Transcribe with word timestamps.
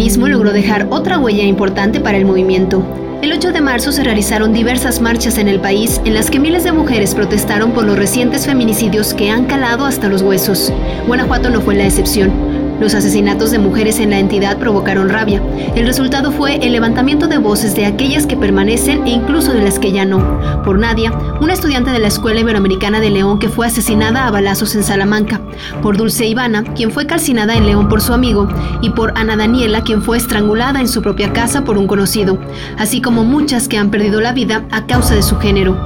el 0.00 0.06
feminismo 0.06 0.28
logró 0.28 0.52
dejar 0.52 0.86
otra 0.90 1.18
huella 1.18 1.44
importante 1.44 2.00
para 2.00 2.16
el 2.16 2.24
movimiento. 2.24 2.82
El 3.20 3.32
8 3.32 3.52
de 3.52 3.60
marzo 3.60 3.92
se 3.92 4.02
realizaron 4.02 4.54
diversas 4.54 4.98
marchas 5.02 5.36
en 5.36 5.46
el 5.46 5.60
país 5.60 6.00
en 6.06 6.14
las 6.14 6.30
que 6.30 6.38
miles 6.38 6.64
de 6.64 6.72
mujeres 6.72 7.14
protestaron 7.14 7.72
por 7.72 7.84
los 7.84 7.98
recientes 7.98 8.46
feminicidios 8.46 9.12
que 9.12 9.28
han 9.28 9.44
calado 9.44 9.84
hasta 9.84 10.08
los 10.08 10.22
huesos. 10.22 10.72
Guanajuato 11.06 11.50
no 11.50 11.60
fue 11.60 11.74
la 11.74 11.84
excepción. 11.84 12.59
Los 12.80 12.94
asesinatos 12.94 13.50
de 13.50 13.58
mujeres 13.58 13.98
en 13.98 14.08
la 14.10 14.18
entidad 14.18 14.58
provocaron 14.58 15.10
rabia. 15.10 15.42
El 15.76 15.86
resultado 15.86 16.32
fue 16.32 16.56
el 16.56 16.72
levantamiento 16.72 17.28
de 17.28 17.36
voces 17.36 17.76
de 17.76 17.84
aquellas 17.84 18.26
que 18.26 18.38
permanecen 18.38 19.06
e 19.06 19.10
incluso 19.10 19.52
de 19.52 19.62
las 19.62 19.78
que 19.78 19.92
ya 19.92 20.06
no. 20.06 20.40
Por 20.64 20.78
Nadia, 20.78 21.12
una 21.42 21.52
estudiante 21.52 21.90
de 21.90 21.98
la 21.98 22.08
Escuela 22.08 22.40
Iberoamericana 22.40 23.00
de 23.00 23.10
León 23.10 23.38
que 23.38 23.50
fue 23.50 23.66
asesinada 23.66 24.26
a 24.26 24.30
balazos 24.30 24.74
en 24.74 24.82
Salamanca. 24.82 25.42
Por 25.82 25.98
Dulce 25.98 26.24
Ivana, 26.26 26.64
quien 26.64 26.90
fue 26.90 27.06
calcinada 27.06 27.54
en 27.54 27.66
León 27.66 27.90
por 27.90 28.00
su 28.00 28.14
amigo. 28.14 28.48
Y 28.80 28.90
por 28.90 29.12
Ana 29.14 29.36
Daniela, 29.36 29.82
quien 29.82 30.00
fue 30.00 30.16
estrangulada 30.16 30.80
en 30.80 30.88
su 30.88 31.02
propia 31.02 31.34
casa 31.34 31.64
por 31.64 31.76
un 31.76 31.86
conocido. 31.86 32.38
Así 32.78 33.02
como 33.02 33.24
muchas 33.24 33.68
que 33.68 33.76
han 33.76 33.90
perdido 33.90 34.22
la 34.22 34.32
vida 34.32 34.64
a 34.70 34.86
causa 34.86 35.14
de 35.14 35.22
su 35.22 35.36
género. 35.36 35.76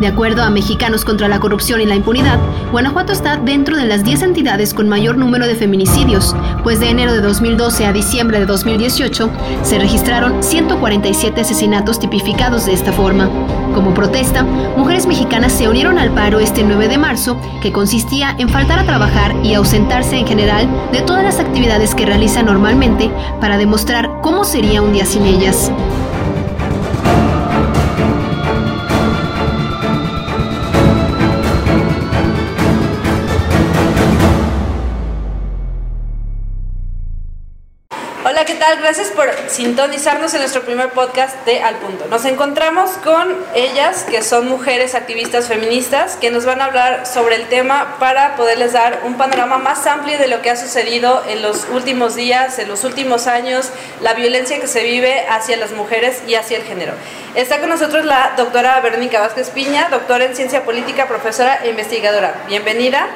De 0.00 0.06
acuerdo 0.06 0.42
a 0.42 0.50
Mexicanos 0.50 1.06
contra 1.06 1.26
la 1.26 1.40
Corrupción 1.40 1.80
y 1.80 1.86
la 1.86 1.94
Impunidad, 1.94 2.38
Guanajuato 2.70 3.12
está 3.12 3.38
dentro 3.38 3.78
de 3.78 3.86
las 3.86 4.04
10 4.04 4.22
entidades 4.22 4.74
con 4.74 4.90
mayor 4.90 5.16
número 5.16 5.46
de 5.46 5.54
feminicidios, 5.54 6.36
pues 6.62 6.80
de 6.80 6.90
enero 6.90 7.14
de 7.14 7.22
2012 7.22 7.86
a 7.86 7.94
diciembre 7.94 8.38
de 8.38 8.44
2018 8.44 9.30
se 9.62 9.78
registraron 9.78 10.42
147 10.42 11.40
asesinatos 11.40 11.98
tipificados 11.98 12.66
de 12.66 12.74
esta 12.74 12.92
forma. 12.92 13.30
Como 13.74 13.94
protesta, 13.94 14.42
mujeres 14.42 15.06
mexicanas 15.06 15.52
se 15.52 15.66
unieron 15.66 15.98
al 15.98 16.10
paro 16.10 16.40
este 16.40 16.62
9 16.62 16.88
de 16.88 16.98
marzo, 16.98 17.38
que 17.62 17.72
consistía 17.72 18.36
en 18.38 18.50
faltar 18.50 18.78
a 18.78 18.84
trabajar 18.84 19.34
y 19.42 19.54
ausentarse 19.54 20.16
en 20.18 20.26
general 20.26 20.68
de 20.92 21.00
todas 21.00 21.24
las 21.24 21.40
actividades 21.40 21.94
que 21.94 22.04
realizan 22.04 22.44
normalmente 22.44 23.10
para 23.40 23.56
demostrar 23.56 24.10
cómo 24.22 24.44
sería 24.44 24.82
un 24.82 24.92
día 24.92 25.06
sin 25.06 25.24
ellas. 25.24 25.70
Gracias 38.46 39.08
por 39.08 39.28
sintonizarnos 39.48 40.32
en 40.34 40.40
nuestro 40.40 40.62
primer 40.62 40.90
podcast 40.90 41.44
de 41.44 41.62
Al 41.62 41.74
Punto. 41.76 42.06
Nos 42.08 42.24
encontramos 42.24 42.90
con 43.02 43.34
ellas, 43.56 44.04
que 44.04 44.22
son 44.22 44.46
mujeres 44.46 44.94
activistas 44.94 45.48
feministas, 45.48 46.14
que 46.14 46.30
nos 46.30 46.44
van 46.44 46.60
a 46.60 46.66
hablar 46.66 47.06
sobre 47.06 47.34
el 47.34 47.48
tema 47.48 47.96
para 47.98 48.36
poderles 48.36 48.72
dar 48.72 49.00
un 49.02 49.16
panorama 49.16 49.58
más 49.58 49.84
amplio 49.88 50.16
de 50.18 50.28
lo 50.28 50.42
que 50.42 50.50
ha 50.50 50.56
sucedido 50.56 51.24
en 51.28 51.42
los 51.42 51.66
últimos 51.72 52.14
días, 52.14 52.60
en 52.60 52.68
los 52.68 52.84
últimos 52.84 53.26
años, 53.26 53.70
la 54.00 54.14
violencia 54.14 54.60
que 54.60 54.68
se 54.68 54.84
vive 54.84 55.26
hacia 55.28 55.56
las 55.56 55.72
mujeres 55.72 56.22
y 56.28 56.36
hacia 56.36 56.58
el 56.58 56.62
género. 56.62 56.92
Está 57.34 57.58
con 57.58 57.68
nosotros 57.68 58.04
la 58.04 58.34
doctora 58.36 58.80
Verónica 58.80 59.20
Vázquez 59.20 59.50
Piña, 59.50 59.88
doctora 59.90 60.24
en 60.24 60.36
ciencia 60.36 60.64
política, 60.64 61.08
profesora 61.08 61.60
e 61.64 61.70
investigadora. 61.70 62.34
Bienvenida. 62.46 63.08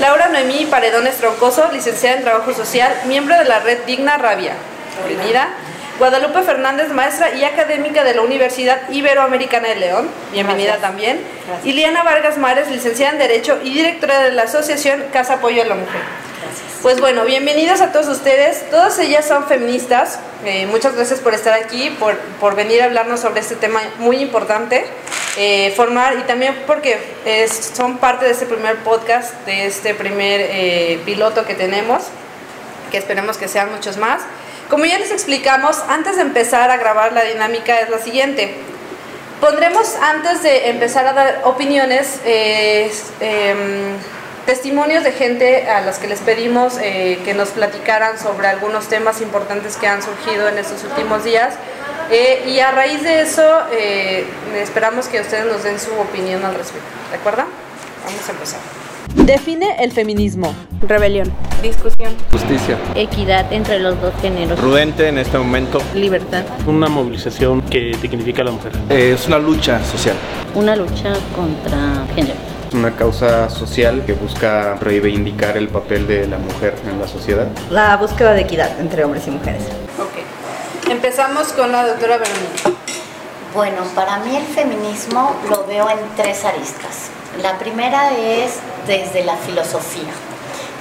Laura 0.00 0.28
Noemí 0.28 0.66
Paredones 0.66 1.16
Troncoso, 1.16 1.70
licenciada 1.72 2.16
en 2.16 2.24
Trabajo 2.24 2.52
Social, 2.52 2.92
miembro 3.06 3.36
de 3.38 3.44
la 3.44 3.60
red 3.60 3.78
Digna 3.86 4.18
Rabia. 4.18 4.54
Bienvenida. 5.06 5.48
Guadalupe 5.98 6.42
Fernández, 6.42 6.90
maestra 6.90 7.34
y 7.34 7.44
académica 7.44 8.04
de 8.04 8.14
la 8.14 8.22
Universidad 8.22 8.90
Iberoamericana 8.90 9.68
de 9.68 9.76
León. 9.76 10.08
Bienvenida 10.32 10.78
también. 10.78 11.20
Gracias. 11.46 11.66
Y 11.66 11.72
Liana 11.72 12.02
Vargas 12.02 12.38
Mares, 12.38 12.70
licenciada 12.70 13.12
en 13.12 13.18
Derecho 13.18 13.58
y 13.62 13.74
directora 13.74 14.20
de 14.20 14.32
la 14.32 14.42
Asociación 14.42 15.04
Casa 15.12 15.34
Apoyo 15.34 15.62
a 15.62 15.66
la 15.66 15.74
Mujer. 15.74 16.00
Gracias. 16.42 16.80
Pues 16.82 17.00
bueno, 17.00 17.24
bienvenidas 17.24 17.80
a 17.80 17.92
todos 17.92 18.08
ustedes. 18.08 18.68
Todas 18.70 18.98
ellas 18.98 19.26
son 19.26 19.46
feministas. 19.46 20.18
Eh, 20.44 20.66
muchas 20.66 20.94
gracias 20.94 21.20
por 21.20 21.34
estar 21.34 21.54
aquí, 21.54 21.90
por, 21.90 22.18
por, 22.40 22.56
venir 22.56 22.82
a 22.82 22.86
hablarnos 22.86 23.20
sobre 23.20 23.40
este 23.40 23.56
tema 23.56 23.80
muy 23.98 24.16
importante. 24.16 24.84
Eh, 25.36 25.72
formar 25.76 26.18
y 26.18 26.22
también 26.22 26.64
porque 26.66 26.98
son 27.74 27.98
parte 27.98 28.26
de 28.26 28.32
este 28.32 28.46
primer 28.46 28.76
podcast, 28.78 29.34
de 29.46 29.66
este 29.66 29.94
primer 29.94 30.40
eh, 30.42 31.00
piloto 31.06 31.46
que 31.46 31.54
tenemos, 31.54 32.02
que 32.90 32.98
esperemos 32.98 33.38
que 33.38 33.48
sean 33.48 33.70
muchos 33.72 33.96
más. 33.96 34.22
Como 34.72 34.86
ya 34.86 34.98
les 34.98 35.10
explicamos, 35.10 35.82
antes 35.86 36.16
de 36.16 36.22
empezar 36.22 36.70
a 36.70 36.78
grabar 36.78 37.12
la 37.12 37.24
dinámica 37.24 37.78
es 37.80 37.90
la 37.90 37.98
siguiente. 37.98 38.54
Pondremos 39.38 39.96
antes 39.96 40.42
de 40.42 40.70
empezar 40.70 41.06
a 41.06 41.12
dar 41.12 41.42
opiniones, 41.44 42.20
eh, 42.24 42.90
em, 43.20 43.98
testimonios 44.46 45.04
de 45.04 45.12
gente 45.12 45.68
a 45.68 45.82
las 45.82 45.98
que 45.98 46.08
les 46.08 46.20
pedimos 46.20 46.78
eh, 46.80 47.20
que 47.22 47.34
nos 47.34 47.50
platicaran 47.50 48.18
sobre 48.18 48.46
algunos 48.46 48.88
temas 48.88 49.20
importantes 49.20 49.76
que 49.76 49.88
han 49.88 50.02
surgido 50.02 50.48
en 50.48 50.56
estos 50.56 50.82
últimos 50.84 51.22
días. 51.22 51.52
Eh, 52.10 52.44
y 52.46 52.60
a 52.60 52.70
raíz 52.70 53.02
de 53.02 53.20
eso, 53.20 53.66
esperamos 54.56 55.06
que 55.08 55.20
ustedes 55.20 55.44
nos 55.44 55.64
den 55.64 55.78
su 55.78 55.92
opinión 56.00 56.46
al 56.46 56.54
respecto. 56.54 56.88
¿De 57.10 57.18
acuerdo? 57.18 57.44
Vamos 58.06 58.26
a 58.26 58.32
empezar. 58.32 58.81
Define 59.16 59.76
el 59.78 59.92
feminismo. 59.92 60.54
Rebelión. 60.80 61.30
Discusión. 61.62 62.12
Justicia. 62.32 62.76
Equidad 62.94 63.52
entre 63.52 63.78
los 63.78 64.00
dos 64.00 64.12
géneros. 64.20 64.58
Prudente 64.58 65.08
en 65.08 65.18
este 65.18 65.38
momento. 65.38 65.80
Libertad. 65.94 66.44
Una 66.66 66.88
movilización 66.88 67.60
que 67.62 67.96
dignifica 68.00 68.42
a 68.42 68.46
la 68.46 68.50
mujer. 68.52 68.72
es 68.88 69.26
una 69.26 69.38
lucha 69.38 69.84
social. 69.84 70.16
Una 70.54 70.74
lucha 70.74 71.12
contra 71.36 72.06
género. 72.14 72.34
Una 72.72 72.90
causa 72.96 73.50
social 73.50 74.02
que 74.06 74.14
busca 74.14 74.76
reivindicar 74.80 75.56
el 75.56 75.68
papel 75.68 76.06
de 76.06 76.26
la 76.26 76.38
mujer 76.38 76.74
en 76.90 76.98
la 76.98 77.06
sociedad. 77.06 77.46
La 77.70 77.96
búsqueda 77.98 78.32
de 78.32 78.40
equidad 78.40 78.80
entre 78.80 79.04
hombres 79.04 79.26
y 79.26 79.30
mujeres. 79.30 79.62
Ok. 80.00 80.90
Empezamos 80.90 81.52
con 81.52 81.70
la 81.70 81.86
doctora 81.86 82.18
Verónica. 82.18 83.01
Bueno, 83.54 83.82
para 83.94 84.16
mí 84.18 84.34
el 84.34 84.46
feminismo 84.46 85.36
lo 85.50 85.66
veo 85.66 85.90
en 85.90 85.98
tres 86.16 86.42
aristas. 86.46 87.10
La 87.42 87.58
primera 87.58 88.10
es 88.16 88.60
desde 88.86 89.24
la 89.24 89.36
filosofía, 89.36 90.10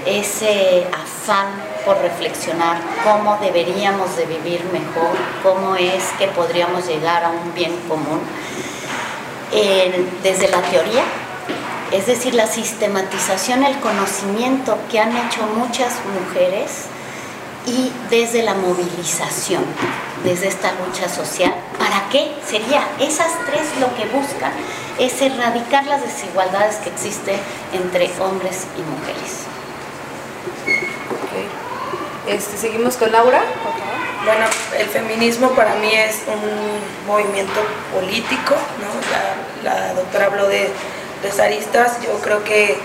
ese 0.05 0.87
afán 0.87 1.47
por 1.85 1.97
reflexionar 1.97 2.77
cómo 3.03 3.37
deberíamos 3.41 4.15
de 4.15 4.25
vivir 4.25 4.63
mejor, 4.71 5.17
cómo 5.43 5.75
es 5.75 6.03
que 6.17 6.27
podríamos 6.29 6.87
llegar 6.87 7.25
a 7.25 7.29
un 7.29 7.53
bien 7.53 7.75
común. 7.89 8.21
desde 10.23 10.47
la 10.47 10.61
teoría, 10.61 11.03
es 11.91 12.05
decir, 12.05 12.33
la 12.35 12.47
sistematización, 12.47 13.63
el 13.65 13.77
conocimiento 13.81 14.77
que 14.89 15.01
han 15.01 15.11
hecho 15.17 15.41
muchas 15.57 15.95
mujeres 16.05 16.85
y 17.65 17.91
desde 18.09 18.43
la 18.43 18.53
movilización, 18.53 19.65
desde 20.23 20.47
esta 20.47 20.71
lucha 20.71 21.09
social. 21.09 21.53
¿Para 21.91 22.07
qué? 22.07 22.31
Sería 22.47 22.88
esas 23.02 23.34
tres 23.47 23.63
lo 23.81 23.94
que 23.97 24.06
buscan 24.06 24.53
es 24.97 25.22
erradicar 25.22 25.85
las 25.88 26.02
desigualdades 26.02 26.78
que 26.78 26.90
existen 26.90 27.35
entre 27.74 28.09
hombres 28.22 28.66
y 28.78 28.81
mujeres. 28.81 29.41
Este, 32.28 32.56
seguimos 32.56 32.96
con 32.96 33.12
Laura. 33.12 33.44
Bueno, 34.24 34.46
el 34.79 34.88
feminismo 34.88 35.50
para 35.50 35.75
mí 35.75 35.91
es 35.94 36.22
un 36.28 37.07
movimiento 37.07 37.59
político, 37.94 38.56
¿no? 38.79 39.69
la, 39.69 39.94
doctora 39.94 40.28
habló 40.28 40.47
de, 40.47 40.69
de 41.22 41.29
zaristas, 41.29 42.02
yo 42.03 42.22
creo 42.22 42.41
que 42.46 42.78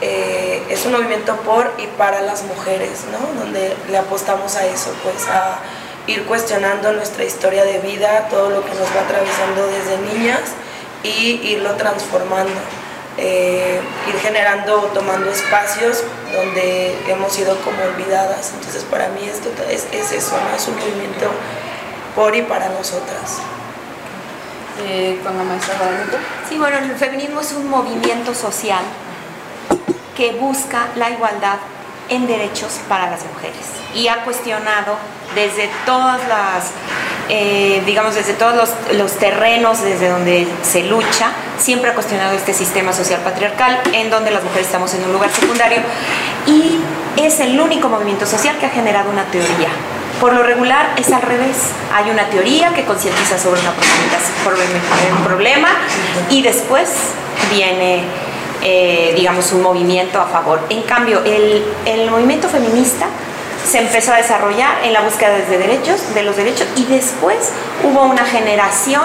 eh, 0.00 0.62
es 0.70 0.86
un 0.86 0.92
movimiento 0.92 1.36
por 1.40 1.70
y 1.76 1.86
para 1.98 2.22
las 2.22 2.44
mujeres, 2.44 3.04
¿no? 3.12 3.42
donde 3.42 3.76
le 3.90 3.98
apostamos 3.98 4.56
a 4.56 4.64
eso, 4.64 4.94
pues 5.02 5.28
a 5.28 5.58
ir 6.06 6.24
cuestionando 6.24 6.92
nuestra 6.92 7.24
historia 7.24 7.64
de 7.64 7.78
vida, 7.78 8.28
todo 8.28 8.50
lo 8.50 8.64
que 8.64 8.70
nos 8.70 8.88
va 8.94 9.02
atravesando 9.02 9.66
desde 9.66 9.98
niñas 9.98 10.40
y 11.02 11.40
irlo 11.52 11.74
transformando, 11.76 12.52
eh, 13.16 13.80
ir 14.08 14.20
generando, 14.20 14.90
tomando 14.94 15.30
espacios 15.30 16.02
donde 16.32 16.96
hemos 17.08 17.32
sido 17.32 17.56
como 17.60 17.82
olvidadas. 17.82 18.52
Entonces 18.54 18.84
para 18.84 19.08
mí 19.08 19.26
esto 19.26 19.50
es, 19.70 19.86
es 19.92 20.12
eso, 20.12 20.36
¿no? 20.36 20.56
es 20.56 20.66
un 20.68 20.76
movimiento 20.76 21.30
por 22.14 22.34
y 22.34 22.42
para 22.42 22.68
nosotras. 22.68 23.38
Eh, 24.86 25.20
con 25.22 25.36
la 25.38 25.44
maestra 25.44 25.76
Sí, 26.48 26.58
bueno, 26.58 26.78
el 26.78 26.96
feminismo 26.96 27.40
es 27.40 27.52
un 27.52 27.70
movimiento 27.70 28.34
social 28.34 28.82
que 30.16 30.32
busca 30.32 30.88
la 30.96 31.10
igualdad 31.10 31.58
en 32.08 32.26
derechos 32.26 32.80
para 32.88 33.10
las 33.10 33.24
mujeres 33.24 33.66
y 33.94 34.08
ha 34.08 34.24
cuestionado 34.24 34.96
desde 35.34 35.70
todas 35.86 36.20
las 36.28 36.72
eh, 37.28 37.82
digamos, 37.86 38.14
desde 38.14 38.34
todos 38.34 38.68
los, 38.92 39.12
terrenos 39.18 39.82
desde 39.82 40.10
donde 40.10 40.46
se 40.62 40.82
lucha, 40.82 41.30
siempre 41.58 41.90
ha 41.90 41.94
cuestionado 41.94 42.34
este 42.34 42.52
sistema 42.52 42.92
social 42.92 43.20
patriarcal 43.20 43.80
en 43.94 44.10
donde 44.10 44.30
las 44.30 44.44
mujeres 44.44 44.66
estamos 44.66 44.92
en 44.92 45.04
un 45.04 45.12
lugar 45.14 45.30
secundario 45.32 45.78
y 46.46 46.80
es 47.16 47.40
el 47.40 47.58
único 47.58 47.88
movimiento 47.88 48.26
social 48.26 48.58
que 48.58 48.66
ha 48.66 48.70
generado 48.70 49.10
una 49.10 49.24
teoría. 49.24 49.68
Por 50.20 50.34
lo 50.34 50.42
regular 50.42 50.92
es 50.96 51.10
al 51.12 51.22
revés. 51.22 51.56
Hay 51.94 52.10
una 52.10 52.28
teoría 52.28 52.74
que 52.74 52.84
concientiza 52.84 53.38
sobre, 53.38 53.60
una 53.60 53.72
un 55.16 55.24
problema 55.24 55.68
y 56.30 56.42
después 56.42 56.90
viene, 57.50 58.04
eh, 58.64 59.12
digamos, 59.14 59.52
un 59.52 59.62
movimiento 59.62 60.20
a 60.20 60.26
favor. 60.26 60.60
En 60.70 60.82
cambio, 60.82 61.22
el, 61.24 61.64
el 61.84 62.10
movimiento 62.10 62.48
feminista 62.48 63.06
se 63.70 63.78
empezó 63.78 64.12
a 64.12 64.16
desarrollar 64.16 64.84
en 64.84 64.92
la 64.92 65.00
búsqueda 65.02 65.36
de 65.36 65.58
derechos, 65.58 66.14
de 66.14 66.22
los 66.22 66.36
derechos, 66.36 66.66
y 66.76 66.84
después 66.84 67.50
hubo 67.82 68.02
una 68.02 68.24
generación 68.24 69.02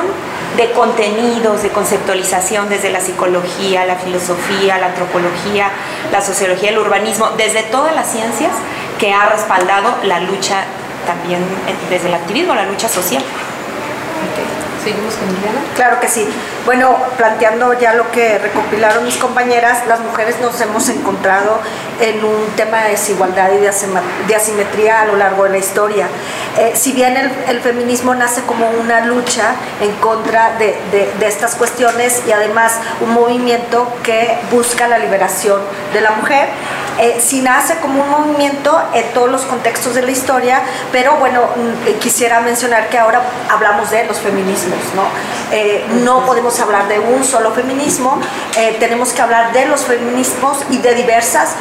de 0.58 0.72
contenidos, 0.72 1.64
de 1.64 1.70
conceptualización 1.70 2.68
desde 2.70 2.90
la 2.90 3.00
psicología, 3.00 3.86
la 3.86 3.96
filosofía, 3.96 4.78
la 4.78 4.88
antropología, 4.88 5.70
la 6.12 6.22
sociología, 6.22 6.72
el 6.72 6.80
urbanismo, 6.80 7.30
desde 7.38 7.64
todas 7.64 7.96
las 7.96 8.12
ciencias 8.12 8.52
que 8.98 9.14
ha 9.14 9.28
respaldado 9.28 9.96
la 10.04 10.20
lucha 10.20 10.66
también 11.06 11.42
eh, 11.42 11.76
desde 11.90 12.10
el 12.10 12.14
activismo, 12.14 12.54
la 12.56 12.66
lucha 12.66 12.90
social. 12.90 13.24
¿Seguimos 14.84 15.14
con 15.16 15.28
Liliana? 15.28 15.62
Claro 15.76 16.00
que 16.00 16.08
sí. 16.08 16.28
Bueno, 16.66 16.98
planteando 17.18 17.74
ya 17.74 17.94
lo 17.94 18.12
que 18.12 18.38
recopilaron 18.38 19.06
mis 19.06 19.18
compañeras, 19.18 19.88
las 19.88 20.00
mujeres 20.02 20.40
nos 20.42 20.60
hemos 20.62 20.88
encontrado 20.90 21.60
en 22.00 22.24
un 22.24 22.48
tema 22.56 22.84
de 22.84 22.92
desigualdad 22.92 23.52
y 23.54 23.58
de 23.58 24.36
asimetría 24.36 25.02
a 25.02 25.06
lo 25.06 25.16
largo 25.16 25.46
de 25.46 25.50
la 25.52 25.58
historia. 25.58 26.08
Eh, 26.58 26.74
si 26.76 26.92
bien 26.94 27.16
el, 27.16 27.62
feminismo 27.62 28.16
nace 28.16 28.42
como 28.42 28.70
una 28.70 29.06
lucha 29.06 29.54
en 29.82 29.92
contra 29.98 30.58
de, 30.58 30.76
estas 31.22 31.56
cuestiones 31.56 32.24
y 32.28 32.32
además 32.32 32.74
un 33.02 33.14
movimiento 33.14 33.88
que 34.04 34.38
busca 34.52 34.88
la 34.88 34.98
liberación 34.98 35.62
de 35.94 36.02
la 36.02 36.12
mujer, 36.12 36.50
eh, 37.00 37.22
si 37.22 37.42
nace 37.42 37.78
como 37.78 38.04
un 38.04 38.10
movimiento 38.10 38.78
en 38.94 39.06
todos 39.14 39.30
los 39.30 39.44
contextos 39.44 39.96
de 39.96 40.02
la 40.02 40.12
historia, 40.12 40.62
pero 40.92 41.16
bueno, 41.18 41.44
mm, 41.56 42.00
quisiera 42.00 42.42
mencionar 42.42 42.90
que 42.90 42.98
ahora 42.98 43.22
hablamos 43.50 43.92
de 43.92 44.06
los 44.06 44.18
feminismos, 44.18 44.80
¿no? 44.96 45.04
Eh, 45.52 45.86
no 46.04 46.26
podemos 46.26 46.49
hablar 46.60 46.88
de 46.88 47.00
un 47.00 47.24
solo 47.24 47.51
feminismo, 47.51 48.19
tenemos 48.80 49.13
que 49.13 49.22
hablar 49.22 49.54
de 49.54 49.66
los 49.66 49.81
feminismos 49.81 50.57
y 50.69 50.78
de 50.78 50.96
diversas 50.96 51.56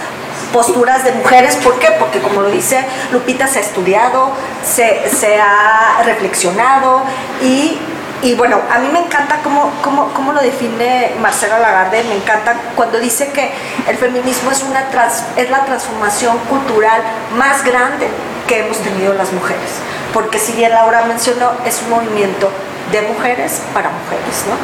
posturas 0.52 1.04
de 1.04 1.12
mujeres. 1.12 1.56
¿Por 1.56 1.78
qué? 1.78 1.88
Porque 1.98 2.20
como 2.20 2.42
lo 2.42 2.50
dice 2.50 2.84
Lupita, 3.12 3.46
se 3.46 3.58
ha 3.58 3.62
estudiado, 3.62 4.30
se, 4.64 5.40
ha 5.40 6.02
reflexionado 6.04 7.02
y, 7.42 7.78
y, 8.22 8.34
bueno, 8.34 8.60
a 8.70 8.78
mí 8.78 8.88
me 8.92 9.00
encanta 9.00 9.40
cómo, 9.42 10.32
lo 10.32 10.40
define 10.40 11.12
Marcela 11.20 11.58
Lagarde, 11.58 12.04
me 12.04 12.16
encanta 12.16 12.54
cuando 12.76 12.98
dice 12.98 13.30
que 13.32 13.52
el 13.88 13.96
feminismo 13.96 14.50
es, 14.50 14.62
una 14.62 14.88
es 15.36 15.50
la 15.50 15.64
transformación 15.64 16.38
cultural 16.50 17.02
más 17.36 17.64
grande 17.64 18.08
que 18.46 18.60
hemos 18.60 18.78
tenido 18.78 19.14
las 19.14 19.32
mujeres. 19.32 19.80
Porque 20.12 20.38
si 20.38 20.52
bien 20.52 20.72
Laura 20.72 21.04
mencionó, 21.04 21.52
es 21.64 21.82
un 21.82 21.90
movimiento 21.90 22.50
de 22.92 23.02
mujeres 23.02 23.62
para 23.74 23.90
mujeres, 23.90 24.44
¿no? 24.48 24.56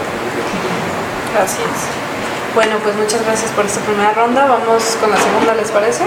Gracias. 1.35 1.69
Bueno, 2.55 2.76
pues 2.82 2.94
muchas 2.96 3.25
gracias 3.25 3.50
por 3.50 3.67
esta 3.67 3.81
primera 3.81 4.12
ronda. 4.12 4.46
Vamos 4.46 4.96
con 5.00 5.11
la 5.11 5.17
segunda, 5.17 5.55
¿les 5.55 5.70
parece? 5.70 6.05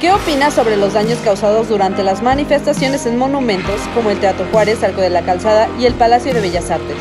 ¿Qué 0.00 0.12
opinas 0.12 0.54
sobre 0.54 0.76
los 0.76 0.92
daños 0.92 1.18
causados 1.24 1.68
durante 1.68 2.04
las 2.04 2.22
manifestaciones 2.22 3.04
en 3.06 3.16
monumentos 3.16 3.80
como 3.94 4.10
el 4.10 4.20
Teatro 4.20 4.46
Juárez, 4.52 4.84
Arco 4.84 5.00
de 5.00 5.10
la 5.10 5.22
Calzada 5.22 5.68
y 5.76 5.86
el 5.86 5.94
Palacio 5.94 6.32
de 6.32 6.40
Bellas 6.40 6.70
Artes? 6.70 6.96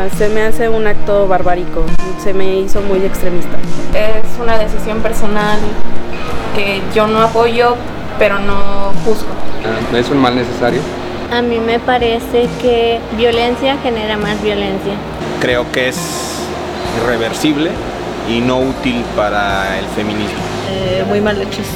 Ah, 0.00 0.08
se 0.18 0.28
me 0.28 0.42
hace 0.42 0.68
un 0.68 0.86
acto 0.88 1.28
barbárico, 1.28 1.84
se 2.20 2.34
me 2.34 2.56
hizo 2.56 2.80
muy 2.80 3.04
extremista. 3.04 3.56
Es 3.94 4.40
una 4.40 4.58
decisión 4.58 5.00
personal 5.00 5.60
que 6.56 6.82
yo 6.92 7.06
no 7.06 7.22
apoyo, 7.22 7.76
pero 8.18 8.38
no 8.38 8.92
juzgo. 9.04 9.28
Ah, 9.64 9.96
¿Es 9.96 10.08
un 10.10 10.18
mal 10.18 10.34
necesario? 10.34 10.80
A 11.32 11.40
mí 11.40 11.58
me 11.58 11.78
parece 11.78 12.48
que 12.60 13.00
violencia 13.16 13.76
genera 13.82 14.16
más 14.16 14.42
violencia. 14.42 14.92
Creo 15.40 15.70
que 15.72 15.88
es 15.88 15.98
irreversible 17.02 17.70
y 18.28 18.40
no 18.40 18.58
útil 18.58 19.02
para 19.16 19.78
el 19.78 19.86
feminismo. 19.86 20.38
Eh, 20.70 21.04
muy 21.08 21.20
mal 21.20 21.40
hechos. 21.40 21.66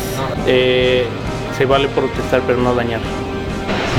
Eh, 0.47 1.07
se 1.57 1.65
vale 1.65 1.89
protestar 1.89 2.43
pero 2.47 2.59
no 2.59 2.75
dañar. 2.75 3.01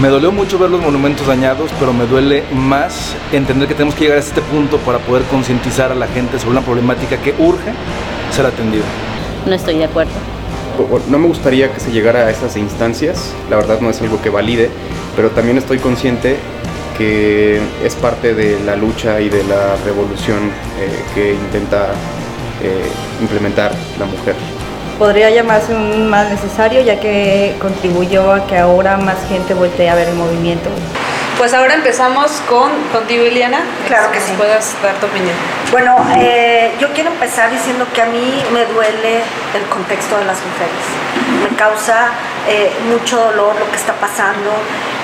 Me 0.01 0.10
dolió 0.10 0.31
mucho 0.31 0.60
ver 0.60 0.69
los 0.69 0.80
monumentos 0.80 1.25
dañados, 1.25 1.72
pero 1.80 1.92
me 1.92 2.06
duele 2.06 2.44
más 2.54 3.16
entender 3.31 3.68
que 3.68 3.74
tenemos 3.74 3.95
que 3.95 4.01
llegar 4.04 4.18
a 4.18 4.22
este 4.22 4.42
punto 4.42 4.78
para 4.78 5.00
poder 5.00 5.24
concientizar 5.24 5.92
a 5.92 5.95
la 5.95 6.06
gente 6.07 6.38
sobre 6.38 6.51
una 6.51 6.62
problemática 6.62 7.18
que 7.18 7.34
urge 7.39 7.72
ser 8.31 8.45
atendida. 8.45 8.84
No 9.48 9.56
estoy 9.56 9.80
de 9.80 9.86
acuerdo. 9.86 10.12
No 11.09 11.18
me 11.18 11.27
gustaría 11.27 11.74
que 11.74 11.79
se 11.79 11.91
llegara 11.91 12.27
a 12.27 12.29
esas 12.29 12.56
instancias, 12.56 13.33
la 13.50 13.56
verdad 13.57 13.79
no 13.81 13.89
es 13.89 14.01
algo 14.01 14.21
que 14.21 14.29
valide, 14.29 14.69
pero 15.15 15.31
también 15.31 15.57
estoy 15.57 15.79
consciente 15.79 16.38
que 16.97 17.59
es 17.83 17.95
parte 17.95 18.33
de 18.33 18.59
la 18.65 18.75
lucha 18.75 19.19
y 19.21 19.29
de 19.29 19.44
la 19.44 19.75
revolución 19.85 20.51
eh, 20.79 21.03
que 21.13 21.33
intenta 21.33 21.88
eh, 22.63 22.89
implementar 23.21 23.71
la 24.00 24.06
mujer. 24.06 24.35
Podría 24.97 25.29
llamarse 25.29 25.75
un 25.75 26.07
mal 26.07 26.29
necesario 26.29 26.81
ya 26.81 27.00
que 27.00 27.56
contribuyó 27.59 28.31
a 28.33 28.47
que 28.47 28.57
ahora 28.57 28.97
más 28.97 29.18
gente 29.29 29.53
voltee 29.53 29.89
a 29.89 29.95
ver 29.95 30.09
el 30.09 30.15
movimiento. 30.15 30.69
Pues 31.38 31.54
ahora 31.54 31.75
empezamos 31.75 32.31
con 32.50 32.72
contigo, 32.92 33.24
Iliana. 33.24 33.60
Claro 33.86 34.12
que 34.12 34.19
sí. 34.19 34.34
Puedas 34.36 34.75
dar 34.81 34.95
tu 34.95 35.06
opinión. 35.06 35.36
Bueno, 35.72 35.95
eh, 36.18 36.74
yo 36.80 36.92
quiero 36.94 37.12
empezar 37.12 37.51
diciendo 37.51 37.86
que 37.94 38.01
a 38.01 38.07
mí 38.07 38.44
me 38.51 38.66
duele 38.66 39.22
el 39.54 39.62
contexto 39.69 40.18
de 40.18 40.25
las 40.25 40.39
mujeres. 40.39 41.48
Me 41.48 41.56
causa 41.56 42.07
eh, 42.48 42.72
mucho 42.89 43.18
dolor 43.18 43.56
lo 43.60 43.69
que 43.69 43.75
está 43.75 43.94
pasando 43.94 44.51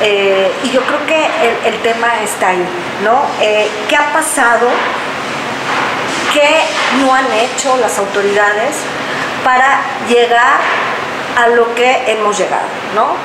eh, 0.02 0.52
y 0.64 0.72
yo 0.72 0.82
creo 0.82 1.06
que 1.06 1.70
el, 1.70 1.78
tema 1.84 2.20
está 2.24 2.48
ahí, 2.48 2.66
¿no? 3.04 3.22
¿Qué 3.40 3.96
ha 3.96 4.12
pasado? 4.12 4.70
¿Qué 6.34 6.64
no 7.00 7.14
han 7.14 7.32
hecho 7.32 7.78
las 7.78 8.00
autoridades 8.00 8.76
para 9.44 9.82
llegar 10.10 10.62
a 11.38 11.48
lo 11.48 11.74
que 11.76 12.12
hemos 12.12 12.38
llegado, 12.38 12.68
¿no? 12.96 13.16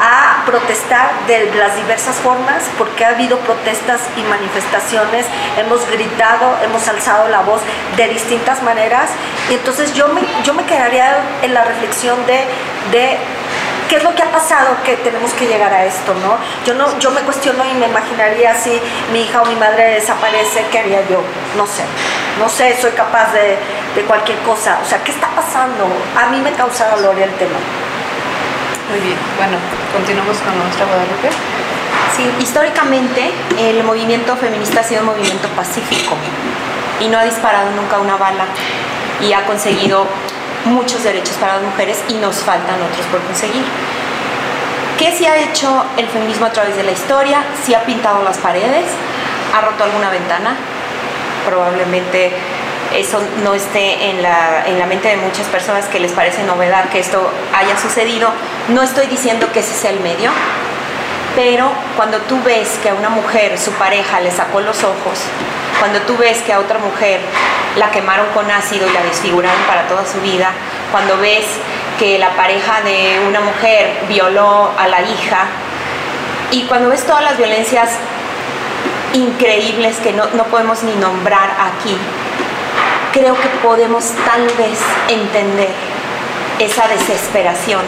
a 0.00 0.44
protestar 0.46 1.10
de 1.26 1.50
las 1.56 1.76
diversas 1.76 2.16
formas, 2.16 2.62
porque 2.78 3.04
ha 3.04 3.08
habido 3.08 3.38
protestas 3.40 4.00
y 4.16 4.22
manifestaciones, 4.22 5.26
hemos 5.56 5.88
gritado, 5.90 6.56
hemos 6.62 6.86
alzado 6.86 7.28
la 7.28 7.40
voz 7.40 7.60
de 7.96 8.08
distintas 8.08 8.62
maneras, 8.62 9.10
y 9.50 9.54
entonces 9.54 9.94
yo 9.94 10.08
me, 10.08 10.22
yo 10.44 10.54
me 10.54 10.64
quedaría 10.64 11.18
en 11.42 11.52
la 11.52 11.64
reflexión 11.64 12.24
de, 12.26 12.44
de 12.92 13.18
qué 13.88 13.96
es 13.96 14.04
lo 14.04 14.14
que 14.14 14.22
ha 14.22 14.30
pasado 14.30 14.76
que 14.84 14.96
tenemos 14.96 15.32
que 15.32 15.46
llegar 15.46 15.72
a 15.72 15.84
esto, 15.84 16.14
¿no? 16.14 16.36
Yo 16.64 16.74
no, 16.74 16.98
yo 16.98 17.10
me 17.10 17.22
cuestiono 17.22 17.64
y 17.64 17.74
me 17.74 17.86
imaginaría 17.86 18.54
si 18.54 18.80
mi 19.12 19.22
hija 19.22 19.42
o 19.42 19.46
mi 19.46 19.56
madre 19.56 19.94
desaparece, 19.94 20.66
¿qué 20.70 20.78
haría 20.78 21.00
yo? 21.08 21.22
No 21.56 21.66
sé, 21.66 21.82
no 22.38 22.48
sé, 22.48 22.76
soy 22.80 22.92
capaz 22.92 23.32
de, 23.32 23.58
de 23.94 24.02
cualquier 24.06 24.38
cosa. 24.38 24.78
O 24.82 24.88
sea, 24.88 25.02
¿qué 25.02 25.10
está 25.10 25.28
pasando? 25.28 25.86
A 26.16 26.30
mí 26.30 26.40
me 26.40 26.52
causa 26.52 26.88
dolor 26.96 27.18
el 27.18 27.32
tema. 27.34 27.58
Muy 28.90 29.00
bien, 29.00 29.18
bueno, 29.36 29.58
continuamos 29.92 30.38
con 30.38 30.58
nuestra 30.58 30.86
Guadalupe. 30.86 31.28
Sí, 32.16 32.24
históricamente 32.40 33.30
el 33.58 33.84
movimiento 33.84 34.34
feminista 34.36 34.80
ha 34.80 34.82
sido 34.82 35.02
un 35.02 35.08
movimiento 35.08 35.46
pacífico 35.48 36.16
y 37.00 37.08
no 37.08 37.18
ha 37.18 37.24
disparado 37.24 37.70
nunca 37.72 37.98
una 37.98 38.16
bala 38.16 38.46
y 39.20 39.32
ha 39.32 39.44
conseguido 39.44 40.06
muchos 40.64 41.04
derechos 41.04 41.36
para 41.36 41.54
las 41.54 41.62
mujeres 41.62 42.02
y 42.08 42.14
nos 42.14 42.36
faltan 42.36 42.76
otros 42.82 43.06
por 43.06 43.20
conseguir. 43.20 43.64
¿Qué 44.98 45.16
se 45.16 45.28
ha 45.28 45.36
hecho 45.36 45.84
el 45.96 46.08
feminismo 46.08 46.46
a 46.46 46.52
través 46.52 46.76
de 46.76 46.82
la 46.82 46.90
historia? 46.90 47.44
Si 47.62 47.74
ha 47.74 47.84
pintado 47.84 48.22
las 48.24 48.38
paredes, 48.38 48.86
ha 49.54 49.60
roto 49.60 49.84
alguna 49.84 50.10
ventana, 50.10 50.56
probablemente 51.48 52.30
eso 52.94 53.20
no 53.42 53.54
esté 53.54 54.10
en 54.10 54.22
la, 54.22 54.64
en 54.66 54.78
la 54.78 54.86
mente 54.86 55.08
de 55.08 55.16
muchas 55.16 55.46
personas 55.46 55.86
que 55.86 56.00
les 56.00 56.12
parece 56.12 56.42
novedad 56.44 56.88
que 56.90 57.00
esto 57.00 57.30
haya 57.54 57.76
sucedido. 57.78 58.30
No 58.68 58.82
estoy 58.82 59.06
diciendo 59.06 59.50
que 59.52 59.60
ese 59.60 59.74
sea 59.74 59.90
el 59.90 60.00
medio, 60.00 60.30
pero 61.34 61.70
cuando 61.96 62.18
tú 62.22 62.42
ves 62.42 62.78
que 62.82 62.88
a 62.90 62.94
una 62.94 63.10
mujer 63.10 63.58
su 63.58 63.72
pareja 63.72 64.20
le 64.20 64.30
sacó 64.30 64.60
los 64.60 64.82
ojos, 64.84 65.20
cuando 65.78 66.00
tú 66.02 66.16
ves 66.16 66.42
que 66.42 66.52
a 66.52 66.60
otra 66.60 66.78
mujer 66.78 67.20
la 67.76 67.90
quemaron 67.90 68.26
con 68.34 68.50
ácido 68.50 68.88
y 68.88 68.92
la 68.92 69.02
desfiguraron 69.02 69.62
para 69.66 69.86
toda 69.86 70.06
su 70.06 70.20
vida, 70.20 70.50
cuando 70.90 71.18
ves 71.18 71.44
que 71.98 72.18
la 72.18 72.30
pareja 72.30 72.80
de 72.82 73.20
una 73.28 73.40
mujer 73.40 73.92
violó 74.08 74.70
a 74.78 74.88
la 74.88 75.02
hija, 75.02 75.46
y 76.50 76.64
cuando 76.64 76.88
ves 76.88 77.04
todas 77.04 77.22
las 77.22 77.36
violencias 77.36 77.90
increíbles 79.14 79.96
que 79.98 80.12
no, 80.12 80.26
no 80.34 80.44
podemos 80.44 80.82
ni 80.82 80.94
nombrar 80.96 81.50
aquí, 81.58 81.96
creo 83.12 83.34
que 83.34 83.48
podemos 83.62 84.04
tal 84.24 84.46
vez 84.56 84.78
entender 85.08 85.70
esa 86.58 86.88
desesperación, 86.88 87.82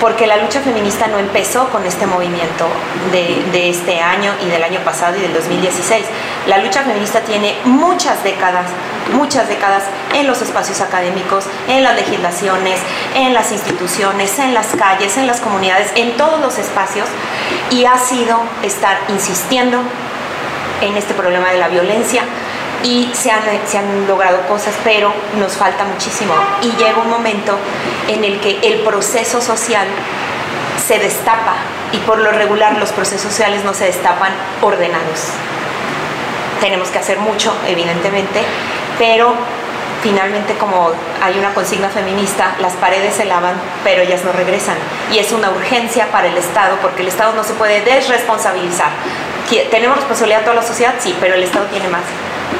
porque 0.00 0.26
la 0.26 0.36
lucha 0.36 0.60
feminista 0.60 1.06
no 1.08 1.18
empezó 1.18 1.68
con 1.68 1.84
este 1.84 2.06
movimiento 2.06 2.66
de, 3.10 3.70
este 3.70 4.00
año 4.00 4.32
y 4.44 4.50
del 4.50 4.62
año 4.62 4.80
pasado 4.80 5.16
y 5.16 5.20
del 5.20 5.32
2016. 5.32 6.04
La 6.46 6.58
lucha 6.58 6.82
feminista 6.82 7.20
tiene 7.20 7.56
muchas 7.64 8.22
décadas, 8.22 8.66
muchas 9.12 9.48
décadas 9.48 9.84
en 10.14 10.26
los 10.26 10.42
espacios 10.42 10.80
académicos, 10.80 11.46
en 11.68 11.82
las 11.82 11.96
legislaciones, 11.96 12.80
en 13.14 13.34
las 13.34 13.52
instituciones, 13.52 14.38
en 14.38 14.54
las 14.54 14.68
calles, 14.76 15.16
en 15.16 15.26
las 15.26 15.40
comunidades, 15.40 15.90
en 15.96 16.16
todos 16.16 16.40
los 16.40 16.58
espacios, 16.58 17.08
y 17.70 17.84
ha 17.84 17.98
sido 17.98 18.40
estar 18.62 18.98
insistiendo 19.08 19.80
en 20.80 20.96
este 20.96 21.14
problema 21.14 21.50
de 21.50 21.58
la 21.58 21.68
violencia, 21.68 22.22
y 22.82 23.10
se 23.14 23.30
han, 23.30 23.42
se 23.66 23.78
han 23.78 24.06
logrado 24.06 24.40
cosas, 24.46 24.74
pero 24.84 25.12
nos 25.38 25.54
falta 25.54 25.84
muchísimo. 25.84 26.34
Y 26.62 26.70
llega 26.72 26.98
un 27.02 27.08
momento 27.08 27.56
en 28.08 28.24
el 28.24 28.38
que 28.40 28.58
el 28.62 28.80
proceso 28.80 29.40
social 29.40 29.86
se 30.86 30.98
destapa 30.98 31.54
y 31.92 31.98
por 31.98 32.18
lo 32.18 32.30
regular 32.30 32.76
los 32.76 32.92
procesos 32.92 33.22
sociales 33.22 33.64
no 33.64 33.72
se 33.72 33.86
destapan 33.86 34.32
ordenados. 34.60 35.30
Tenemos 36.60 36.88
que 36.88 36.98
hacer 36.98 37.18
mucho, 37.18 37.54
evidentemente, 37.66 38.42
pero 38.98 39.34
finalmente 40.02 40.54
como 40.54 40.90
hay 41.22 41.38
una 41.38 41.54
consigna 41.54 41.88
feminista, 41.88 42.54
las 42.60 42.74
paredes 42.74 43.14
se 43.14 43.24
lavan, 43.24 43.54
pero 43.82 44.02
ellas 44.02 44.22
no 44.24 44.32
regresan. 44.32 44.76
Y 45.10 45.18
es 45.18 45.32
una 45.32 45.50
urgencia 45.50 46.10
para 46.12 46.28
el 46.28 46.36
Estado, 46.36 46.76
porque 46.82 47.00
el 47.00 47.08
Estado 47.08 47.32
no 47.32 47.44
se 47.44 47.54
puede 47.54 47.80
desresponsabilizar. 47.80 48.90
¿Tenemos 49.70 49.96
responsabilidad 49.96 50.42
toda 50.42 50.54
la 50.54 50.62
sociedad? 50.62 50.94
Sí, 50.98 51.14
pero 51.20 51.34
el 51.34 51.42
Estado 51.42 51.66
tiene 51.66 51.88
más. 51.88 52.02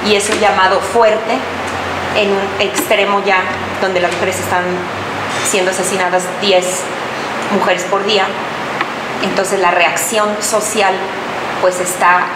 Y 0.07 0.17
es 0.17 0.29
un 0.29 0.38
llamado 0.38 0.81
fuerte 0.81 1.38
en 2.17 2.31
un 2.31 2.61
extremo 2.61 3.23
ya, 3.25 3.43
donde 3.81 4.00
las 4.00 4.12
mujeres 4.12 4.38
están 4.38 4.64
siendo 5.50 5.71
asesinadas 5.71 6.25
10 6.41 6.64
mujeres 7.53 7.85
por 7.85 8.05
día. 8.05 8.26
Entonces 9.23 9.61
la 9.61 9.71
reacción 9.71 10.29
social 10.41 10.95
pues 11.61 11.81
está 11.81 12.26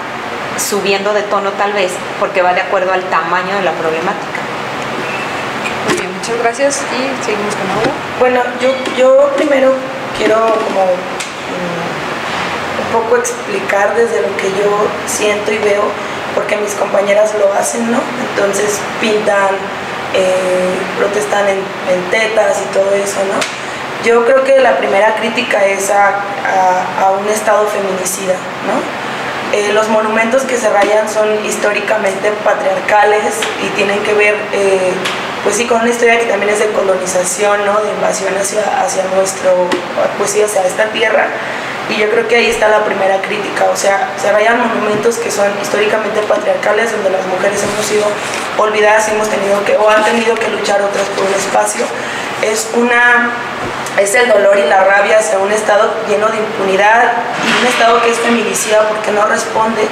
subiendo 0.58 1.12
de 1.12 1.22
tono 1.22 1.50
tal 1.52 1.72
vez 1.72 1.92
porque 2.18 2.42
va 2.42 2.54
de 2.54 2.62
acuerdo 2.62 2.92
al 2.92 3.02
tamaño 3.04 3.56
de 3.56 3.62
la 3.62 3.72
problemática. 3.72 4.40
Muy 5.86 5.96
bien, 5.96 6.14
muchas 6.14 6.38
gracias 6.38 6.82
y 6.92 7.24
seguimos 7.24 7.54
con 7.54 7.70
Aura. 7.70 7.90
Bueno, 8.18 8.40
yo, 8.60 8.70
yo 8.96 9.30
primero 9.36 9.72
quiero 10.16 10.36
como 10.36 10.86
poco 12.92 13.16
explicar 13.16 13.94
desde 13.94 14.22
lo 14.22 14.36
que 14.36 14.48
yo 14.50 14.70
siento 15.06 15.52
y 15.52 15.58
veo, 15.58 15.82
porque 16.34 16.56
mis 16.56 16.74
compañeras 16.74 17.34
lo 17.38 17.52
hacen, 17.52 17.90
¿no? 17.90 17.98
Entonces 18.30 18.78
pintan, 19.00 19.54
eh, 20.14 20.74
protestan 20.98 21.48
en, 21.48 21.58
en 21.58 22.10
tetas 22.10 22.60
y 22.62 22.74
todo 22.74 22.92
eso, 22.94 23.20
¿no? 23.24 23.38
Yo 24.04 24.24
creo 24.24 24.44
que 24.44 24.60
la 24.60 24.76
primera 24.78 25.16
crítica 25.16 25.64
es 25.66 25.90
a, 25.90 26.20
a, 27.00 27.10
un 27.10 27.28
Estado 27.28 27.66
feminicida, 27.66 28.34
¿no? 28.66 29.56
Eh, 29.56 29.72
los 29.72 29.88
monumentos 29.88 30.42
que 30.42 30.56
se 30.56 30.68
rayan 30.68 31.08
son 31.08 31.44
históricamente 31.44 32.30
patriarcales 32.44 33.34
y 33.64 33.68
tienen 33.70 33.98
que 34.04 34.14
ver, 34.14 34.36
eh, 34.52 34.92
pues 35.44 35.56
sí, 35.56 35.66
con 35.66 35.80
una 35.80 35.90
historia 35.90 36.18
que 36.18 36.26
también 36.26 36.52
es 36.52 36.58
de 36.58 36.66
colonización, 36.72 37.64
¿no? 37.64 37.80
De 37.80 37.90
invasión 37.90 38.34
hacia, 38.36 38.82
hacia 38.82 39.04
nuestro, 39.14 39.68
pues 40.18 40.30
sí, 40.30 40.42
hacia 40.42 40.64
esta 40.64 40.86
tierra. 40.86 41.28
Y 41.88 41.96
yo 41.96 42.10
creo 42.10 42.28
que 42.28 42.36
ahí 42.36 42.46
está 42.50 42.68
la 42.68 42.84
primera 42.84 43.20
crítica, 43.22 43.64
o 43.72 43.76
sea, 43.76 44.10
se 44.20 44.30
rayan 44.30 44.58
monumentos 44.58 45.16
que 45.16 45.30
son 45.30 45.46
históricamente 45.62 46.20
patriarcales, 46.20 46.92
donde 46.92 47.08
las 47.08 47.26
mujeres 47.26 47.62
hemos 47.62 47.86
sido 47.86 48.04
olvidadas 48.58 49.08
y 49.08 49.12
hemos 49.12 49.28
tenido 49.28 49.64
que, 49.64 49.74
o 49.78 49.88
han 49.88 50.04
tenido 50.04 50.34
que 50.34 50.48
luchar 50.48 50.82
otras 50.82 51.06
por 51.16 51.24
un 51.24 51.32
espacio. 51.32 51.86
Es 52.42 52.70
una 52.74 53.30
es 53.98 54.14
el 54.14 54.28
dolor 54.28 54.56
y 54.56 54.62
la 54.68 54.84
rabia 54.84 55.18
hacia 55.18 55.38
un 55.38 55.50
Estado 55.50 55.92
lleno 56.08 56.28
de 56.28 56.38
impunidad 56.38 57.12
y 57.44 57.60
un 57.60 57.66
Estado 57.66 58.00
que 58.00 58.10
es 58.10 58.18
feminicida 58.18 58.86
porque 58.88 59.10
no 59.10 59.24
responde 59.26 59.88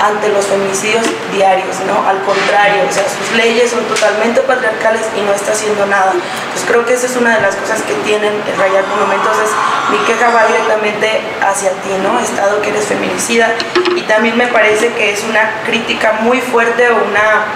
ante 0.00 0.28
los 0.28 0.46
feminicidios 0.46 1.04
diarios, 1.32 1.74
¿no? 1.86 2.08
Al 2.08 2.22
contrario, 2.22 2.82
o 2.88 2.92
sea, 2.92 3.02
sus 3.02 3.36
leyes 3.36 3.70
son 3.70 3.82
totalmente 3.84 4.40
patriarcales 4.42 5.02
y 5.16 5.22
no 5.22 5.32
está 5.32 5.52
haciendo 5.52 5.86
nada. 5.86 6.12
Pues 6.52 6.64
creo 6.68 6.86
que 6.86 6.94
esa 6.94 7.06
es 7.06 7.16
una 7.16 7.34
de 7.34 7.42
las 7.42 7.56
cosas 7.56 7.82
que 7.82 7.94
tienen 8.06 8.32
el 8.32 8.56
rayar 8.56 8.86
monumentos, 8.86 9.36
es 9.42 9.50
mi 9.90 9.98
queja 10.06 10.30
va 10.30 10.46
directamente 10.46 11.20
hacia 11.42 11.70
ti, 11.70 11.90
¿no? 12.00 12.20
Estado 12.20 12.62
que 12.62 12.70
eres 12.70 12.86
feminicida 12.86 13.54
y 13.96 14.02
también 14.02 14.36
me 14.36 14.46
parece 14.46 14.92
que 14.92 15.12
es 15.12 15.24
una 15.24 15.62
crítica 15.66 16.18
muy 16.20 16.40
fuerte 16.40 16.90
o 16.90 16.94
una 16.94 17.46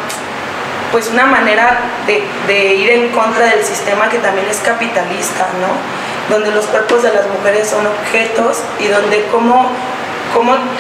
pues 0.92 1.08
una 1.08 1.26
manera 1.26 1.80
de, 2.06 2.74
ir 2.74 2.90
en 2.90 3.08
contra 3.08 3.46
del 3.46 3.64
sistema 3.64 4.08
que 4.08 4.18
también 4.18 4.46
es 4.48 4.58
capitalista, 4.58 5.48
¿no? 5.60 6.32
Donde 6.32 6.52
los 6.52 6.66
cuerpos 6.66 7.02
de 7.02 7.12
las 7.12 7.26
mujeres 7.26 7.68
son 7.68 7.86
objetos 7.86 8.62
y 8.78 8.88
donde 8.88 9.24
como 9.26 9.70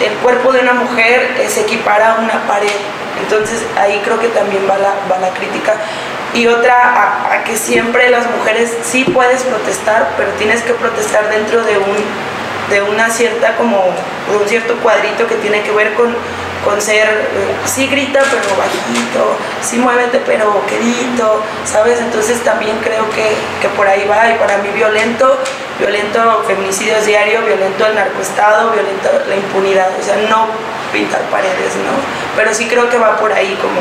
el 0.04 0.12
cuerpo 0.22 0.52
de 0.52 0.60
una 0.60 0.74
mujer 0.74 1.34
se 1.48 1.62
equipara 1.62 2.12
a 2.12 2.20
una 2.20 2.46
pared. 2.46 2.70
Entonces 3.22 3.64
ahí 3.78 4.00
creo 4.04 4.20
que 4.20 4.28
también 4.28 4.62
va 4.68 4.78
la, 4.78 5.30
crítica. 5.30 5.74
Y 6.34 6.46
otra, 6.46 7.30
a 7.30 7.44
que 7.44 7.56
siempre 7.56 8.08
las 8.10 8.26
mujeres 8.30 8.74
sí 8.82 9.04
puedes 9.04 9.42
protestar, 9.42 10.10
pero 10.16 10.30
tienes 10.32 10.62
que 10.62 10.72
protestar 10.72 11.28
dentro 11.28 11.62
de 11.62 11.76
un 11.76 11.96
de 12.70 12.82
una 12.82 13.10
cierta 13.10 13.56
como 13.56 13.78
un 13.86 14.48
cierto 14.48 14.76
cuadrito 14.76 15.26
que 15.26 15.36
tiene 15.36 15.62
que 15.62 15.70
ver 15.72 15.94
con 15.94 16.14
con 16.64 16.80
ser, 16.80 17.08
eh, 17.08 17.54
sí 17.64 17.88
grita 17.88 18.20
pero 18.30 18.56
bajito, 18.56 19.36
sí 19.62 19.78
muévete 19.78 20.20
pero 20.24 20.64
quedito, 20.66 21.42
¿sabes? 21.64 22.00
Entonces 22.00 22.40
también 22.42 22.78
creo 22.82 23.08
que, 23.10 23.34
que 23.60 23.68
por 23.76 23.86
ahí 23.86 24.06
va 24.08 24.30
y 24.30 24.34
para 24.34 24.58
mí 24.58 24.68
violento, 24.70 25.38
violento 25.78 26.44
feminicidios 26.46 27.04
diario, 27.04 27.42
violento 27.42 27.86
el 27.86 27.94
narcoestado, 27.94 28.70
violento 28.70 29.10
la 29.28 29.36
impunidad, 29.36 29.90
o 29.98 30.02
sea, 30.02 30.16
no 30.28 30.46
pintar 30.92 31.22
paredes, 31.22 31.74
¿no? 31.76 31.92
Pero 32.36 32.54
sí 32.54 32.68
creo 32.68 32.88
que 32.88 32.98
va 32.98 33.16
por 33.16 33.32
ahí 33.32 33.58
como 33.60 33.80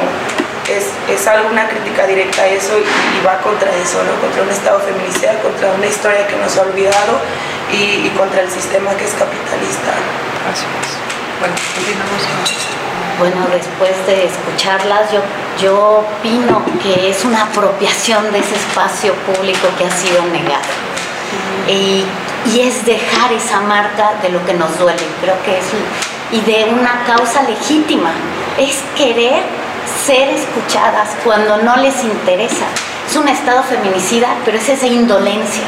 es, 0.69 0.85
es 1.09 1.27
algo, 1.27 1.49
una 1.49 1.67
crítica 1.67 2.05
directa 2.05 2.43
a 2.43 2.47
eso 2.47 2.77
y, 2.77 2.81
y, 2.83 3.25
va 3.25 3.37
contra 3.39 3.69
eso, 3.75 4.03
¿no? 4.03 4.19
Contra 4.21 4.43
un 4.43 4.49
Estado 4.49 4.79
feminicida, 4.79 5.39
contra 5.41 5.71
una 5.71 5.87
historia 5.87 6.27
que 6.27 6.35
nos 6.37 6.57
ha 6.57 6.61
olvidado 6.61 7.19
y, 7.71 8.07
y 8.07 8.13
contra 8.17 8.41
el 8.41 8.49
sistema 8.49 8.91
que 8.91 9.05
es 9.05 9.13
capitalista. 9.13 9.91
Así 10.51 10.65
es. 10.81 11.11
Bueno, 11.39 11.55
continuamos. 11.75 12.71
Bueno, 13.19 13.47
después 13.51 13.93
de 14.07 14.25
escucharlas, 14.25 15.11
yo, 15.11 15.21
yo 15.61 16.05
opino 16.05 16.63
que 16.81 17.09
es 17.09 17.23
una 17.25 17.43
apropiación 17.43 18.31
de 18.31 18.39
ese 18.39 18.55
espacio 18.55 19.13
público 19.13 19.67
que 19.77 19.85
ha 19.85 19.91
sido 19.91 20.23
negado. 20.25 20.69
Y, 21.67 22.03
y, 22.45 22.61
es 22.61 22.83
dejar 22.85 23.31
esa 23.31 23.61
marca 23.61 24.13
de 24.21 24.29
lo 24.29 24.43
que 24.45 24.53
nos 24.53 24.77
duele, 24.79 25.03
creo 25.21 25.35
que 25.43 25.59
es, 25.59 25.65
y 26.31 26.41
de 26.41 26.65
una 26.73 27.03
causa 27.05 27.43
legítima, 27.43 28.11
es 28.57 28.81
querer 28.97 29.43
ser 30.05 30.29
escuchadas 30.29 31.09
cuando 31.23 31.57
no 31.57 31.75
les 31.77 32.03
interesa. 32.03 32.65
Es 33.09 33.15
un 33.15 33.27
estado 33.27 33.63
feminicida, 33.63 34.27
pero 34.45 34.57
es 34.57 34.69
esa 34.69 34.87
indolencia 34.87 35.63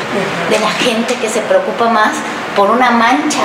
de 0.49 0.59
la 0.59 0.69
gente 0.69 1.15
que 1.15 1.29
se 1.29 1.41
preocupa 1.41 1.89
más 1.89 2.11
por 2.55 2.71
una 2.71 2.91
mancha 2.91 3.43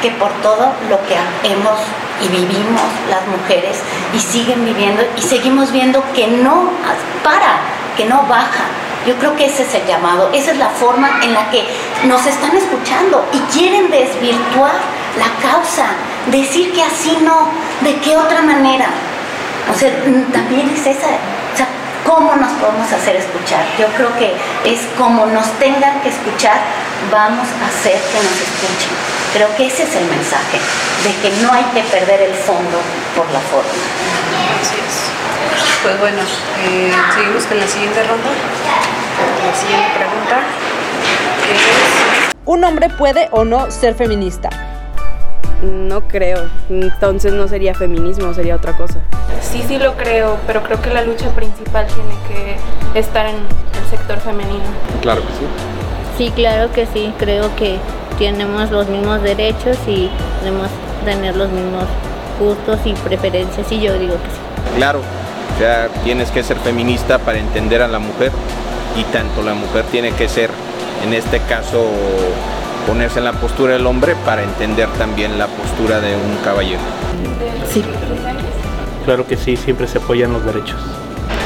que 0.00 0.10
por 0.12 0.30
todo 0.42 0.72
lo 0.88 0.98
que 1.06 1.16
hemos 1.48 1.78
y 2.22 2.28
vivimos 2.28 2.82
las 3.10 3.26
mujeres 3.26 3.78
y 4.14 4.18
siguen 4.18 4.64
viviendo 4.64 5.02
y 5.16 5.22
seguimos 5.22 5.72
viendo 5.72 6.02
que 6.14 6.26
no 6.26 6.70
para, 7.22 7.58
que 7.96 8.04
no 8.04 8.22
baja. 8.28 8.64
Yo 9.06 9.16
creo 9.16 9.36
que 9.36 9.46
ese 9.46 9.64
es 9.64 9.74
el 9.74 9.86
llamado, 9.86 10.30
esa 10.32 10.52
es 10.52 10.58
la 10.58 10.70
forma 10.70 11.20
en 11.22 11.34
la 11.34 11.50
que 11.50 11.64
nos 12.04 12.24
están 12.26 12.56
escuchando 12.56 13.26
y 13.32 13.38
quieren 13.52 13.90
desvirtuar 13.90 14.72
la 15.18 15.50
causa, 15.50 15.86
decir 16.30 16.72
que 16.72 16.82
así 16.82 17.18
no, 17.22 17.48
de 17.82 17.96
qué 17.96 18.16
otra 18.16 18.40
manera. 18.42 18.86
O 19.70 19.74
sea, 19.78 19.90
también 20.32 20.70
es 20.70 20.86
esa, 20.86 21.08
o 21.08 21.56
sea, 21.56 21.66
¿cómo 22.04 22.36
nos 22.36 22.52
podemos 22.52 22.90
hacer 22.92 23.16
escuchar? 23.16 23.64
Yo 23.78 23.86
creo 23.96 24.14
que 24.16 24.34
es 24.64 24.80
como 24.98 25.26
nos 25.26 25.50
tengan 25.58 26.00
que 26.02 26.10
escuchar, 26.10 26.58
vamos 27.10 27.46
a 27.62 27.66
hacer 27.66 27.98
que 28.00 28.18
nos 28.18 28.38
escuchen. 28.40 28.92
Creo 29.32 29.48
que 29.56 29.66
ese 29.66 29.82
es 29.84 29.96
el 29.96 30.04
mensaje, 30.06 30.58
de 31.02 31.12
que 31.22 31.42
no 31.42 31.52
hay 31.52 31.64
que 31.74 31.82
perder 31.82 32.22
el 32.22 32.34
fondo 32.34 32.78
por 33.16 33.28
la 33.32 33.40
forma. 33.40 33.72
Así 34.60 34.76
es. 34.76 35.14
Pues 35.82 35.98
bueno, 35.98 36.22
eh, 36.64 36.92
seguimos 37.14 37.44
con 37.44 37.58
la 37.58 37.66
siguiente 37.66 38.02
ronda. 38.04 38.30
La 39.46 39.54
siguiente 39.54 39.88
pregunta 39.96 40.38
es... 41.52 42.34
¿Un 42.46 42.64
hombre 42.64 42.90
puede 42.90 43.28
o 43.32 43.44
no 43.44 43.70
ser 43.70 43.94
feminista? 43.94 44.50
No 45.62 46.02
creo, 46.08 46.48
entonces 46.68 47.32
no 47.32 47.48
sería 47.48 47.74
feminismo, 47.74 48.34
sería 48.34 48.56
otra 48.56 48.76
cosa. 48.76 49.00
Sí, 49.40 49.62
sí 49.66 49.78
lo 49.78 49.94
creo, 49.94 50.36
pero 50.46 50.62
creo 50.62 50.80
que 50.82 50.90
la 50.90 51.02
lucha 51.02 51.30
principal 51.30 51.86
tiene 51.86 52.14
que 52.28 52.98
estar 52.98 53.26
en 53.26 53.36
el 53.36 53.90
sector 53.90 54.18
femenino. 54.20 54.64
Claro 55.00 55.22
que 55.22 55.28
sí. 55.28 55.46
Sí, 56.18 56.32
claro 56.34 56.70
que 56.72 56.86
sí, 56.86 57.12
creo 57.18 57.54
que 57.56 57.78
tenemos 58.18 58.70
los 58.70 58.88
mismos 58.88 59.22
derechos 59.22 59.76
y 59.86 60.10
podemos 60.38 60.68
tener 61.04 61.36
los 61.36 61.50
mismos 61.50 61.84
gustos 62.38 62.78
y 62.84 62.92
preferencias 62.92 63.70
y 63.72 63.80
yo 63.80 63.98
digo 63.98 64.14
que 64.14 64.30
sí. 64.30 64.76
Claro, 64.76 65.00
o 65.00 65.58
sea, 65.58 65.88
tienes 66.04 66.30
que 66.30 66.42
ser 66.42 66.56
feminista 66.58 67.18
para 67.18 67.38
entender 67.38 67.82
a 67.82 67.88
la 67.88 67.98
mujer 67.98 68.32
y 68.98 69.04
tanto 69.12 69.42
la 69.42 69.54
mujer 69.54 69.84
tiene 69.90 70.12
que 70.12 70.28
ser, 70.28 70.50
en 71.04 71.14
este 71.14 71.40
caso, 71.40 71.84
ponerse 72.86 73.18
en 73.18 73.24
la 73.24 73.32
postura 73.32 73.74
del 73.74 73.86
hombre 73.86 74.14
para 74.24 74.42
entender 74.42 74.88
también 74.98 75.38
la 75.38 75.46
postura 75.46 76.00
de 76.00 76.14
un 76.16 76.36
caballero. 76.44 76.80
Sí. 77.72 77.84
Claro 79.04 79.26
que 79.26 79.36
sí, 79.36 79.56
siempre 79.56 79.86
se 79.86 79.98
apoyan 79.98 80.32
los 80.32 80.44
derechos. 80.44 80.78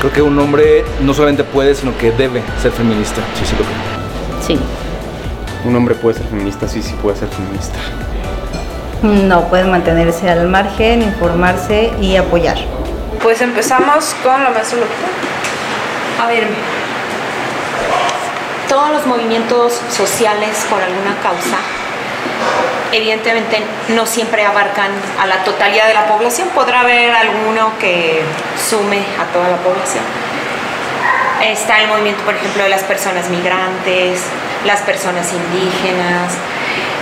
Creo 0.00 0.12
que 0.12 0.22
un 0.22 0.38
hombre 0.38 0.84
no 1.00 1.12
solamente 1.12 1.44
puede, 1.44 1.74
sino 1.74 1.96
que 1.98 2.12
debe 2.12 2.42
ser 2.62 2.70
feminista. 2.72 3.20
Sí, 3.34 3.44
sí 3.44 3.56
lo 3.58 3.64
creo. 3.64 4.46
Sí. 4.46 4.58
Un 5.64 5.74
hombre 5.74 5.94
puede 5.94 6.18
ser 6.18 6.26
feminista, 6.28 6.68
sí, 6.68 6.82
sí 6.82 6.94
puede 7.02 7.16
ser 7.16 7.28
feminista. 7.28 7.78
No, 9.02 9.48
puede 9.48 9.64
mantenerse 9.64 10.28
al 10.30 10.48
margen, 10.48 11.02
informarse 11.02 11.92
y 12.00 12.16
apoyar. 12.16 12.56
Pues 13.22 13.40
empezamos 13.40 14.14
con 14.22 14.42
la 14.42 14.50
maestra 14.50 14.78
Lupita. 14.78 15.08
A 16.22 16.26
ver, 16.28 16.44
todos 18.68 18.90
los 18.90 19.06
movimientos 19.06 19.80
sociales 19.90 20.66
por 20.70 20.82
alguna 20.82 21.16
causa, 21.22 21.56
evidentemente 22.92 23.62
no 23.88 24.06
siempre 24.06 24.44
abarcan 24.44 24.90
a 25.18 25.26
la 25.26 25.44
totalidad 25.44 25.88
de 25.88 25.94
la 25.94 26.06
población. 26.06 26.48
Podrá 26.54 26.80
haber 26.80 27.12
alguno 27.12 27.72
que 27.78 28.22
sume 28.68 28.98
a 29.18 29.24
toda 29.32 29.48
la 29.48 29.56
población. 29.56 30.04
Está 31.42 31.80
el 31.80 31.88
movimiento, 31.88 32.22
por 32.24 32.34
ejemplo, 32.34 32.64
de 32.64 32.68
las 32.68 32.82
personas 32.82 33.28
migrantes, 33.28 34.22
las 34.66 34.80
personas 34.82 35.32
indígenas, 35.32 36.34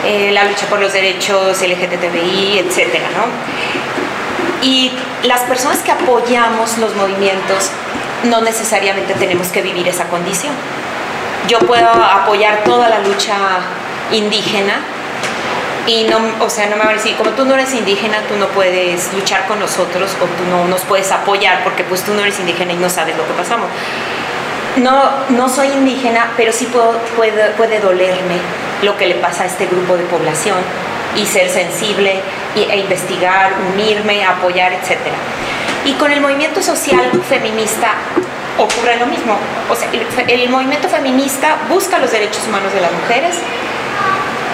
eh, 0.05 0.31
la 0.33 0.45
lucha 0.45 0.67
por 0.67 0.79
los 0.79 0.93
derechos 0.93 1.63
LGTBI, 1.63 2.59
etcétera, 2.59 3.09
¿no? 3.17 4.67
Y 4.67 4.93
las 5.23 5.41
personas 5.43 5.79
que 5.79 5.93
apoyamos 5.93 6.79
los 6.79 6.95
movimientos 6.97 7.71
no 8.25 8.41
necesariamente 8.41 9.15
tenemos 9.15 9.49
que 9.49 9.63
vivir 9.63 9.89
esa 9.89 10.05
condición. 10.05 10.53
Yo 11.49 11.59
puedo 11.61 11.89
apoyar 11.89 12.65
toda 12.65 12.89
la 12.89 13.01
lucha 13.01 13.37
indígena 14.13 14.81
y 15.87 16.05
no, 16.05 16.19
o 16.41 16.51
sea, 16.51 16.67
no 16.67 16.77
me 16.77 16.83
van 16.83 16.89
a 16.91 16.93
decir, 16.95 17.17
como 17.17 17.31
tú 17.31 17.45
no 17.45 17.55
eres 17.55 17.73
indígena, 17.73 18.19
tú 18.29 18.37
no 18.37 18.47
puedes 18.49 19.13
luchar 19.15 19.47
con 19.47 19.61
nosotros 19.61 20.11
o 20.21 20.25
tú 20.25 20.45
no 20.51 20.67
nos 20.67 20.81
puedes 20.83 21.13
apoyar 21.13 21.63
porque 21.63 21.85
pues 21.85 22.03
tú 22.03 22.13
no 22.15 22.23
eres 22.23 22.41
indígena 22.41 22.73
y 22.73 22.77
no 22.77 22.91
sabes 22.91 23.17
lo 23.17 23.27
que 23.27 23.35
pasamos. 23.35 23.69
No, 24.77 25.11
no 25.31 25.49
soy 25.49 25.69
indígena, 25.69 26.33
pero 26.37 26.53
sí 26.53 26.67
puedo, 26.67 26.93
puede, 27.17 27.51
puede 27.53 27.79
dolerme 27.79 28.39
lo 28.83 28.97
que 28.97 29.07
le 29.07 29.15
pasa 29.15 29.45
a 29.45 29.47
este 29.47 29.67
grupo 29.67 29.97
de 29.97 30.05
población 30.05 30.59
y 31.17 31.25
ser 31.25 31.49
sensible 31.49 32.21
e 32.57 32.77
investigar, 32.77 33.53
unirme, 33.73 34.25
apoyar, 34.25 34.73
etc. 34.73 34.99
Y 35.85 35.93
con 35.95 36.11
el 36.11 36.21
movimiento 36.21 36.61
social 36.63 37.11
feminista 37.29 37.95
ocurre 38.59 38.97
lo 38.97 39.07
mismo. 39.07 39.37
O 39.71 39.75
sea, 39.75 39.89
el, 40.29 40.49
movimiento 40.49 40.89
feminista 40.89 41.59
busca 41.69 41.99
los 41.99 42.11
derechos 42.11 42.47
humanos 42.47 42.73
de 42.73 42.81
las 42.81 42.93
mujeres 42.93 43.37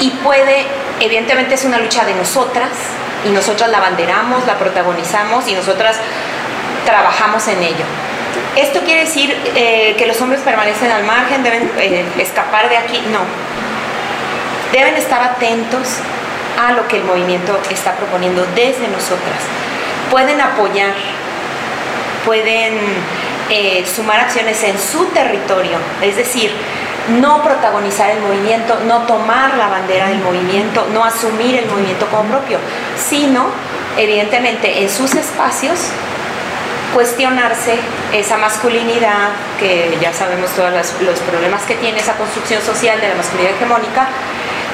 y 0.00 0.10
puede, 0.22 0.66
evidentemente 1.00 1.54
es 1.54 1.64
una 1.64 1.78
lucha 1.78 2.04
de 2.04 2.14
nosotras 2.14 2.70
y 3.26 3.30
nosotras 3.30 3.70
la 3.70 3.78
abanderamos, 3.78 4.46
la 4.46 4.58
protagonizamos 4.58 5.48
y 5.48 5.54
nosotras 5.54 5.96
trabajamos 6.84 7.46
en 7.48 7.62
ello. 7.62 7.84
¿Esto 8.56 8.80
quiere 8.80 9.02
decir 9.02 9.34
eh, 9.54 9.94
que 9.96 10.06
los 10.06 10.20
hombres 10.20 10.40
permanecen 10.42 10.90
al 10.90 11.04
margen, 11.04 11.42
deben 11.42 11.70
eh, 11.78 12.04
escapar 12.18 12.68
de 12.68 12.76
aquí? 12.76 13.00
No. 13.12 13.20
Deben 14.72 14.96
estar 14.96 15.22
atentos 15.22 15.98
a 16.60 16.72
lo 16.72 16.86
que 16.88 16.96
el 16.96 17.04
movimiento 17.04 17.58
está 17.70 17.92
proponiendo 17.92 18.46
desde 18.54 18.88
nosotras. 18.88 19.40
Pueden 20.10 20.40
apoyar, 20.40 20.94
pueden 22.24 22.78
eh, 23.50 23.84
sumar 23.86 24.20
acciones 24.20 24.62
en 24.62 24.78
su 24.78 25.06
territorio, 25.06 25.78
es 26.00 26.16
decir, 26.16 26.52
no 27.20 27.42
protagonizar 27.42 28.10
el 28.10 28.20
movimiento, 28.20 28.78
no 28.86 29.02
tomar 29.02 29.56
la 29.56 29.68
bandera 29.68 30.08
del 30.08 30.20
movimiento, 30.20 30.86
no 30.92 31.04
asumir 31.04 31.56
el 31.56 31.66
movimiento 31.66 32.06
como 32.06 32.24
propio, 32.24 32.58
sino, 32.96 33.46
evidentemente, 33.96 34.82
en 34.82 34.88
sus 34.88 35.14
espacios 35.14 35.78
cuestionarse 36.94 37.74
esa 38.12 38.36
masculinidad, 38.36 39.30
que 39.58 39.96
ya 40.00 40.12
sabemos 40.12 40.50
todos 40.50 40.70
los 41.00 41.18
problemas 41.20 41.62
que 41.62 41.74
tiene 41.76 41.98
esa 41.98 42.14
construcción 42.14 42.60
social 42.62 43.00
de 43.00 43.08
la 43.08 43.14
masculinidad 43.14 43.54
hegemónica, 43.56 44.08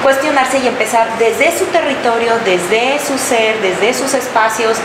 cuestionarse 0.03 0.59
y 0.59 0.67
empezar 0.67 1.07
desde 1.17 1.57
su 1.57 1.65
territorio, 1.65 2.33
desde 2.45 2.99
su 2.99 3.17
ser, 3.17 3.59
desde 3.61 3.93
sus 3.93 4.13
espacios, 4.13 4.77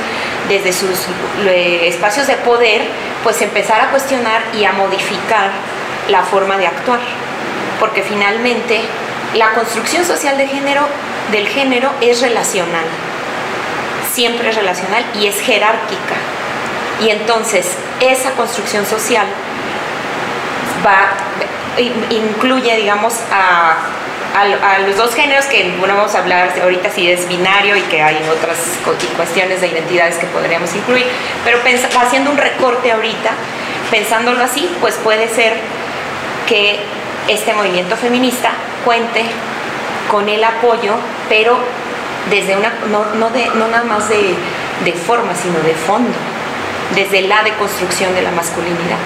desde 0.48 0.72
sus 0.72 1.07
espacios 1.46 2.27
de 2.27 2.37
poder, 2.37 2.83
pues 3.22 3.40
empezar 3.42 3.81
a 3.81 3.90
cuestionar 3.90 4.42
y 4.55 4.64
a 4.64 4.72
modificar 4.72 5.50
la 6.09 6.22
forma 6.22 6.57
de 6.57 6.66
actuar. 6.66 7.00
Porque 7.81 8.03
finalmente 8.03 8.81
la 9.35 9.53
construcción 9.55 10.05
social 10.05 10.37
de 10.37 10.46
género, 10.46 10.83
del 11.33 11.48
género 11.48 11.90
es 12.00 12.20
relacional, 12.20 12.85
siempre 14.12 14.50
es 14.50 14.57
relacional 14.57 15.05
y 15.14 15.27
es 15.27 15.40
jerárquica. 15.40 16.16
Y 17.00 17.11
entonces 17.11 17.72
esa 18.00 18.33
construcción 18.33 18.87
social 18.87 19.27
va, 20.87 21.11
incluye, 22.11 22.77
digamos, 22.77 23.14
a 23.33 23.93
a, 24.35 24.81
los 24.81 24.97
dos 24.97 25.14
géneros 25.14 25.47
que 25.47 25.73
bueno 25.79 25.94
vamos 25.94 26.14
a 26.14 26.18
hablar 26.18 26.53
ahorita 26.61 26.90
si 26.90 27.09
es 27.11 27.29
binario 27.29 27.77
y 27.77 27.83
que 27.83 28.03
hay 28.03 28.16
otras 28.29 28.59
cuestiones 29.16 29.61
de 29.61 29.68
identidades 29.68 30.16
que 30.16 30.27
podríamos 30.27 30.75
incluir, 30.75 31.07
pero 31.44 31.59
haciendo 32.01 32.31
un 32.33 32.37
recorte 32.37 32.90
ahorita, 32.90 33.31
pensándolo 33.90 34.42
así, 34.42 34.68
pues 34.81 34.97
puede 34.97 35.29
ser 35.29 35.55
que 36.49 36.81
este 37.29 37.55
movimiento 37.55 37.97
feminista 37.97 38.51
cuente 38.85 39.25
con 40.11 40.29
el 40.29 40.42
apoyo, 40.42 40.94
pero 41.29 41.57
desde 42.29 42.57
una, 42.57 42.73
no, 42.90 43.05
no, 43.14 43.31
de, 43.31 43.47
no 43.55 43.68
nada 43.68 43.85
más 43.85 44.09
de, 44.09 44.35
de 44.85 44.92
forma, 44.92 45.35
sino 45.35 45.61
de 45.61 45.75
fondo, 45.75 46.12
desde 46.94 47.23
la 47.23 47.42
deconstrucción 47.44 48.12
de 48.14 48.23
la 48.23 48.33
masculinidad 48.33 48.99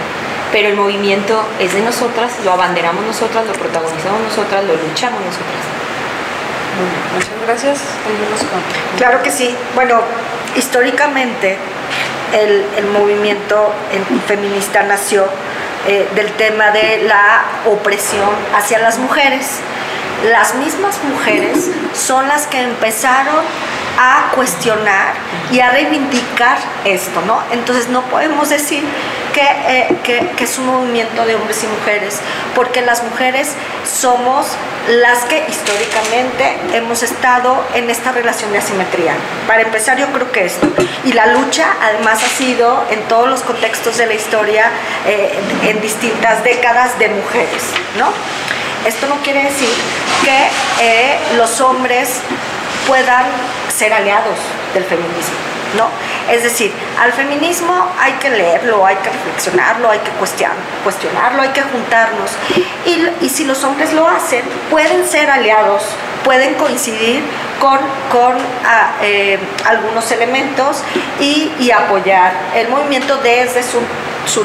pero 0.52 0.68
el 0.68 0.76
movimiento 0.76 1.44
es 1.58 1.74
de 1.74 1.80
nosotras, 1.82 2.32
lo 2.44 2.52
abanderamos 2.52 3.04
nosotras, 3.04 3.46
lo 3.46 3.52
protagonizamos 3.52 4.20
nosotras, 4.22 4.64
lo 4.64 4.74
luchamos 4.76 5.20
nosotras. 5.20 5.62
muchas 7.14 7.46
gracias. 7.46 7.80
Claro 8.96 9.22
que 9.22 9.30
sí. 9.30 9.54
Bueno, 9.74 10.00
históricamente 10.56 11.56
el, 12.32 12.64
el 12.76 12.86
movimiento 12.86 13.72
feminista 14.26 14.82
nació 14.82 15.26
eh, 15.86 16.06
del 16.14 16.30
tema 16.32 16.70
de 16.70 17.04
la 17.04 17.44
opresión 17.66 18.28
hacia 18.54 18.78
las 18.78 18.98
mujeres. 18.98 19.60
Las 20.30 20.54
mismas 20.56 20.98
mujeres 21.04 21.70
son 21.94 22.26
las 22.28 22.46
que 22.46 22.60
empezaron 22.60 23.44
a 23.98 24.30
cuestionar 24.34 25.14
y 25.50 25.60
a 25.60 25.70
reivindicar 25.70 26.58
esto, 26.84 27.20
¿no? 27.26 27.42
Entonces 27.50 27.88
no 27.88 28.02
podemos 28.02 28.48
decir 28.48 28.84
eh, 29.40 29.96
que, 30.02 30.42
es 30.42 30.58
un 30.58 30.66
movimiento 30.66 31.24
de 31.24 31.36
hombres 31.36 31.62
y 31.62 31.66
mujeres, 31.66 32.18
porque 32.54 32.80
las 32.80 33.04
mujeres 33.04 33.52
somos 33.84 34.46
las 34.88 35.24
que 35.26 35.44
históricamente 35.48 36.56
hemos 36.72 37.02
estado 37.02 37.62
en 37.74 37.88
esta 37.88 38.10
relación 38.10 38.50
de 38.52 38.58
asimetría. 38.58 39.14
Para 39.46 39.62
empezar, 39.62 39.96
yo 39.96 40.06
creo 40.08 40.32
que 40.32 40.44
esto. 40.46 40.66
Y 41.04 41.12
la 41.12 41.26
lucha, 41.26 41.66
además, 41.80 42.22
ha 42.24 42.28
sido 42.28 42.84
en 42.90 43.00
todos 43.02 43.28
los 43.28 43.42
contextos 43.42 43.98
de 43.98 44.06
la 44.06 44.14
historia, 44.14 44.70
eh, 45.06 45.38
en 45.62 45.80
distintas 45.80 46.42
décadas 46.42 46.98
de 46.98 47.08
mujeres, 47.08 47.62
¿no? 47.96 48.08
Esto 48.86 49.06
no 49.06 49.16
quiere 49.22 49.44
decir 49.44 49.68
que 50.24 50.48
eh, 50.80 51.18
los 51.36 51.60
hombres 51.60 52.20
puedan 52.86 53.26
ser 53.74 53.92
aliados 53.92 54.38
del 54.74 54.84
feminismo, 54.84 55.36
¿no? 55.76 55.88
Es 56.32 56.42
decir, 56.42 56.72
al 57.00 57.12
feminismo 57.12 57.74
hay 57.98 58.12
que 58.14 58.30
leerlo, 58.30 58.84
hay 58.84 58.96
que 58.96 59.10
reflexionarlo, 59.10 59.90
hay 59.90 59.98
que 60.00 60.10
cuestionarlo, 60.12 61.42
hay 61.42 61.50
que 61.50 61.62
juntarnos. 61.62 62.30
Y, 63.20 63.28
si 63.28 63.44
los 63.44 63.62
hombres 63.64 63.92
lo 63.92 64.06
hacen, 64.06 64.42
pueden 64.70 65.06
ser 65.06 65.30
aliados, 65.30 65.82
pueden 66.24 66.54
coincidir 66.54 67.22
con, 67.60 67.78
con 68.10 68.36
ah, 68.64 68.92
eh, 69.02 69.38
algunos 69.64 70.10
elementos 70.10 70.82
y, 71.20 71.70
apoyar 71.70 72.32
el 72.54 72.68
movimiento 72.68 73.18
desde 73.18 73.62
su, 73.62 73.78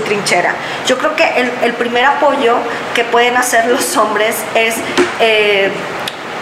trinchera. 0.04 0.56
Yo 0.86 0.98
creo 0.98 1.16
que 1.16 1.26
el, 1.64 1.74
primer 1.74 2.06
apoyo 2.06 2.58
que 2.94 3.04
pueden 3.04 3.38
hacer 3.38 3.66
los 3.68 3.96
hombres 3.98 4.36
es 4.56 4.76
eh, 5.20 5.70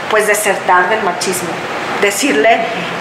pues 0.10 0.28
desertar 0.28 0.89
del 0.89 1.02
machismo 1.04 1.50
decirle 2.02 2.54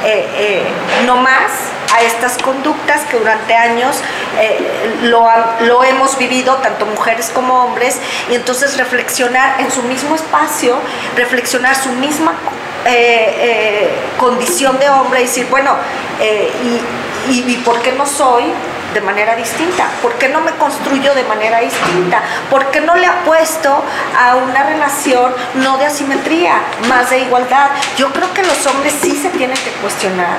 eh, 0.04 0.28
eh, 0.36 0.62
no 1.06 1.16
más 1.16 1.50
a 1.94 2.02
estas 2.02 2.36
conductas 2.36 3.00
que 3.10 3.16
durante 3.16 3.54
años 3.54 3.96
lo, 5.02 5.26
lo, 5.60 5.82
hemos 5.82 6.16
vivido 6.18 6.54
tanto 6.56 6.84
mujeres 6.86 7.30
como 7.34 7.64
hombres 7.64 7.98
y 8.30 8.34
entonces 8.34 8.76
reflexionar 8.76 9.60
en 9.60 9.70
su 9.72 9.82
mismo 9.82 10.14
espacio, 10.14 10.76
reflexionar 11.16 11.74
su 11.74 11.88
misma 11.92 12.34
condición 14.18 14.78
de 14.78 14.88
hombre 14.88 15.22
y 15.22 15.24
decir, 15.24 15.46
bueno, 15.50 15.74
y, 17.28 17.52
y 17.52 17.56
por 17.64 17.80
qué 17.82 17.92
no 17.92 18.06
soy 18.06 18.44
de 18.94 19.00
manera 19.00 19.36
distinta? 19.36 19.86
¿Por 20.02 20.14
qué 20.14 20.28
no 20.28 20.40
me 20.40 20.52
construyo 20.52 21.14
de 21.14 21.24
manera 21.24 21.60
distinta? 21.60 22.22
¿Por 22.50 22.70
qué 22.70 22.80
no 22.80 22.94
le 22.96 23.06
apuesto 23.06 23.82
a 24.18 24.36
una 24.36 24.64
relación 24.64 25.32
no 25.54 25.78
de 25.78 25.86
asimetría, 25.86 26.54
más 26.88 27.10
de 27.10 27.20
igualdad? 27.20 27.70
Yo 27.96 28.12
creo 28.12 28.32
que 28.34 28.42
los 28.42 28.66
hombres 28.66 28.94
sí 29.00 29.16
se 29.16 29.28
tienen 29.30 29.56
que 29.56 29.70
cuestionar 29.82 30.38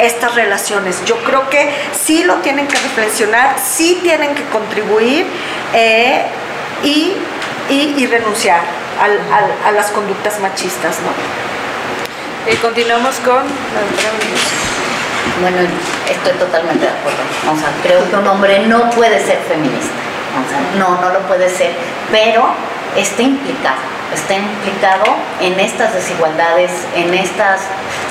estas 0.00 0.34
relaciones. 0.34 1.04
Yo 1.04 1.16
creo 1.24 1.48
que 1.48 1.72
sí 1.98 2.24
lo 2.24 2.36
tienen 2.36 2.66
que 2.68 2.76
reflexionar, 2.76 3.56
sí 3.58 4.00
tienen 4.02 4.34
que 4.34 4.44
contribuir 4.44 5.26
eh, 5.72 6.22
y, 6.82 7.14
y, 7.70 8.06
renunciar 8.06 8.60
a 9.64 9.70
las 9.72 9.90
conductas 9.90 10.38
machistas. 10.40 10.98
¿no? 11.00 12.52
Y 12.52 12.56
continuamos 12.56 13.16
con 13.16 13.42
Bueno, 15.40 15.58
estoy 16.08 16.32
totalmente 16.38 16.86
de 16.86 16.92
acuerdo. 16.92 17.22
O 17.52 17.56
sea, 17.56 17.68
creo 17.82 18.08
que 18.08 18.16
un 18.16 18.26
hombre 18.26 18.66
no 18.66 18.90
puede 18.90 19.20
ser 19.24 19.38
feminista. 19.48 19.92
O 20.36 20.48
sea, 20.48 20.60
no, 20.78 21.00
no 21.00 21.10
lo 21.10 21.20
puede 21.20 21.48
ser, 21.48 21.72
pero 22.10 22.46
está 22.96 23.22
implicado, 23.22 23.80
está 24.14 24.34
implicado 24.34 25.04
en 25.40 25.58
estas 25.60 25.94
desigualdades, 25.94 26.70
en 26.94 27.12
estos 27.14 27.60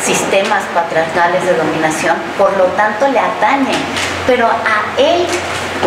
sistemas 0.04 0.64
patriarcales 0.74 1.46
de 1.46 1.54
dominación, 1.54 2.16
por 2.38 2.56
lo 2.58 2.66
tanto 2.78 3.08
le 3.08 3.20
atañe. 3.20 3.76
Pero 4.28 4.48
a 4.48 5.00
él 5.00 5.26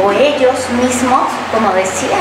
o 0.02 0.12
ellos 0.12 0.70
mismos, 0.80 1.28
como 1.52 1.72
decía 1.72 2.18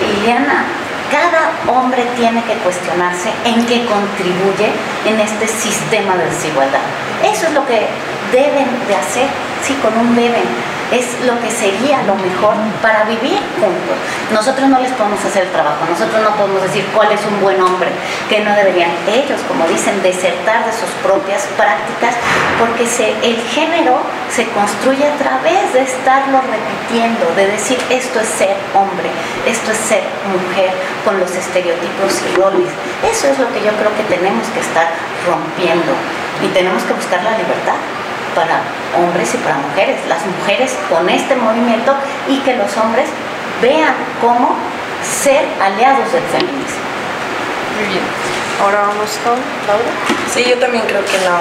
Liliana, 0.00 0.64
cada 1.10 1.52
hombre 1.68 2.06
tiene 2.16 2.42
que 2.44 2.54
cuestionarse 2.54 3.30
en 3.44 3.66
qué 3.66 3.84
contribuye 3.84 4.72
en 5.04 5.20
este 5.20 5.46
sistema 5.46 6.16
de 6.16 6.24
desigualdad. 6.24 6.80
Eso 7.22 7.46
es 7.46 7.52
lo 7.52 7.66
que 7.66 7.86
deben 8.32 8.66
de 8.88 8.96
hacer, 8.96 9.28
sí, 9.62 9.74
con 9.82 9.96
un 9.96 10.16
deben, 10.16 10.42
es 10.92 11.24
lo 11.24 11.40
que 11.40 11.50
sería 11.50 12.02
lo 12.04 12.14
mejor 12.16 12.52
para 12.82 13.04
vivir 13.04 13.40
juntos. 13.56 13.96
Nosotros 14.30 14.68
no 14.68 14.78
les 14.78 14.92
podemos 14.92 15.24
hacer 15.24 15.44
el 15.44 15.52
trabajo, 15.52 15.88
nosotros 15.88 16.20
no 16.20 16.36
podemos 16.36 16.62
decir 16.62 16.84
cuál 16.94 17.10
es 17.12 17.20
un 17.24 17.40
buen 17.40 17.60
hombre, 17.62 17.88
que 18.28 18.40
no 18.40 18.54
deberían 18.54 18.90
ellos, 19.08 19.40
como 19.48 19.66
dicen, 19.68 20.02
desertar 20.02 20.66
de 20.66 20.72
sus 20.72 20.90
propias 21.02 21.48
prácticas, 21.56 22.14
porque 22.60 22.84
el 23.24 23.36
género 23.56 24.00
se 24.28 24.48
construye 24.52 25.08
a 25.08 25.16
través 25.16 25.72
de 25.72 25.80
estarlo 25.80 26.40
repitiendo, 26.44 27.24
de 27.36 27.46
decir 27.48 27.78
esto 27.88 28.20
es 28.20 28.28
ser 28.28 28.56
hombre, 28.74 29.08
esto 29.46 29.72
es 29.72 29.78
ser 29.78 30.04
mujer, 30.28 30.72
con 31.04 31.18
los 31.18 31.30
estereotipos 31.32 32.20
y 32.20 32.36
roles. 32.36 32.68
Eso 33.10 33.28
es 33.28 33.38
lo 33.38 33.48
que 33.52 33.64
yo 33.64 33.72
creo 33.80 33.96
que 33.96 34.04
tenemos 34.14 34.46
que 34.48 34.60
estar 34.60 34.88
rompiendo 35.26 35.92
y 36.44 36.48
tenemos 36.48 36.82
que 36.84 36.92
buscar 36.92 37.22
la 37.24 37.32
libertad 37.32 37.80
para 38.34 38.60
hombres 38.98 39.34
y 39.34 39.38
para 39.38 39.56
mujeres, 39.56 39.96
las 40.08 40.24
mujeres 40.26 40.76
con 40.88 41.08
este 41.08 41.36
movimiento 41.36 41.94
y 42.28 42.38
que 42.40 42.56
los 42.56 42.76
hombres 42.76 43.08
vean 43.60 43.94
cómo 44.20 44.56
ser 45.02 45.44
aliados 45.60 46.12
del 46.12 46.22
feminismo. 46.24 46.82
Muy 47.78 47.88
bien. 47.88 48.04
Ahora 48.62 48.82
vamos 48.82 49.18
con 49.24 49.34
Laura. 49.66 49.92
Sí, 50.32 50.44
yo 50.48 50.58
también 50.58 50.84
creo 50.86 51.04
que 51.04 51.18
no, 51.26 51.36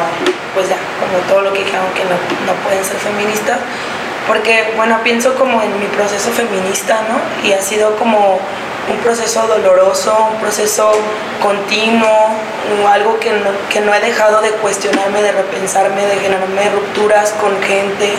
pues 0.53 0.69
ya, 0.69 0.77
como 0.99 1.17
todo 1.27 1.41
lo 1.41 1.53
que 1.53 1.59
dijeron, 1.59 1.85
que 1.93 2.03
no, 2.05 2.17
no 2.47 2.53
pueden 2.63 2.83
ser 2.83 2.97
feministas, 2.97 3.59
porque, 4.27 4.73
bueno, 4.75 4.99
pienso 5.03 5.35
como 5.35 5.61
en 5.61 5.79
mi 5.79 5.85
proceso 5.87 6.31
feminista, 6.31 7.01
¿no? 7.09 7.47
Y 7.47 7.53
ha 7.53 7.61
sido 7.61 7.95
como 7.97 8.39
un 8.89 8.97
proceso 8.97 9.47
doloroso, 9.47 10.29
un 10.33 10.39
proceso 10.39 10.91
continuo, 11.41 12.35
algo 12.89 13.19
que 13.19 13.31
no, 13.31 13.51
que 13.69 13.81
no 13.81 13.93
he 13.93 13.99
dejado 13.99 14.41
de 14.41 14.51
cuestionarme, 14.51 15.21
de 15.21 15.31
repensarme, 15.31 16.05
de 16.05 16.15
generarme 16.17 16.69
rupturas 16.69 17.33
con 17.33 17.61
gente, 17.61 18.13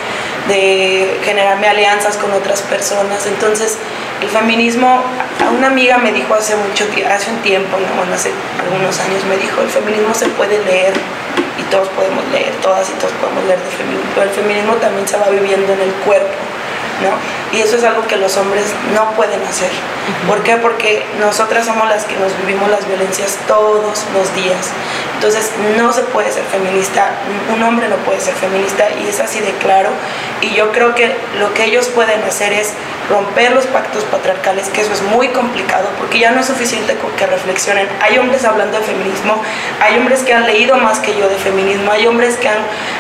de 0.48 1.20
generarme 1.25 1.68
alianzas 1.68 2.16
con 2.16 2.33
otras 2.33 2.62
personas. 2.62 3.27
Entonces, 3.27 3.79
el 4.20 4.29
feminismo, 4.29 5.03
una 5.57 5.66
amiga 5.66 5.98
me 5.98 6.12
dijo 6.12 6.35
hace 6.35 6.55
mucho 6.57 6.85
un 6.85 7.42
tiempo, 7.42 7.77
¿no? 7.79 8.14
hace 8.14 8.31
algunos 8.61 8.98
años 9.01 9.25
me 9.29 9.37
dijo, 9.37 9.61
el 9.61 9.68
feminismo 9.68 10.14
se 10.14 10.29
puede 10.29 10.62
leer 10.64 10.92
y 11.59 11.62
todos 11.64 11.88
podemos 11.88 12.25
leer, 12.31 12.53
todas 12.62 12.88
y 12.88 12.92
todos 12.94 13.12
podemos 13.14 13.44
leer 13.44 13.59
de 13.59 13.70
feminismo, 13.70 14.11
pero 14.14 14.29
el 14.29 14.35
feminismo 14.35 14.75
también 14.75 15.09
se 15.09 15.16
va 15.16 15.29
viviendo 15.29 15.72
en 15.72 15.81
el 15.81 15.92
cuerpo 16.07 16.33
y 17.53 17.61
eso 17.61 17.77
es 17.77 17.85
algo 17.85 18.07
que 18.07 18.17
los 18.17 18.37
hombres 18.37 18.65
no 18.95 19.11
pueden 19.12 19.43
hacer. 19.43 19.71
¿Por 20.27 20.43
qué? 20.43 20.57
Porque 20.57 21.05
nosotras 21.21 21.67
somos 21.67 21.88
las 21.88 22.05
que 22.05 22.17
nos 22.17 22.37
vivimos 22.38 22.71
las 22.71 22.87
violencias 22.87 23.38
todos 23.47 24.05
los 24.15 24.35
días. 24.35 24.71
Entonces 25.15 25.51
no 25.77 25.93
se 25.93 26.03
puede 26.03 26.33
ser 26.33 26.45
feminista, 26.45 27.11
un 27.55 27.62
hombre 27.62 27.88
no 27.88 27.97
puede 27.97 28.21
ser 28.21 28.35
feminista 28.35 28.88
y 29.03 29.09
es 29.09 29.21
así 29.21 29.41
de 29.41 29.53
claro. 29.53 29.91
Y 30.41 30.55
yo 30.55 30.73
creo 30.73 30.95
que 30.95 31.15
lo 31.38 31.53
que 31.55 31.65
ellos 31.65 31.88
pueden 31.88 32.23
hacer 32.25 32.53
es 32.53 32.73
romper 33.09 33.53
los 33.53 33.67
pactos 33.67 34.05
patriarcales, 34.05 34.69
que 34.69 34.81
eso 34.81 34.93
es 34.93 35.03
muy 35.03 35.29
complicado, 35.29 35.88
porque 35.99 36.19
ya 36.19 36.31
no 36.31 36.41
es 36.41 36.47
suficiente 36.47 36.97
con 36.97 37.11
que 37.12 37.27
reflexionen. 37.27 37.88
Hay 38.01 38.19
hombres 38.19 38.45
hablando 38.45 38.79
de 38.79 38.85
feminismo, 38.85 39.43
hay 39.81 39.99
hombres 39.99 40.23
que 40.23 40.33
han 40.33 40.47
leído 40.47 40.77
más 40.77 40.99
que 40.99 41.15
yo 41.17 41.29
de 41.29 41.37
feminismo, 41.37 41.93
hay 41.93 42.07
hombres 42.07 42.37
que 42.37 42.49
han 42.49 42.59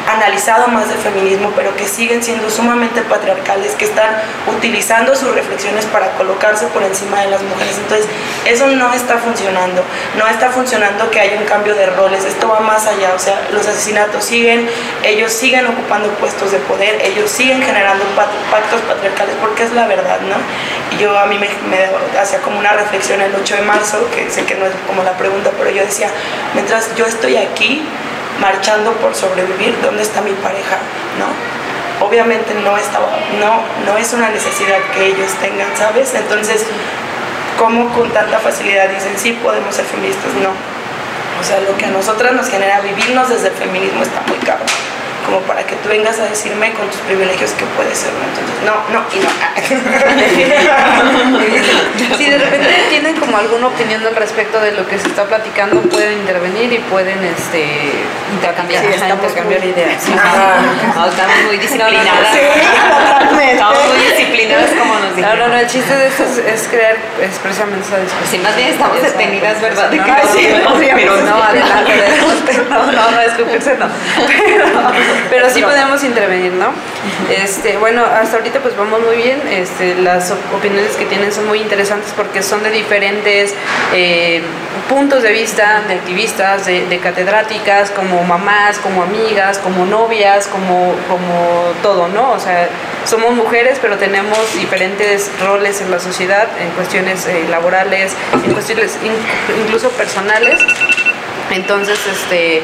analizado 0.08 0.68
más 0.68 0.88
de 0.88 0.96
feminismo, 0.96 1.52
pero 1.56 1.74
que 1.76 1.86
siguen 1.86 2.22
siendo 2.22 2.50
sumamente 2.50 3.02
patriarcales, 3.02 3.74
que 3.74 3.84
están 3.84 4.10
utilizando 4.46 5.14
sus 5.14 5.34
reflexiones 5.34 5.84
para 5.86 6.10
colocarse 6.12 6.66
por 6.66 6.82
encima 6.82 7.20
de 7.20 7.30
las 7.30 7.42
mujeres. 7.42 7.78
Entonces, 7.78 8.06
eso 8.44 8.66
no 8.66 8.92
está 8.92 9.18
funcionando. 9.18 9.82
No 10.18 10.26
está 10.26 10.50
funcionando 10.50 11.10
que 11.10 11.20
haya 11.20 11.38
un 11.38 11.44
cambio 11.44 11.74
de 11.74 11.86
roles. 11.86 12.24
Esto 12.24 12.48
va 12.48 12.60
más 12.60 12.86
allá. 12.86 13.12
O 13.14 13.18
sea, 13.18 13.40
los 13.52 13.66
asesinatos 13.66 14.24
siguen, 14.24 14.68
ellos 15.04 15.32
siguen 15.32 15.66
ocupando 15.66 16.08
puestos 16.14 16.52
de 16.52 16.58
poder, 16.58 17.00
ellos 17.02 17.30
siguen 17.30 17.62
generando 17.62 18.04
pactos 18.50 18.80
patriarcales, 18.82 19.34
porque 19.40 19.64
es 19.64 19.72
la 19.72 19.86
verdad, 19.86 20.20
¿no? 20.22 20.36
Y 20.94 21.00
yo 21.00 21.18
a 21.18 21.26
mí 21.26 21.38
me, 21.38 21.48
hacía 22.18 22.40
como 22.40 22.58
una 22.58 22.72
reflexión 22.72 23.20
el 23.20 23.34
8 23.34 23.56
de 23.56 23.62
marzo, 23.62 24.08
que 24.14 24.30
sé 24.30 24.44
que 24.44 24.54
no 24.54 24.66
es 24.66 24.72
como 24.86 25.02
la 25.02 25.12
pregunta, 25.12 25.50
pero 25.58 25.70
yo 25.70 25.82
decía, 25.82 26.08
mientras 26.54 26.94
yo 26.96 27.06
estoy 27.06 27.36
aquí 27.36 27.82
marchando 28.40 28.92
por 28.94 29.14
sobrevivir, 29.14 29.76
¿dónde 29.82 30.02
está 30.02 30.20
mi 30.20 30.32
pareja? 30.32 30.78
¿No? 31.18 31.61
Obviamente 32.04 32.54
no, 32.54 32.72
no, 33.40 33.62
no 33.86 33.98
es 33.98 34.12
una 34.12 34.28
necesidad 34.30 34.78
que 34.94 35.06
ellos 35.06 35.30
tengan, 35.40 35.68
¿sabes? 35.76 36.14
Entonces, 36.14 36.64
¿cómo 37.58 37.88
con 37.92 38.10
tanta 38.10 38.38
facilidad 38.38 38.88
dicen, 38.88 39.12
sí, 39.16 39.32
podemos 39.42 39.74
ser 39.74 39.84
feministas? 39.84 40.32
No. 40.42 40.50
O 41.40 41.44
sea, 41.44 41.60
lo 41.60 41.76
que 41.76 41.86
a 41.86 41.90
nosotras 41.90 42.32
nos 42.32 42.48
genera 42.48 42.80
vivirnos 42.80 43.28
desde 43.28 43.48
el 43.48 43.54
feminismo 43.54 44.02
está 44.02 44.22
muy 44.28 44.38
caro 44.38 44.64
como 45.24 45.40
para 45.40 45.64
que 45.64 45.76
tú 45.76 45.88
vengas 45.88 46.18
a 46.18 46.24
decirme 46.24 46.72
con 46.72 46.88
tus 46.88 47.00
privilegios 47.00 47.52
que 47.52 47.64
puedes 47.76 47.98
ser. 47.98 48.10
Entonces, 48.12 48.62
no, 48.64 48.74
no 48.92 49.04
y 49.12 49.18
no. 49.20 49.28
si 52.16 52.30
de 52.30 52.38
repente 52.38 52.68
tienen 52.90 53.16
como 53.16 53.36
alguna 53.36 53.68
opinión 53.68 54.06
al 54.06 54.16
respecto 54.16 54.60
de 54.60 54.72
lo 54.72 54.86
que 54.86 54.98
se 54.98 55.08
está 55.08 55.24
platicando, 55.24 55.80
pueden 55.82 56.18
intervenir 56.18 56.72
y 56.72 56.78
pueden 56.78 57.24
este, 57.24 57.92
intercambiar, 58.32 58.84
intercambiar 58.84 59.64
ideas. 59.64 60.02
Ah, 60.18 61.08
estamos 61.08 61.36
muy 61.46 61.58
disciplinadas. 61.58 62.36
estamos 63.52 63.78
muy 63.88 63.98
disciplinadas 63.98 64.70
como 64.78 64.94
nos 64.98 65.16
dijeron. 65.16 65.38
No, 65.38 65.46
no, 65.48 65.54
no, 65.54 65.60
el 65.60 65.66
chiste 65.66 65.94
de 65.96 66.06
esto 66.08 66.24
es, 66.24 66.68
crear 66.68 66.96
expresamente 67.22 67.86
esa 67.86 67.98
discusión. 67.98 68.28
Sí, 68.30 68.38
más 68.38 68.56
bien 68.56 68.68
estamos 68.68 69.02
detenidas, 69.02 69.60
¿verdad? 69.60 69.90
No, 69.90 70.06
no, 70.06 70.06
no, 71.22 71.42
adelante, 71.42 72.02
no, 72.68 72.86
no, 72.86 73.10
no, 73.10 73.20
escupirse 73.20 73.76
no. 73.76 73.86
Pero 75.30 75.50
sí 75.50 75.62
podemos 75.62 76.02
intervenir, 76.04 76.52
¿no? 76.52 76.72
Este, 77.30 77.76
bueno, 77.78 78.04
hasta 78.04 78.36
ahorita 78.36 78.60
pues 78.60 78.76
vamos 78.76 79.00
muy 79.00 79.16
bien. 79.16 79.40
Este, 79.50 79.94
las 79.96 80.32
opiniones 80.54 80.96
que 80.96 81.06
tienen 81.06 81.32
son 81.32 81.46
muy 81.46 81.60
interesantes 81.60 82.12
porque 82.16 82.42
son 82.42 82.62
de 82.62 82.70
diferentes 82.70 83.54
eh, 83.94 84.42
puntos 84.88 85.22
de 85.22 85.32
vista, 85.32 85.82
de 85.88 85.94
activistas, 85.94 86.66
de, 86.66 87.00
catedráticas, 87.02 87.90
como 87.90 88.22
mamás, 88.22 88.78
como 88.78 89.02
amigas, 89.02 89.58
como 89.58 89.86
novias, 89.86 90.46
como, 90.46 90.94
como 91.08 91.72
todo, 91.82 92.08
¿no? 92.08 92.32
O 92.32 92.38
sea, 92.38 92.68
somos 93.04 93.32
mujeres, 93.34 93.78
pero 93.80 93.96
tenemos 93.96 94.38
diferentes 94.54 95.30
roles 95.44 95.80
en 95.80 95.90
la 95.90 95.98
sociedad, 95.98 96.46
en 96.60 96.70
cuestiones 96.70 97.26
eh, 97.26 97.46
laborales, 97.50 98.12
en 98.44 98.52
cuestiones 98.52 98.98
incluso 99.66 99.88
personales. 99.90 100.60
Entonces, 101.50 101.98
este 102.06 102.62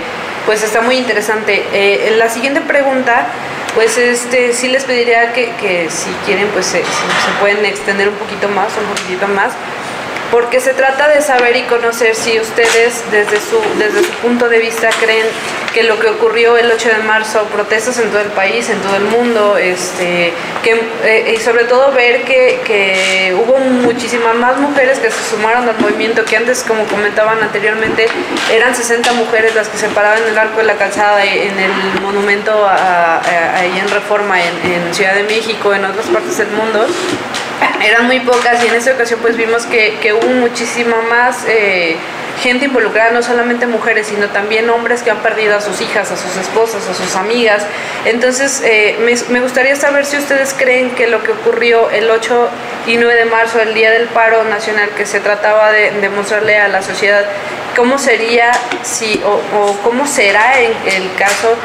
pues 0.49 0.63
está 0.63 0.81
muy 0.81 0.97
interesante. 0.97 1.63
Eh, 1.75 2.15
la 2.17 2.31
siguiente 2.31 2.63
pregunta, 2.63 3.27
pues 3.75 3.99
este, 3.99 4.55
sí 4.55 4.69
les 4.69 4.85
pediría 4.85 5.35
que, 5.35 5.53
que 5.61 5.91
si 5.91 6.09
quieren, 6.25 6.49
pues 6.55 6.65
se, 6.65 6.79
se, 6.79 7.31
pueden 7.39 7.63
extender 7.67 8.09
un 8.09 8.15
poquito 8.15 8.49
más, 8.49 8.73
un 8.79 8.87
poquitito 8.87 9.29
más, 9.29 9.53
porque 10.31 10.61
se 10.61 10.75
trata 10.75 11.09
de 11.09 11.23
saber 11.23 11.57
y 11.57 11.63
conocer 11.63 12.15
si 12.15 12.39
ustedes 12.39 13.03
desde 13.11 13.37
su, 13.41 13.59
desde 13.79 14.03
su 14.03 14.13
punto 14.21 14.49
de 14.49 14.59
vista 14.59 14.91
creen 15.01 15.27
que 15.73 15.83
lo 15.85 15.99
que 15.99 16.09
ocurrió 16.09 16.57
el 16.57 16.71
8 16.71 16.89
de 16.89 16.99
marzo, 16.99 17.45
protestas 17.45 17.99
en 17.99 18.11
todo 18.11 18.21
el 18.21 18.29
país, 18.29 18.69
en 18.69 18.81
todo 18.81 18.97
el 18.97 19.05
mundo, 19.05 19.57
este, 19.57 20.33
que, 20.63 20.81
eh, 21.05 21.35
y 21.37 21.41
sobre 21.41 21.65
todo 21.65 21.93
ver 21.93 22.23
que, 22.23 22.61
que, 22.65 23.37
hubo 23.39 23.59
muchísimas 23.59 24.35
más 24.35 24.59
mujeres 24.59 24.99
que 24.99 25.11
se 25.11 25.31
sumaron 25.31 25.69
al 25.69 25.79
movimiento, 25.79 26.25
que 26.25 26.37
antes, 26.37 26.65
como 26.65 26.85
comentaban 26.85 27.43
anteriormente, 27.43 28.07
eran 28.53 28.75
60 28.75 29.13
mujeres 29.13 29.55
las 29.55 29.69
que 29.69 29.79
se 29.79 29.89
paraban 29.89 30.23
en 30.23 30.29
el 30.29 30.39
arco 30.39 30.59
de 30.59 30.65
la 30.65 30.75
calzada, 30.75 31.25
en 31.25 31.59
el 31.59 32.01
monumento 32.03 32.67
ahí 32.67 33.79
en 33.79 33.89
Reforma, 33.89 34.41
en, 34.43 34.73
en 34.73 34.95
Ciudad 34.95 35.15
de 35.15 35.25
México, 35.25 35.75
en 35.75 35.85
otras 35.85 36.07
partes 36.07 36.39
del 36.39 36.49
mundo 36.49 36.87
eran 37.87 38.07
muy 38.07 38.21
pocas 38.21 38.63
y 38.65 38.69
en 38.69 38.75
esa 38.75 38.93
ocasión 38.93 39.21
pues 39.21 39.37
vimos 39.37 39.67
que, 39.67 39.99
que 40.01 40.13
hubo 40.13 40.29
muchísima 40.29 41.01
más 41.03 41.45
eh, 41.47 41.97
gente 42.43 42.67
involucrada, 42.67 43.11
no 43.11 43.23
solamente 43.23 43.67
mujeres, 43.67 44.07
sino 44.07 44.29
también 44.29 44.71
hombres 44.71 45.03
que 45.03 45.11
han 45.11 45.19
perdido 45.19 45.57
a 45.57 45.61
sus 45.61 45.81
hijas, 45.81 46.11
a 46.11 46.17
sus 46.17 46.37
esposas, 46.37 46.89
a 46.89 46.95
sus 46.95 47.17
amigas. 47.17 47.65
Entonces, 48.05 48.63
eh, 48.65 48.97
me, 49.29 49.41
gustaría 49.41 49.75
saber 49.77 50.07
si 50.07 50.17
ustedes 50.17 50.55
creen 50.57 50.91
que 50.91 51.09
lo 51.09 51.23
que 51.23 51.33
ocurrió 51.33 51.91
el 51.91 52.09
8 52.11 52.49
y 52.87 52.97
9 52.97 53.15
de 53.17 53.25
marzo, 53.25 53.61
el 53.61 53.75
día 53.75 53.91
del 53.91 54.07
paro 54.07 54.45
nacional, 54.45 54.91
que 54.97 55.05
se 55.05 55.21
trataba 55.21 55.73
de, 55.73 56.09
mostrarle 56.11 56.59
a 56.59 56.69
la 56.69 56.83
sociedad 56.83 57.25
cómo 57.77 57.99
sería 57.99 58.53
si, 58.83 59.21
o, 59.25 59.59
o 59.59 59.73
cómo 59.83 60.07
será 60.07 60.61
en 60.61 60.73
el 60.87 61.15
caso 61.17 61.57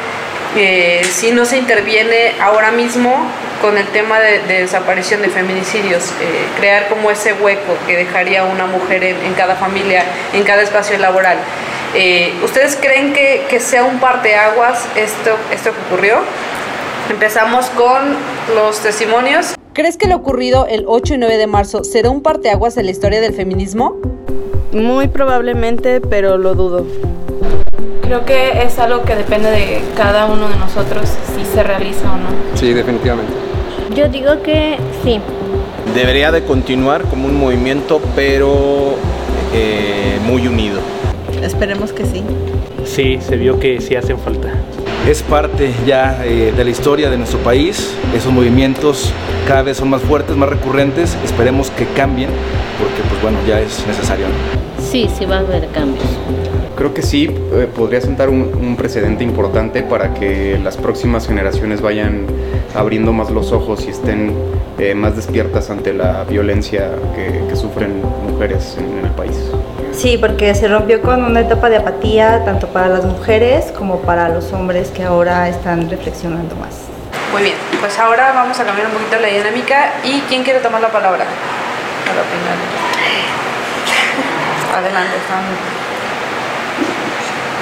eh, 0.56 1.02
si 1.10 1.32
no 1.32 1.44
se 1.44 1.56
interviene 1.56 2.34
ahora 2.40 2.70
mismo 2.70 3.26
con 3.64 3.78
el 3.78 3.86
tema 3.86 4.20
de, 4.20 4.40
desaparición 4.60 5.22
de 5.22 5.30
feminicidios, 5.30 6.10
eh, 6.20 6.44
crear 6.58 6.86
como 6.90 7.10
ese 7.10 7.32
hueco 7.32 7.72
que 7.86 7.96
dejaría 7.96 8.44
una 8.44 8.66
mujer 8.66 9.02
en, 9.02 9.32
cada 9.38 9.54
familia, 9.54 10.04
en 10.34 10.42
cada 10.44 10.60
espacio 10.60 10.98
laboral. 10.98 11.38
Eh, 11.94 12.34
¿Ustedes 12.44 12.76
creen 12.78 13.14
que, 13.14 13.46
que, 13.48 13.60
sea 13.60 13.84
un 13.84 14.00
parteaguas 14.00 14.86
esto, 14.96 15.30
esto 15.50 15.70
que 15.72 15.80
ocurrió? 15.94 16.16
Empezamos 17.08 17.64
con 17.70 18.14
los 18.54 18.80
testimonios. 18.80 19.54
¿Crees 19.72 19.96
que 19.96 20.08
lo 20.08 20.16
ocurrido 20.16 20.66
el 20.68 20.84
8 20.86 21.14
y 21.14 21.18
9 21.18 21.38
de 21.38 21.46
marzo 21.46 21.84
será 21.84 22.10
un 22.10 22.22
parteaguas 22.22 22.76
en 22.76 22.84
la 22.84 22.90
historia 22.90 23.22
del 23.22 23.32
feminismo? 23.32 23.96
Muy 24.72 25.08
probablemente, 25.08 26.02
pero 26.02 26.36
lo 26.36 26.54
dudo. 26.54 26.84
Creo 28.02 28.26
que 28.26 28.62
es 28.62 28.78
algo 28.78 29.04
que 29.04 29.16
depende 29.16 29.50
de 29.50 29.80
cada 29.96 30.26
uno 30.26 30.50
de 30.50 30.56
nosotros 30.56 31.08
si 31.34 31.46
se 31.46 31.62
realiza 31.62 32.12
o 32.12 32.16
no. 32.18 32.28
Sí, 32.56 32.74
definitivamente. 32.74 33.43
Yo 33.92 34.08
digo 34.08 34.42
que 34.42 34.76
sí. 35.04 35.20
Debería 35.94 36.32
de 36.32 36.42
continuar 36.44 37.02
como 37.02 37.26
un 37.28 37.38
movimiento, 37.38 38.00
pero 38.16 38.94
eh, 39.52 40.18
muy 40.24 40.46
unido. 40.46 40.80
Esperemos 41.42 41.92
que 41.92 42.06
sí. 42.06 42.22
Sí, 42.84 43.18
se 43.20 43.36
vio 43.36 43.60
que 43.60 43.80
sí 43.80 43.94
hacen 43.94 44.18
falta. 44.18 44.48
Es 45.08 45.22
parte 45.22 45.70
ya 45.86 46.24
eh, 46.24 46.52
de 46.56 46.64
la 46.64 46.70
historia 46.70 47.10
de 47.10 47.18
nuestro 47.18 47.38
país. 47.40 47.94
Esos 48.16 48.32
movimientos 48.32 49.12
cada 49.46 49.62
vez 49.62 49.76
son 49.76 49.90
más 49.90 50.00
fuertes, 50.00 50.34
más 50.34 50.48
recurrentes. 50.48 51.16
Esperemos 51.22 51.70
que 51.70 51.84
cambien, 51.88 52.30
porque 52.78 53.02
pues 53.08 53.20
bueno, 53.20 53.38
ya 53.46 53.60
es 53.60 53.86
necesario. 53.86 54.26
Sí, 54.80 55.08
sí 55.18 55.26
va 55.26 55.36
a 55.36 55.40
haber 55.40 55.68
cambios. 55.68 56.04
Creo 56.84 56.92
que 56.92 57.00
sí, 57.00 57.34
eh, 57.54 57.66
podría 57.74 58.02
sentar 58.02 58.28
un, 58.28 58.76
precedente 58.76 59.24
importante 59.24 59.82
para 59.82 60.12
que 60.12 60.60
las 60.62 60.76
próximas 60.76 61.26
generaciones 61.26 61.80
vayan 61.80 62.26
abriendo 62.74 63.10
más 63.10 63.30
los 63.30 63.52
ojos 63.52 63.86
y 63.86 63.88
estén 63.88 64.34
eh, 64.78 64.94
más 64.94 65.16
despiertas 65.16 65.70
ante 65.70 65.94
la 65.94 66.24
violencia 66.24 66.90
que, 67.16 67.56
sufren 67.56 68.02
mujeres 68.30 68.76
en, 68.76 69.02
el 69.02 69.10
país. 69.12 69.34
Sí, 69.92 70.18
porque 70.18 70.54
se 70.54 70.68
rompió 70.68 71.00
con 71.00 71.24
una 71.24 71.40
etapa 71.40 71.70
de 71.70 71.78
apatía 71.78 72.44
tanto 72.44 72.66
para 72.66 72.88
las 72.88 73.06
mujeres 73.06 73.72
como 73.72 74.00
para 74.00 74.28
los 74.28 74.52
hombres 74.52 74.90
que 74.90 75.04
ahora 75.04 75.48
están 75.48 75.88
reflexionando 75.88 76.54
más. 76.56 76.82
Muy 77.32 77.44
bien, 77.44 77.54
pues 77.80 77.98
ahora 77.98 78.32
vamos 78.34 78.60
a 78.60 78.64
cambiar 78.64 78.88
un 78.88 78.92
poquito 78.92 79.18
la 79.22 79.28
dinámica 79.28 79.94
y 80.04 80.20
¿quién 80.28 80.44
quiere 80.44 80.60
tomar 80.60 80.82
la 80.82 80.92
palabra? 80.92 81.24
Para 82.04 82.20
opinar. 82.20 82.58
Adelante, 84.76 85.16
estamos. 85.16 85.83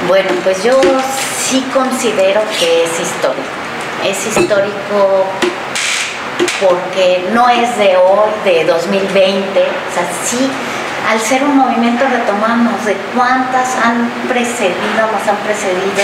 Bueno, 0.09 0.31
pues 0.43 0.65
yo 0.65 0.81
sí 1.39 1.65
considero 1.73 2.41
que 2.59 2.85
es 2.85 3.01
histórico. 3.01 3.49
Es 4.05 4.27
histórico 4.27 5.27
porque 6.61 7.29
no 7.33 7.49
es 7.49 7.77
de 7.79 7.97
hoy, 7.97 8.31
de 8.45 8.65
2020, 8.65 9.61
o 9.61 9.95
sea, 9.95 10.09
sí, 10.25 10.49
al 11.09 11.21
ser 11.21 11.45
un 11.45 11.57
movimiento 11.57 12.05
retomamos 12.09 12.85
de 12.85 12.97
cuántas 13.15 13.77
han 13.77 14.09
precedido, 14.29 15.07
nos 15.13 15.29
han 15.29 15.37
precedido, 15.45 16.03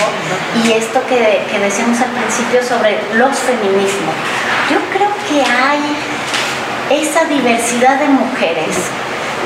y 0.64 0.72
esto 0.72 1.00
que, 1.08 1.44
que 1.50 1.58
decíamos 1.58 2.00
al 2.00 2.10
principio 2.10 2.62
sobre 2.62 2.98
los 3.14 3.36
feminismos. 3.38 4.14
Yo 4.70 4.78
creo 4.92 5.10
que 5.28 5.42
hay 5.42 7.00
esa 7.00 7.24
diversidad 7.24 7.98
de 7.98 8.08
mujeres 8.08 8.76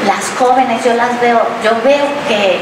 las 0.07 0.25
jóvenes, 0.39 0.85
yo 0.85 0.95
las 0.95 1.21
veo, 1.21 1.41
yo 1.63 1.71
veo 1.85 2.05
que, 2.29 2.61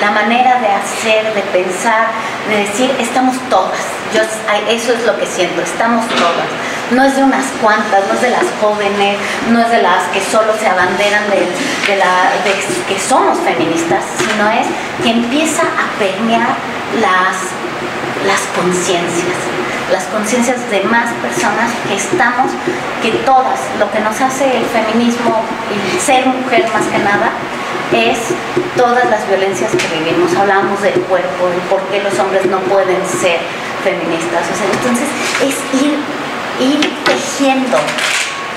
la 0.00 0.10
manera 0.10 0.60
de 0.60 0.68
hacer, 0.68 1.34
de 1.34 1.42
pensar, 1.52 2.06
de 2.48 2.58
decir, 2.58 2.90
estamos 2.98 3.36
todas. 3.50 3.80
Yo, 4.14 4.22
eso 4.68 4.92
es 4.92 5.04
lo 5.04 5.18
que 5.18 5.26
siento, 5.26 5.60
estamos 5.60 6.06
todas. 6.08 6.48
No 6.92 7.02
es 7.02 7.16
de 7.16 7.24
unas 7.24 7.44
cuantas, 7.60 8.06
no 8.08 8.14
es 8.14 8.22
de 8.22 8.30
las 8.30 8.46
jóvenes, 8.60 9.18
no 9.50 9.60
es 9.60 9.70
de 9.70 9.82
las 9.82 10.04
que 10.12 10.20
solo 10.20 10.52
se 10.58 10.66
abanderan 10.66 11.24
de, 11.28 11.96
la, 11.96 12.30
de 12.44 12.54
que 12.88 13.00
somos 13.00 13.38
feministas, 13.40 14.04
sino 14.16 14.48
es 14.50 14.66
que 15.02 15.10
empieza 15.10 15.62
a 15.62 15.98
permear 15.98 16.54
las, 17.00 17.36
las 18.26 18.40
conciencias 18.54 19.55
las 19.90 20.04
conciencias 20.04 20.58
de 20.70 20.82
más 20.84 21.12
personas 21.22 21.70
que 21.88 21.94
estamos, 21.94 22.50
que 23.02 23.10
todas, 23.24 23.60
lo 23.78 23.90
que 23.90 24.00
nos 24.00 24.20
hace 24.20 24.56
el 24.56 24.64
feminismo 24.66 25.42
y 25.70 26.00
ser 26.00 26.26
mujer 26.26 26.66
más 26.72 26.86
que 26.86 26.98
nada, 26.98 27.30
es 27.92 28.18
todas 28.76 29.08
las 29.08 29.26
violencias 29.28 29.70
que 29.70 29.86
vivimos. 29.98 30.34
Hablamos 30.34 30.82
del 30.82 31.00
cuerpo, 31.02 31.48
de 31.48 31.60
por 31.70 31.80
qué 31.88 32.02
los 32.02 32.18
hombres 32.18 32.46
no 32.46 32.58
pueden 32.60 33.00
ser 33.06 33.38
feministas. 33.84 34.42
entonces 34.74 35.08
es 35.42 35.82
ir, 35.82 35.98
ir 36.58 37.04
tejiendo 37.04 37.78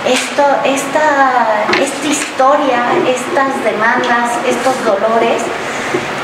esto, 0.07 0.43
esta, 0.63 1.65
esta 1.79 2.07
historia, 2.07 2.81
estas 3.05 3.63
demandas, 3.63 4.31
estos 4.47 4.73
dolores 4.85 5.43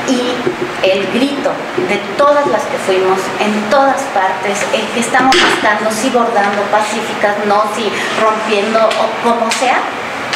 y 0.08 0.86
el 0.86 1.06
grito 1.12 1.50
de 1.88 1.96
todas 2.16 2.46
las 2.46 2.62
que 2.64 2.78
fuimos 2.78 3.18
en 3.40 3.70
todas 3.70 4.00
partes, 4.14 4.58
el 4.72 4.86
que 4.88 5.00
estamos 5.00 5.34
estando, 5.54 5.90
si 5.90 6.10
bordando, 6.10 6.62
pacíficas, 6.70 7.44
no, 7.46 7.62
si 7.74 7.90
rompiendo 8.22 8.78
o 8.78 9.28
como 9.28 9.50
sea, 9.50 9.80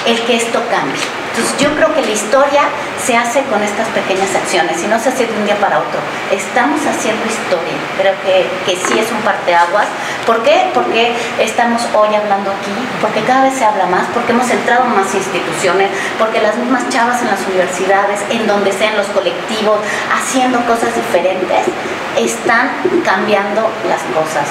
el 0.07 0.21
que 0.23 0.37
esto 0.37 0.61
cambie. 0.71 1.20
Yo 1.59 1.75
creo 1.75 1.95
que 1.95 2.03
la 2.03 2.11
historia 2.11 2.63
se 3.03 3.17
hace 3.17 3.43
con 3.45 3.63
estas 3.63 3.89
pequeñas 3.89 4.35
acciones 4.35 4.83
y 4.83 4.87
no 4.87 4.99
se 4.99 5.09
hace 5.09 5.27
de 5.27 5.33
un 5.33 5.47
día 5.47 5.57
para 5.57 5.79
otro. 5.79 6.01
Estamos 6.31 6.81
haciendo 6.85 7.25
historia. 7.25 7.77
Creo 7.99 8.15
que, 8.25 8.49
que 8.67 8.77
sí 8.77 8.99
es 8.99 9.11
un 9.11 9.21
parteaguas. 9.23 9.87
¿Por 10.27 10.43
qué? 10.43 10.71
Porque 10.75 11.13
estamos 11.39 11.83
hoy 11.95 12.15
hablando 12.15 12.51
aquí, 12.51 12.77
porque 13.01 13.23
cada 13.23 13.45
vez 13.45 13.55
se 13.55 13.65
habla 13.65 13.87
más, 13.87 14.07
porque 14.13 14.33
hemos 14.33 14.51
entrado 14.51 14.85
en 14.85 14.97
más 14.97 15.15
instituciones, 15.15 15.91
porque 16.19 16.41
las 16.41 16.57
mismas 16.57 16.89
chavas 16.89 17.21
en 17.23 17.29
las 17.29 17.41
universidades, 17.47 18.21
en 18.31 18.47
donde 18.47 18.73
sean 18.73 18.97
los 18.97 19.07
colectivos, 19.09 19.79
haciendo 20.13 20.61
cosas 20.67 20.95
diferentes, 20.95 21.67
están 22.19 22.71
cambiando 23.05 23.71
las 23.89 24.03
cosas 24.15 24.49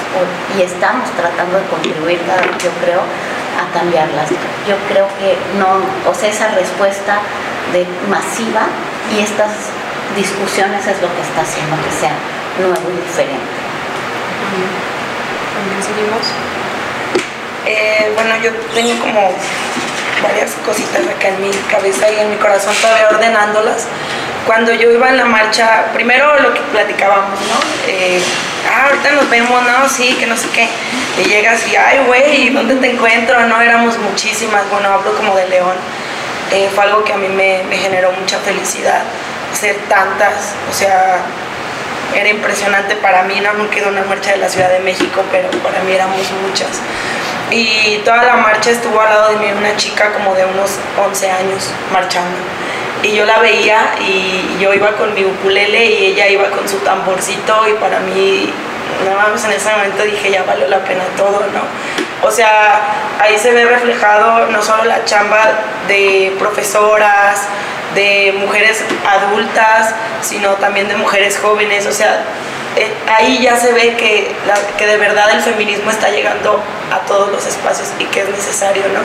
y 0.58 0.62
estamos 0.62 1.10
tratando 1.12 1.60
de 1.60 1.66
contribuir, 1.68 2.20
yo 2.64 2.72
creo, 2.84 3.02
a 3.02 3.74
cambiarlas. 3.74 4.30
Yo 4.68 4.76
creo 4.88 5.08
que 5.20 5.38
no, 5.58 5.82
o 6.10 6.14
sea, 6.14 6.30
esa 6.30 6.50
respuesta 6.50 7.20
de 7.74 7.86
masiva 8.10 8.68
y 9.16 9.20
estas 9.20 9.52
discusiones 10.16 10.88
es 10.88 11.02
lo 11.02 11.08
que 11.14 11.22
está 11.22 11.42
haciendo 11.42 11.76
que 11.84 11.92
sea 11.92 12.16
nuevo 12.60 12.90
y 12.90 13.08
diferente. 13.08 13.52
¿También 15.54 15.84
seguimos? 15.84 16.24
Eh, 17.66 18.12
bueno, 18.16 18.36
yo 18.42 18.52
tengo 18.74 19.00
como 19.00 19.34
varias 20.22 20.52
cositas 20.66 21.02
acá 21.08 21.30
en 21.30 21.42
mi 21.42 21.52
cabeza 21.70 22.10
y 22.12 22.20
en 22.20 22.30
mi 22.30 22.36
corazón 22.38 22.74
todavía 22.82 23.10
ordenándolas. 23.10 23.88
Cuando 24.46 24.74
yo 24.74 24.90
iba 24.90 25.10
en 25.10 25.18
la 25.18 25.26
marcha, 25.26 25.86
primero 25.94 26.40
lo 26.40 26.54
que 26.54 26.62
platicábamos, 26.72 27.40
¿no? 27.40 27.60
Eh, 27.88 28.22
ah, 28.72 28.86
ahorita 28.86 29.12
nos 29.12 29.30
vemos, 29.30 29.62
no, 29.64 29.88
sí, 29.88 30.16
que 30.20 30.26
no 30.26 30.36
sé 30.36 30.48
qué. 30.50 30.68
Y 31.22 31.28
llegas 31.28 31.68
y, 31.68 31.76
ay, 31.76 32.00
güey, 32.08 32.50
¿dónde 32.50 32.76
te 32.76 32.92
encuentro? 32.92 33.40
No, 33.48 33.62
éramos 33.62 33.98
muchísimas, 34.00 34.68
bueno, 34.72 34.90
hablo 34.90 35.14
como 35.16 35.36
de 35.36 35.48
León. 35.50 35.76
Eh, 36.52 36.68
fue 36.74 36.84
algo 36.84 37.04
que 37.04 37.14
a 37.14 37.18
mí 37.18 37.28
me, 37.28 37.64
generó 37.78 38.12
mucha 38.12 38.40
felicidad, 38.40 39.04
ser 39.54 39.76
tantas, 39.88 40.56
o 40.70 40.74
sea, 40.74 41.18
era 42.16 42.28
impresionante 42.30 42.96
para 42.96 43.22
mí, 43.24 43.40
no 43.40 43.54
me 43.54 43.70
quedó 43.70 43.90
una 43.90 44.02
marcha 44.04 44.32
de 44.32 44.38
la 44.38 44.50
Ciudad 44.50 44.72
de 44.72 44.80
México, 44.80 45.22
pero 45.32 45.50
para 45.62 45.84
mí 45.84 45.92
éramos 45.92 46.18
muchas. 46.42 46.82
Y 47.52 48.02
toda 48.06 48.24
la 48.24 48.36
marcha 48.36 48.72
estuvo 48.72 49.00
al 49.02 49.10
lado 49.10 49.30
de 49.30 49.38
mí 49.38 49.52
una 49.58 49.76
chica 49.76 50.14
como 50.14 50.36
de 50.36 50.46
unos 50.46 50.78
11 51.04 51.32
años 51.32 51.72
marchando 51.92 52.38
y 53.04 53.14
yo 53.14 53.26
la 53.26 53.40
veía 53.40 53.96
y 54.00 54.58
yo 54.60 54.74
iba 54.74 54.92
con 54.94 55.14
mi 55.14 55.24
ukulele 55.24 55.86
y 55.86 56.06
ella 56.08 56.28
iba 56.28 56.50
con 56.50 56.68
su 56.68 56.78
tamborcito 56.80 57.68
y 57.68 57.74
para 57.74 58.00
mí, 58.00 58.52
nada 59.06 59.30
más 59.30 59.44
en 59.46 59.52
ese 59.52 59.70
momento 59.70 60.04
dije, 60.04 60.32
ya 60.32 60.44
valió 60.44 60.68
la 60.68 60.80
pena 60.80 61.04
todo, 61.16 61.40
¿no? 61.54 62.28
O 62.28 62.32
sea, 62.32 62.82
ahí 63.20 63.38
se 63.38 63.54
ve 63.54 63.66
reflejado 63.66 64.48
no 64.48 64.62
solo 64.62 64.84
la 64.84 65.06
chamba 65.06 65.40
de 65.88 66.36
profesoras, 66.38 67.48
de 67.96 68.36
mujeres 68.38 68.84
adultas, 69.08 69.96
sino 70.22 70.52
también 70.56 70.90
de 70.90 70.98
mujeres 70.98 71.40
jóvenes, 71.40 71.86
o 71.86 71.94
sea, 71.94 72.24
eh, 72.80 72.92
ahí 73.08 73.40
ya 73.42 73.58
se 73.58 73.74
ve 73.74 73.96
que, 73.96 74.32
que 74.78 74.86
de 74.86 74.98
verdad 74.98 75.30
el 75.32 75.42
feminismo 75.42 75.92
está 75.92 76.10
llegando 76.10 76.62
a 76.92 77.00
todos 77.06 77.32
los 77.32 77.46
espacios 77.46 77.90
y 78.00 78.06
que 78.06 78.22
es 78.22 78.30
necesario, 78.30 78.84
¿no? 78.94 79.02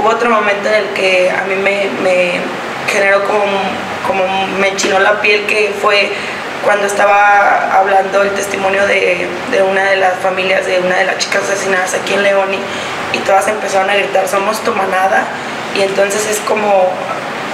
Hubo 0.00 0.10
otro 0.10 0.30
momento 0.30 0.68
en 0.68 0.74
el 0.74 0.88
que 0.88 1.30
a 1.30 1.44
mí 1.44 1.54
me 1.54 2.40
generó 2.88 3.24
como, 3.24 3.44
como 4.06 4.46
me 4.58 4.68
enchinó 4.68 4.98
la 4.98 5.20
piel 5.20 5.46
que 5.46 5.72
fue 5.80 6.12
cuando 6.64 6.86
estaba 6.86 7.78
hablando 7.78 8.22
el 8.22 8.30
testimonio 8.30 8.86
de, 8.86 9.26
de, 9.50 9.62
una 9.62 9.84
de 9.84 9.96
las 9.96 10.14
familias 10.20 10.66
de 10.66 10.80
una 10.80 10.96
de 10.96 11.04
las 11.04 11.18
chicas 11.18 11.42
asesinadas 11.42 11.94
aquí 11.94 12.14
en 12.14 12.22
León 12.22 12.48
y, 12.54 13.16
y 13.16 13.20
todas 13.20 13.46
empezaron 13.48 13.90
a 13.90 13.96
gritar 13.96 14.26
somos 14.28 14.62
tu 14.62 14.72
manada 14.72 15.24
y 15.74 15.82
entonces 15.82 16.26
es 16.28 16.38
como 16.40 16.88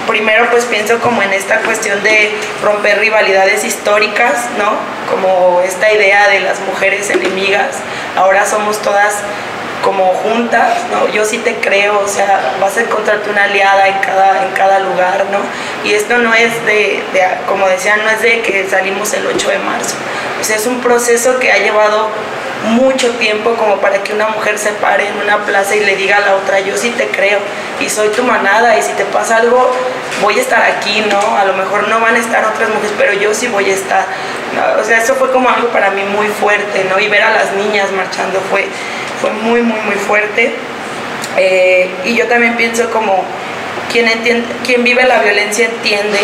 primero 0.07 0.49
pues 0.49 0.65
pienso 0.65 0.99
como 0.99 1.21
en 1.21 1.33
esta 1.33 1.59
cuestión 1.59 2.01
de 2.03 2.31
romper 2.63 2.99
rivalidades 2.99 3.63
históricas, 3.63 4.47
¿no? 4.57 4.71
como 5.11 5.61
esta 5.61 5.91
idea 5.91 6.29
de 6.29 6.39
las 6.39 6.59
mujeres 6.61 7.09
enemigas, 7.09 7.77
ahora 8.15 8.45
somos 8.45 8.81
todas 8.81 9.21
como 9.83 10.05
juntas, 10.13 10.77
¿no? 10.91 11.07
Yo 11.09 11.25
sí 11.25 11.39
te 11.39 11.55
creo, 11.55 11.99
o 11.99 12.07
sea, 12.07 12.55
vas 12.59 12.77
a 12.77 12.81
encontrarte 12.81 13.29
una 13.29 13.43
aliada 13.45 13.87
en 13.87 13.99
cada, 13.99 14.45
en 14.45 14.51
cada 14.51 14.79
lugar, 14.79 15.25
¿no? 15.31 15.39
Y 15.89 15.93
esto 15.93 16.17
no 16.17 16.33
es 16.33 16.65
de, 16.65 17.01
como 17.47 17.67
decían, 17.67 18.03
no 18.03 18.09
es 18.09 18.21
de 18.21 18.41
que 18.41 18.67
salimos 18.69 19.13
el 19.13 19.25
8 19.25 19.49
de 19.49 19.59
marzo, 19.59 19.95
o 20.39 20.43
sea, 20.43 20.55
es 20.55 20.65
un 20.65 20.81
proceso 20.81 21.39
que 21.39 21.51
ha 21.51 21.57
llevado 21.57 22.09
mucho 22.63 23.09
tiempo 23.15 23.55
como 23.55 23.77
para 23.77 24.03
que 24.03 24.13
una 24.13 24.27
mujer 24.27 24.59
se 24.59 24.71
pare 24.73 25.07
en 25.07 25.17
una 25.17 25.45
plaza 25.45 25.75
y 25.75 25.79
le 25.79 25.95
diga 25.95 26.17
a 26.17 26.19
la 26.19 26.35
otra, 26.35 26.59
yo 26.59 26.77
sí 26.77 26.91
te 26.91 27.07
creo 27.07 27.39
y 27.79 27.89
soy 27.89 28.09
tu 28.09 28.23
manada 28.23 28.77
y 28.77 28.81
si 28.83 28.93
te 28.93 29.05
pasa 29.05 29.37
algo 29.37 29.71
voy 30.21 30.37
a 30.37 30.41
estar 30.41 30.61
aquí, 30.61 31.03
¿no? 31.09 31.37
A 31.37 31.45
lo 31.45 31.53
mejor 31.53 31.87
no 31.87 31.99
van 31.99 32.15
a 32.15 32.19
estar 32.19 32.45
otras 32.45 32.69
mujeres, 32.69 32.93
pero 32.97 33.13
yo 33.13 33.33
sí 33.33 33.47
voy 33.47 33.69
a 33.69 33.73
estar. 33.73 34.05
O 34.79 34.83
sea, 34.83 34.99
eso 34.99 35.15
fue 35.15 35.31
como 35.31 35.49
algo 35.49 35.69
para 35.69 35.89
mí 35.91 36.03
muy 36.03 36.27
fuerte, 36.27 36.85
¿no? 36.89 36.99
Y 36.99 37.07
ver 37.07 37.23
a 37.23 37.31
las 37.31 37.53
niñas 37.53 37.91
marchando 37.91 38.39
fue, 38.51 38.67
fue 39.21 39.31
muy, 39.31 39.61
muy, 39.61 39.79
muy 39.81 39.95
fuerte. 39.95 40.51
Eh, 41.37 41.89
y 42.05 42.15
yo 42.15 42.27
también 42.27 42.57
pienso 42.57 42.89
como 42.91 43.23
quien, 43.91 44.07
entiende, 44.07 44.47
quien 44.65 44.83
vive 44.83 45.03
la 45.05 45.19
violencia 45.19 45.65
entiende 45.65 46.19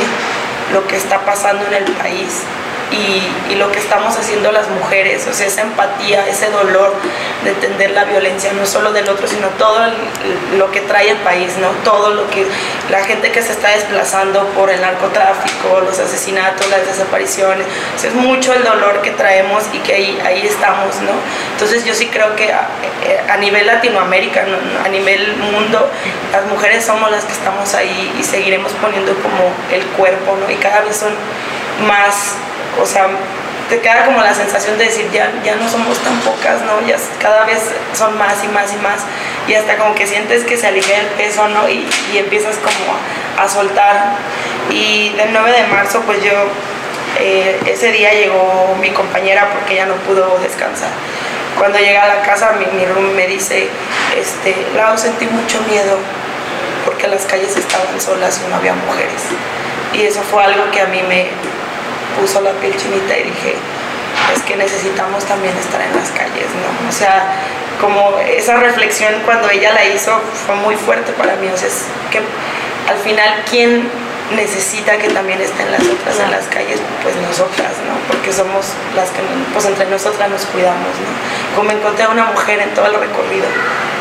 lo 0.74 0.86
que 0.88 0.98
está 0.98 1.22
pasando 1.22 1.66
en 1.68 1.76
el 1.76 1.92
país 1.94 2.44
y, 2.92 3.52
y, 3.52 3.56
lo 3.56 3.72
que 3.72 3.80
estamos 3.80 4.16
haciendo 4.18 4.52
las 4.52 4.70
mujeres, 4.70 5.28
o 5.28 5.34
sea, 5.34 5.48
esa 5.48 5.62
empatía, 5.62 6.28
ese 6.28 6.50
dolor 6.50 6.94
de 7.44 7.52
entender 7.52 7.92
la 7.92 8.06
violencia, 8.06 8.54
no 8.54 8.66
solo 8.66 8.94
del 8.94 9.10
otro, 9.10 9.28
sino 9.28 9.48
todo 9.58 9.84
el, 9.84 10.58
lo 10.58 10.72
que 10.72 10.82
trae 10.82 11.10
el 11.10 11.18
país, 11.18 11.58
¿no? 11.58 11.70
Todo 11.84 12.14
lo 12.14 12.30
que, 12.30 12.46
la 12.90 13.04
gente 13.04 13.32
que 13.32 13.42
se 13.42 13.52
está 13.52 13.70
desplazando 13.70 14.46
por 14.50 14.70
el 14.70 14.80
narcotráfico, 14.80 15.82
los 15.82 16.00
asesinatos, 16.00 16.70
las 16.70 16.86
desapariciones, 16.86 17.66
o 17.96 18.00
sea, 18.00 18.10
es 18.10 18.16
mucho 18.16 18.54
el 18.54 18.64
dolor 18.64 19.02
que 19.02 19.12
traemos 19.12 19.64
y 19.74 19.80
que 19.80 19.94
ahí, 19.94 20.22
ahí 20.26 20.46
estamos, 20.46 20.96
¿no? 21.02 21.12
Entonces 21.54 21.84
yo 21.84 21.94
sí 21.94 22.08
creo 22.08 22.36
que 22.36 22.54
a, 22.54 22.68
a 23.30 23.38
nivel 23.38 23.68
Latinoamérica, 23.68 24.46
a 24.86 24.90
nivel 24.90 25.36
mundo, 25.38 25.90
las 26.32 26.46
mujeres 26.46 26.86
somos 26.86 27.12
las 27.12 27.26
que 27.26 27.34
estamos 27.34 27.74
ahí 27.74 28.14
y 28.20 28.24
seguiremos 28.24 28.72
poniendo 28.82 29.14
como 29.16 29.52
el 29.72 29.86
cuerpo, 29.98 30.38
¿no? 30.40 30.50
Y 30.50 30.56
cada 30.56 30.82
vez 30.82 30.96
son 30.96 31.14
más 31.86 32.36
o 32.82 32.86
sea, 32.86 33.08
te 33.70 33.80
queda 33.80 34.06
como 34.06 34.22
la 34.22 34.34
sensación 34.34 34.78
de 34.78 34.86
decir, 34.86 35.10
ya, 35.12 35.32
ya 35.44 35.56
no 35.56 35.70
somos 35.70 35.98
tan 36.00 36.18
pocas, 36.22 36.62
¿no? 36.62 36.86
Ya 36.88 36.96
cada 37.22 37.46
vez 37.46 37.60
son 37.94 38.18
más 38.18 38.44
y 38.44 38.48
más 38.48 38.74
y 38.74 38.78
más, 38.78 39.02
y 39.48 39.54
hasta 39.56 39.78
como 39.78 39.94
que 39.96 40.08
sientes 40.08 40.44
que 40.44 40.58
se 40.58 40.68
alivia 40.68 41.02
el 41.02 41.08
peso, 41.08 41.48
¿no? 41.50 41.68
Y, 41.68 41.88
y 42.14 42.18
empiezas 42.18 42.56
como 42.58 42.96
a, 43.38 43.44
a, 43.44 43.50
soltar. 43.50 44.16
Y 44.70 45.14
el 45.20 45.34
9 45.34 45.52
de 45.52 45.68
marzo, 45.68 46.02
pues 46.02 46.24
yo, 46.24 46.32
eh, 47.20 47.60
ese 47.66 47.92
día 47.92 48.14
llegó 48.14 48.76
mi 48.80 48.92
compañera 48.92 49.50
porque 49.52 49.74
ella 49.74 49.86
no 49.88 49.96
pudo 49.96 50.40
descansar. 50.42 50.92
Cuando 51.58 51.80
llega 51.80 52.04
a 52.04 52.08
la 52.08 52.22
casa, 52.22 52.54
mi, 52.54 52.66
mi 52.78 52.86
room 52.86 53.16
me 53.16 53.28
dice, 53.28 53.68
este, 54.16 54.56
Lau, 54.76 54.98
sentí 54.98 55.26
mucho 55.26 55.60
miedo 55.64 55.98
porque 56.86 57.08
las 57.08 57.26
calles 57.26 57.58
estaban 57.58 58.00
solas 58.00 58.42
y 58.46 58.50
no 58.50 58.56
había 58.56 58.74
mujeres. 58.74 59.24
Y 59.94 60.04
eso 60.04 60.22
fue 60.22 60.44
algo 60.44 60.70
que 60.72 60.82
a 60.82 60.86
mí 60.86 61.02
me, 61.04 61.28
puso 62.20 62.42
la 62.42 62.52
piel 62.54 62.76
chinita 62.76 63.18
y 63.18 63.24
dije, 63.24 63.56
es 64.36 64.42
que 64.44 64.56
necesitamos 64.56 65.24
también 65.26 65.56
estar 65.58 65.82
en 65.82 65.96
las 65.96 66.10
calles, 66.12 66.48
¿no? 66.62 66.90
O 66.90 66.92
sea, 66.92 67.34
como 67.80 68.18
esa 68.20 68.58
reflexión 68.58 69.14
cuando 69.26 69.50
ella 69.50 69.74
la 69.74 69.86
hizo 69.86 70.20
fue 70.46 70.56
muy 70.56 70.76
fuerte 70.76 71.12
para 71.14 71.36
mí, 71.36 71.48
o 71.54 71.58
sea, 71.58 71.68
es 71.68 71.86
que 72.12 72.20
al 72.90 72.98
final, 72.98 73.44
¿quién 73.50 73.90
necesita 74.36 74.98
que 74.98 75.10
también 75.10 75.40
estén 75.42 75.72
las 75.72 75.82
otras 75.82 76.20
en 76.20 76.32
las 76.32 76.48
calles? 76.48 76.80
Pues 77.04 77.16
nosotras, 77.18 77.72
¿no? 77.88 77.96
Porque 78.08 78.34
somos 78.34 78.68
las 78.96 79.10
que, 79.12 79.22
pues 79.54 79.66
entre 79.66 79.86
nosotras 79.88 80.30
nos 80.30 80.46
cuidamos, 80.46 80.92
¿no? 81.00 81.56
Como 81.56 81.72
encontré 81.72 82.06
a 82.06 82.10
una 82.10 82.26
mujer 82.26 82.60
en 82.60 82.74
todo 82.74 82.88
el 82.88 82.96
recorrido 82.96 83.46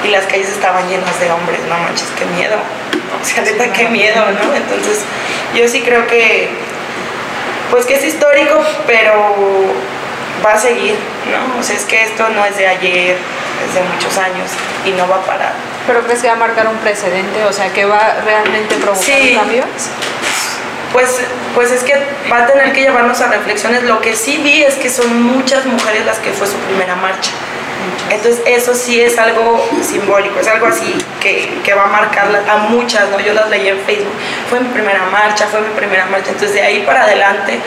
y 0.04 0.08
las 0.08 0.24
calles 0.26 0.48
estaban 0.48 0.88
llenas 0.88 1.18
de 1.20 1.30
hombres, 1.30 1.60
no 1.68 1.78
manches, 1.78 2.08
qué 2.18 2.24
miedo, 2.26 2.56
o 3.20 3.24
sea, 3.24 3.42
neta, 3.42 3.72
qué 3.72 3.88
miedo, 3.88 4.24
¿no? 4.32 4.54
Entonces, 4.54 5.00
yo 5.54 5.68
sí 5.68 5.82
creo 5.82 6.06
que 6.06 6.50
pues 7.70 7.86
que 7.86 7.94
es 7.94 8.04
histórico, 8.04 8.60
pero 8.86 9.34
va 10.44 10.52
a 10.52 10.58
seguir, 10.58 10.94
¿no? 11.30 11.60
O 11.60 11.62
sea, 11.62 11.76
es 11.76 11.84
que 11.84 12.02
esto 12.02 12.28
no 12.28 12.44
es 12.44 12.56
de 12.56 12.66
ayer, 12.66 13.16
es 13.66 13.74
de 13.74 13.80
muchos 13.82 14.16
años 14.18 14.50
y 14.84 14.90
no 14.90 15.08
va 15.08 15.16
a 15.16 15.22
parar. 15.22 15.52
¿Pero 15.86 16.02
crees 16.02 16.20
que 16.20 16.28
va 16.28 16.34
a 16.34 16.36
marcar 16.36 16.66
un 16.68 16.76
precedente? 16.78 17.44
O 17.44 17.52
sea, 17.52 17.72
que 17.72 17.84
va 17.84 18.16
realmente 18.24 18.74
provocar 18.76 19.04
sí. 19.04 19.30
un 19.32 19.40
cambio? 19.40 19.64
Pues, 20.92 21.20
pues 21.54 21.72
es 21.72 21.82
que 21.82 21.94
va 22.32 22.44
a 22.44 22.46
tener 22.46 22.72
que 22.72 22.80
llevarnos 22.80 23.20
a 23.20 23.28
reflexiones. 23.28 23.82
Lo 23.82 24.00
que 24.00 24.16
sí 24.16 24.38
vi 24.38 24.62
es 24.62 24.76
que 24.76 24.88
son 24.88 25.22
muchas 25.22 25.66
mujeres 25.66 26.06
las 26.06 26.18
que 26.18 26.30
fue 26.30 26.46
su 26.46 26.56
primera 26.56 26.96
marcha. 26.96 27.32
Entonces 28.10 28.42
eso 28.46 28.74
sí 28.74 29.00
es 29.00 29.18
algo 29.18 29.64
simbólico, 29.82 30.38
es 30.40 30.48
algo 30.48 30.66
así 30.66 30.96
que, 31.20 31.60
que, 31.64 31.74
va 31.74 31.84
a 31.84 31.88
marcar 31.88 32.28
a 32.48 32.56
muchas, 32.56 33.08
¿no? 33.10 33.18
Yo 33.20 33.34
las 33.34 33.48
leí 33.50 33.68
en 33.68 33.80
Facebook, 33.80 34.12
fue 34.48 34.60
mi 34.60 34.68
primera 34.68 35.04
marcha, 35.10 35.46
fue 35.46 35.60
mi 35.60 35.74
primera 35.74 36.06
marcha, 36.06 36.30
entonces 36.30 36.54
de 36.54 36.62
ahí 36.62 36.82
para 36.86 37.02
adelante, 37.02 37.58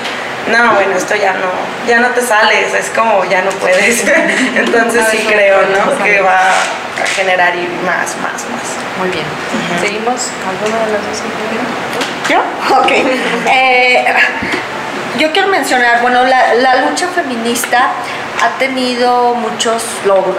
no, 0.47 0.73
bueno, 0.75 0.95
esto 0.95 1.15
ya 1.15 1.33
no, 1.33 1.49
ya 1.87 1.99
no 1.99 2.09
te 2.09 2.21
sales, 2.21 2.73
es 2.73 2.89
como 2.89 3.25
ya 3.25 3.41
no 3.41 3.51
puedes. 3.51 4.03
entonces 4.55 5.05
sí 5.11 5.17
creo, 5.27 5.57
¿no? 5.67 6.03
Que 6.03 6.21
va 6.21 6.39
a 6.39 7.05
generar 7.15 7.55
y 7.55 7.67
más, 7.85 8.15
más, 8.17 8.45
más. 8.49 8.77
Muy 8.97 9.09
bien. 9.09 9.25
Uh 9.25 9.77
-huh. 9.77 9.81
¿Seguimos? 9.81 10.29
¿Alguna 10.47 10.85
de 10.85 10.91
las 10.93 11.01
dos? 11.07 11.23
¿Yo? 12.29 12.39
Ok. 12.77 12.91
Eh, 13.51 14.05
yo 15.17 15.31
quiero 15.31 15.47
mencionar, 15.47 16.01
bueno, 16.01 16.23
la, 16.23 16.53
la, 16.53 16.85
lucha 16.85 17.07
feminista 17.07 17.89
ha 18.41 18.57
tenido 18.57 19.35
muchos 19.35 19.83
logros 20.05 20.35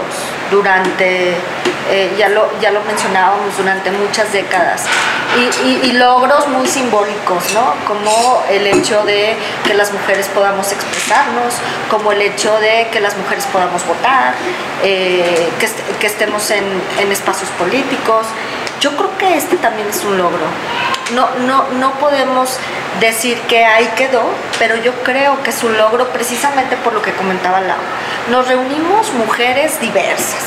durante, 0.50 1.34
eh, 1.90 2.14
ya, 2.18 2.28
lo, 2.28 2.48
ya 2.60 2.70
lo 2.70 2.82
mencionábamos, 2.82 3.56
durante 3.56 3.90
muchas 3.90 4.32
décadas. 4.32 4.84
Y, 5.64 5.92
logros 5.92 6.48
muy 6.48 6.66
simbólicos, 6.66 7.52
¿no? 7.54 7.74
Como 7.86 8.42
el 8.50 8.66
hecho 8.66 9.04
de 9.04 9.36
que 9.64 9.74
las 9.74 9.92
mujeres 9.92 10.26
podamos 10.28 10.72
expresarnos, 10.72 11.54
como 11.88 12.10
el 12.12 12.22
hecho 12.22 12.58
de 12.58 12.88
que 12.90 13.00
las 13.00 13.16
mujeres 13.16 13.44
podamos 13.52 13.86
votar, 13.86 14.34
eh, 14.82 15.48
que, 15.58 15.66
est 15.66 15.78
que, 16.00 16.06
estemos 16.06 16.50
en 16.50 17.12
espacios 17.12 17.50
políticos. 17.50 18.26
Yo 18.80 18.96
creo 18.96 19.16
que 19.18 19.36
este 19.36 19.56
también 19.56 19.88
es 19.88 20.02
un 20.04 20.16
logro. 20.16 20.46
No, 21.14 21.28
no, 21.46 21.64
no 21.78 21.92
podemos 21.94 22.58
decir 23.00 23.38
que 23.42 23.64
ahí 23.64 23.88
quedó, 23.96 24.22
pero 24.58 24.76
yo 24.76 24.92
creo 25.02 25.42
que 25.42 25.50
es 25.50 25.62
un 25.62 25.76
logro 25.76 26.08
precisamente 26.08 26.76
por 26.76 26.92
lo 26.92 27.02
que 27.02 27.12
comentaba 27.12 27.60
Lau. 27.60 27.76
Nos 28.30 28.48
reunimos 28.48 29.12
mujeres 29.12 29.80
diversas, 29.80 30.44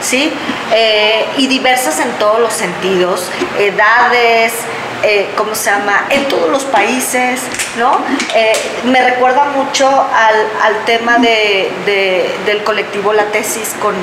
¿sí? 0.00 0.32
Eh, 0.72 1.26
y 1.36 1.46
diversas 1.46 2.00
en 2.00 2.10
todos 2.12 2.40
los 2.40 2.52
sentidos, 2.52 3.30
edades, 3.58 4.54
eh, 5.02 5.30
¿cómo 5.36 5.54
se 5.54 5.70
llama? 5.70 6.06
En 6.10 6.28
todos 6.28 6.50
los 6.50 6.64
países, 6.64 7.42
¿no? 7.78 7.98
Eh, 8.34 8.52
me 8.84 9.02
recuerda 9.02 9.44
mucho 9.44 9.86
al, 9.88 10.46
al 10.62 10.84
tema 10.86 11.18
de, 11.18 11.70
de, 11.86 12.34
del 12.46 12.64
colectivo 12.64 13.12
La 13.12 13.24
Tesis 13.26 13.74
con, 13.80 13.94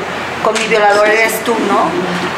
con 0.43 0.53
mi 0.53 0.67
violador 0.67 1.07
eres 1.07 1.43
tú, 1.43 1.53
¿no? 1.67 2.36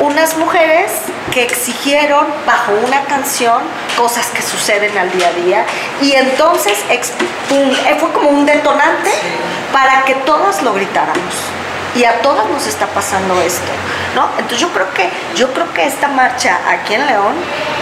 Unas 0.00 0.36
mujeres 0.36 0.92
que 1.32 1.42
exigieron 1.42 2.26
bajo 2.46 2.72
una 2.86 3.02
canción 3.04 3.62
cosas 3.96 4.26
que 4.28 4.42
suceden 4.42 4.96
al 4.96 5.10
día 5.10 5.28
a 5.28 5.32
día 5.32 5.64
y 6.00 6.12
entonces 6.12 6.78
fue 7.98 8.12
como 8.12 8.28
un 8.30 8.46
detonante 8.46 9.10
para 9.72 10.04
que 10.04 10.14
todas 10.14 10.62
lo 10.62 10.72
gritáramos 10.74 11.34
y 11.96 12.04
a 12.04 12.20
todas 12.20 12.48
nos 12.48 12.66
está 12.66 12.86
pasando 12.86 13.40
esto, 13.40 13.72
¿no? 14.14 14.28
Entonces 14.38 14.60
yo 14.60 14.68
creo 14.68 14.92
que 14.92 15.08
yo 15.34 15.52
creo 15.52 15.72
que 15.72 15.86
esta 15.86 16.08
marcha 16.08 16.58
aquí 16.68 16.94
en 16.94 17.06
León 17.06 17.34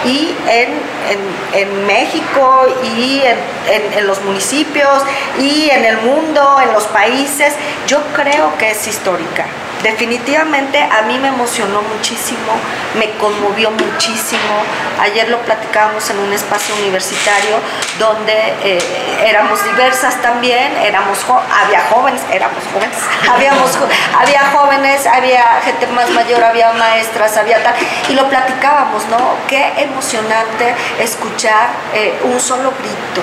y 0.05 0.33
en, 0.47 0.69
en, 1.09 1.61
en 1.61 1.85
México 1.85 2.65
y 2.95 3.21
en, 3.21 3.37
en, 3.69 3.93
en, 3.99 4.07
los 4.07 4.21
municipios 4.23 5.03
y 5.39 5.69
en 5.69 5.85
el 5.85 5.97
mundo, 5.97 6.57
en 6.63 6.73
los 6.73 6.85
países, 6.85 7.53
yo 7.85 7.99
creo 8.13 8.57
que 8.57 8.71
es 8.71 8.87
histórica. 8.87 9.45
Definitivamente 9.83 10.81
a 10.81 11.03
mí 11.03 11.19
me 11.19 11.27
emocionó 11.27 11.83
muchísimo, 11.83 12.51
me 12.97 13.11
conmovió 13.11 13.69
muchísimo. 13.69 14.63
Ayer 14.99 15.29
lo 15.29 15.37
platicábamos 15.41 16.09
en 16.09 16.17
un 16.17 16.33
espacio 16.33 16.73
universitario 16.75 17.57
donde 17.99 18.33
eh, 18.63 18.79
éramos 19.23 19.63
diversas 19.63 20.19
también, 20.19 20.75
éramos 20.77 21.19
había 21.63 21.81
jóvenes, 21.91 22.21
éramos 22.31 22.63
jóvenes, 22.73 22.97
habíamos, 23.31 23.77
había 24.19 24.45
jóvenes, 24.51 25.05
había 25.05 25.43
gente 25.63 25.85
más 25.87 26.09
mayor, 26.09 26.43
había 26.43 26.73
maestras, 26.73 27.37
había 27.37 27.61
tal, 27.61 27.75
y 28.09 28.13
lo 28.13 28.27
platicábamos, 28.29 29.05
¿no? 29.09 29.17
Qué 29.47 29.73
emocionante 29.77 30.73
escuchar 30.99 31.69
eh, 31.93 32.19
un 32.23 32.39
solo 32.39 32.73
grito, 32.79 33.21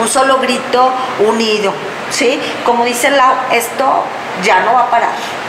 un 0.00 0.08
solo 0.08 0.38
grito 0.38 0.92
unido, 1.26 1.74
¿sí? 2.10 2.40
Como 2.64 2.84
dice 2.84 3.10
Lau, 3.10 3.34
esto 3.50 4.04
ya 4.44 4.60
no 4.60 4.74
va 4.74 4.82
a 4.82 4.90
parar 4.90 5.47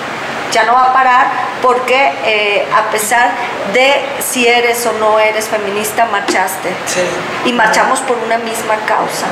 ya 0.52 0.64
no 0.64 0.74
va 0.74 0.86
a 0.86 0.94
parar 0.94 1.28
porque 1.62 2.12
eh, 2.26 2.68
a 2.76 2.90
pesar 2.92 3.32
de 3.74 4.02
si 4.20 4.48
eres 4.48 4.86
o 4.86 4.94
no 4.94 5.20
eres 5.20 5.48
feminista, 5.48 6.06
marchaste. 6.06 6.70
Sí. 6.86 7.02
Y 7.46 7.54
marchamos 7.54 8.00
por 8.02 8.18
una 8.18 8.38
misma 8.38 8.76
causa, 8.86 9.28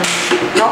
¿no? 0.55 0.71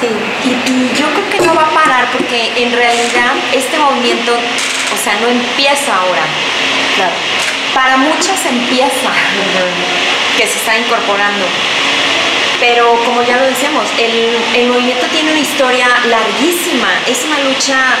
Sí, 0.00 0.08
y, 0.44 0.48
y 0.70 0.92
yo 0.96 1.06
creo 1.10 1.30
que 1.30 1.46
no 1.46 1.54
va 1.54 1.62
a 1.62 1.70
parar 1.70 2.06
porque 2.12 2.52
en 2.56 2.72
realidad 2.72 3.32
este 3.52 3.78
movimiento, 3.78 4.32
o 4.32 4.96
sea, 4.96 5.14
no 5.20 5.28
empieza 5.28 5.94
ahora. 5.94 6.22
Claro. 6.96 7.12
Para 7.74 7.96
muchas 7.98 8.44
empieza, 8.46 9.10
que 10.36 10.46
se 10.46 10.58
está 10.58 10.76
incorporando. 10.76 11.44
Pero 12.58 12.94
como 13.04 13.22
ya 13.22 13.36
lo 13.36 13.44
decíamos, 13.46 13.84
el, 13.98 14.36
el 14.54 14.68
movimiento 14.68 15.06
tiene 15.06 15.30
una 15.30 15.40
historia 15.40 15.86
larguísima, 16.04 16.88
es 17.06 17.24
una 17.24 17.38
lucha 17.40 17.96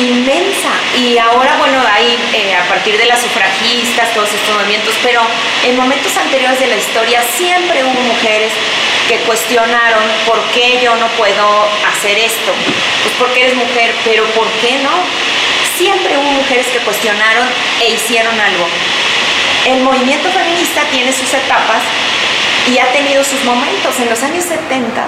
inmensa. 0.00 0.70
Y 0.96 1.18
ahora, 1.18 1.56
bueno, 1.58 1.78
hay 1.92 2.16
eh, 2.34 2.54
a 2.54 2.68
partir 2.68 2.96
de 2.96 3.06
las 3.06 3.20
sufragistas, 3.20 4.12
todos 4.14 4.32
estos 4.32 4.54
movimientos, 4.54 4.94
pero 5.02 5.20
en 5.64 5.76
momentos 5.76 6.16
anteriores 6.16 6.60
de 6.60 6.66
la 6.66 6.76
historia 6.76 7.22
siempre 7.22 7.84
hubo 7.84 8.00
mujeres 8.00 8.52
que 9.08 9.16
cuestionaron 9.18 10.02
por 10.26 10.40
qué 10.54 10.80
yo 10.82 10.94
no 10.96 11.06
puedo 11.18 11.68
hacer 11.86 12.18
esto. 12.18 12.52
Pues 13.02 13.14
porque 13.18 13.42
eres 13.42 13.54
mujer, 13.54 13.94
pero 14.04 14.24
¿por 14.32 14.48
qué 14.60 14.78
no? 14.82 14.90
Siempre 15.76 16.16
hubo 16.16 16.30
mujeres 16.30 16.66
que 16.66 16.78
cuestionaron 16.78 17.46
e 17.80 17.92
hicieron 17.92 18.38
algo. 18.38 18.66
El 19.66 19.82
movimiento 19.82 20.28
feminista 20.30 20.82
tiene 20.90 21.12
sus 21.12 21.32
etapas 21.34 21.82
y 22.72 22.78
ha 22.78 22.92
tenido 22.92 23.24
sus 23.24 23.44
momentos. 23.44 23.98
En 24.00 24.08
los 24.08 24.22
años 24.22 24.44
70 24.44 25.02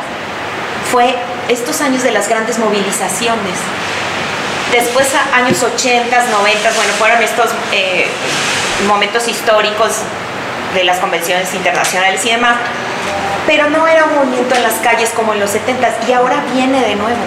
fue 0.91 1.15
estos 1.49 1.81
años 1.81 2.03
de 2.03 2.13
las 2.13 2.29
grandes 2.29 2.59
movilizaciones 2.59 3.59
Después, 4.75 5.07
años 5.33 5.63
80, 5.63 6.27
90, 6.33 6.71
bueno, 6.75 6.93
fueron 6.99 7.23
estos 7.23 7.47
eh, 7.71 8.09
momentos 8.89 9.29
históricos 9.29 9.99
de 10.75 10.83
las 10.83 10.99
convenciones 10.99 11.55
internacionales 11.55 12.27
y 12.27 12.31
demás, 12.31 12.57
pero 13.47 13.71
no 13.71 13.87
era 13.87 14.03
un 14.07 14.17
movimiento 14.17 14.57
en 14.57 14.65
las 14.65 14.75
calles 14.83 15.11
como 15.11 15.33
en 15.33 15.39
los 15.39 15.51
70 15.51 15.89
y 16.09 16.13
ahora 16.13 16.43
viene 16.53 16.81
de 16.81 16.97
nuevo. 16.97 17.21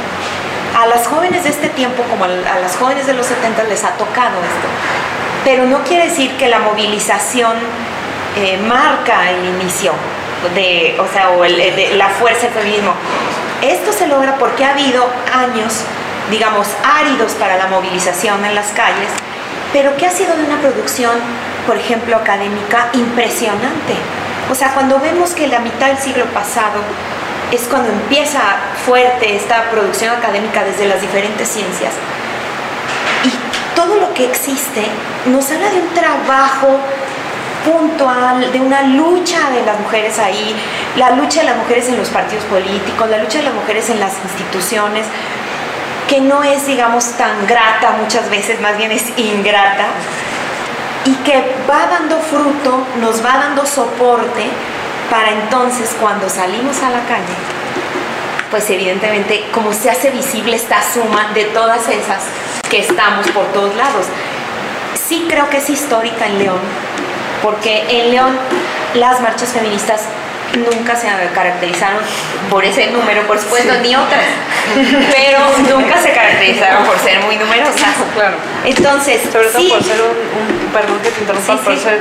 A 0.78 0.88
las 0.88 1.08
jóvenes 1.08 1.46
de 1.46 1.52
este 1.52 1.70
tiempo, 1.70 2.04
como 2.10 2.26
a 2.26 2.28
las 2.28 2.76
jóvenes 2.76 3.08
de 3.08 3.14
los 3.14 3.26
70, 3.26 3.64
les 3.64 3.86
ha 3.86 3.92
tocado 3.92 4.36
esto. 4.40 4.68
Pero 5.46 5.64
no 5.68 5.86
quiere 5.86 6.10
decir 6.10 6.36
que 6.36 6.50
la 6.50 6.60
movilización 6.60 7.54
eh, 8.36 8.58
marca 8.58 9.32
el 9.32 9.46
inicio 9.46 9.94
de, 10.54 10.98
o 11.00 11.08
sea, 11.14 11.30
la 11.96 12.10
fuerza 12.10 12.48
del 12.48 12.56
feminismo. 12.56 12.92
Esto 13.62 13.94
se 13.94 14.06
logra 14.08 14.36
porque 14.36 14.66
ha 14.66 14.72
habido 14.72 15.10
años 15.34 15.86
digamos, 16.32 16.68
áridos 16.84 17.34
para 17.34 17.58
la 17.58 17.68
movilización 17.68 18.44
en 18.46 18.56
las 18.56 18.68
calles, 18.72 19.10
pero 19.74 19.96
que 19.98 20.06
ha 20.06 20.12
sido 20.12 20.36
de 20.36 20.44
una 20.44 20.60
producción, 20.60 21.12
por 21.66 21.78
ejemplo, 21.78 22.16
académica 22.16 22.90
impresionante. 22.94 23.96
O 24.50 24.56
sea, 24.56 24.74
cuando 24.74 25.00
vemos 25.00 25.32
que 25.32 25.48
la 25.48 25.60
mitad 25.60 25.88
del 25.88 25.98
siglo 25.98 26.26
pasado 26.26 26.82
es 27.52 27.62
cuando 27.64 27.90
empieza 27.90 28.40
fuerte 28.86 29.36
esta 29.36 29.70
producción 29.70 30.16
académica 30.16 30.64
desde 30.64 30.88
las 30.88 31.02
diferentes 31.02 31.48
ciencias, 31.48 31.94
y 33.24 33.32
todo 33.76 33.98
lo 33.98 34.14
que 34.14 34.26
existe 34.26 34.84
nos 35.26 35.50
habla 35.52 35.70
de 35.70 35.80
un 35.80 35.94
trabajo 35.94 36.80
puntual, 37.66 38.52
de 38.52 38.60
una 38.60 38.84
lucha 38.84 39.50
de 39.52 39.66
las 39.66 39.80
mujeres 39.80 40.20
ahí, 40.20 40.56
la 40.96 41.12
lucha 41.12 41.42
de 41.42 41.48
las 41.48 41.58
mujeres 41.58 41.90
en 41.90 41.98
los 41.98 42.10
partidos 42.10 42.46
políticos, 42.46 43.10
la 43.10 43.18
lucha 43.18 43.40
de 43.40 43.46
las 43.46 43.54
mujeres 43.54 43.90
en 43.90 44.00
las 44.00 44.14
instituciones, 44.24 45.06
que 46.08 46.22
no 46.22 46.44
es, 46.44 46.66
digamos, 46.66 47.12
tan 47.18 47.46
grata 47.48 47.98
muchas 48.02 48.30
veces, 48.30 48.60
más 48.62 48.78
bien 48.78 48.92
es 48.92 49.04
ingrata, 49.18 49.88
y 51.06 51.14
que 51.24 51.56
va 51.70 51.88
dando 51.88 52.20
fruto, 52.20 52.86
nos 53.00 53.24
va 53.24 53.38
dando 53.38 53.66
soporte 53.66 54.46
para 55.10 55.32
entonces 55.32 55.96
cuando 56.00 56.30
salimos 56.30 56.82
a 56.82 56.90
la 56.90 57.00
calle, 57.06 57.36
pues 58.52 58.70
evidentemente 58.70 59.46
como 59.54 59.74
se 59.74 59.90
hace 59.90 60.10
visible 60.10 60.56
esta 60.56 60.82
suma 60.82 61.32
de 61.34 61.46
todas 61.46 61.88
esas 61.88 62.24
que 62.70 62.80
estamos 62.80 63.28
por 63.32 63.46
todos 63.48 63.76
lados. 63.76 64.06
Sí 65.08 65.26
creo 65.30 65.50
que 65.50 65.58
es 65.58 65.70
histórica 65.70 66.26
en 66.26 66.40
León, 66.40 66.60
porque 67.42 67.86
en 67.90 68.12
León 68.12 68.38
las 68.96 69.22
marchas 69.22 69.50
feministas 69.50 70.02
nunca 70.56 70.96
se 70.96 71.08
caracterizaron 71.34 72.00
por 72.50 72.64
ese 72.64 72.88
número, 72.88 73.24
por 73.28 73.40
supuesto, 73.40 73.74
ni 73.82 73.96
otras, 73.96 74.24
pero 75.12 75.40
nunca 75.70 75.98
se 76.02 76.12
caracterizaron 76.12 76.86
por 76.86 76.98
ser 77.00 77.20
muy 77.22 77.36
numerosas. 77.38 77.78
Claro. 78.18 78.38
Entonces, 78.66 79.22
sobre 79.32 79.50
todo 79.50 79.70
por 79.70 79.84
ser 79.84 80.02
un, 80.02 80.70
perdón 80.74 81.00
que 81.04 81.12
te 81.12 81.22
interrumpa, 81.22 81.60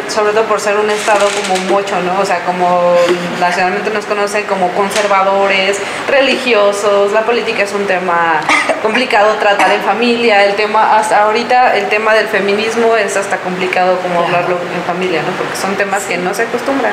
sobre 0.08 0.32
todo 0.32 0.44
por 0.44 0.60
ser 0.60 0.76
un 0.76 0.88
estado 0.88 1.28
como 1.28 1.60
mucho, 1.64 2.00
¿no? 2.00 2.20
O 2.20 2.24
sea, 2.24 2.42
como 2.44 2.96
nacionalmente 3.38 3.90
nos 3.90 4.06
conocen 4.06 4.46
como 4.46 4.70
conservadores, 4.72 5.78
religiosos, 6.08 7.12
la 7.12 7.22
política 7.22 7.64
es 7.64 7.72
un 7.72 7.86
tema 7.86 8.40
complicado 8.82 9.34
tratar 9.34 9.72
en 9.72 9.82
familia, 9.82 10.44
el 10.44 10.54
tema 10.54 10.96
hasta 10.96 11.24
ahorita 11.24 11.76
el 11.76 11.88
tema 11.88 12.14
del 12.14 12.28
feminismo 12.28 12.96
es 12.96 13.16
hasta 13.16 13.38
complicado 13.38 13.98
como 14.00 14.20
hablarlo 14.20 14.58
en 14.74 14.82
familia, 14.84 15.22
¿no? 15.22 15.32
Porque 15.36 15.56
son 15.56 15.76
temas 15.76 16.04
que 16.04 16.16
no 16.16 16.32
se 16.34 16.42
acostumbran. 16.42 16.92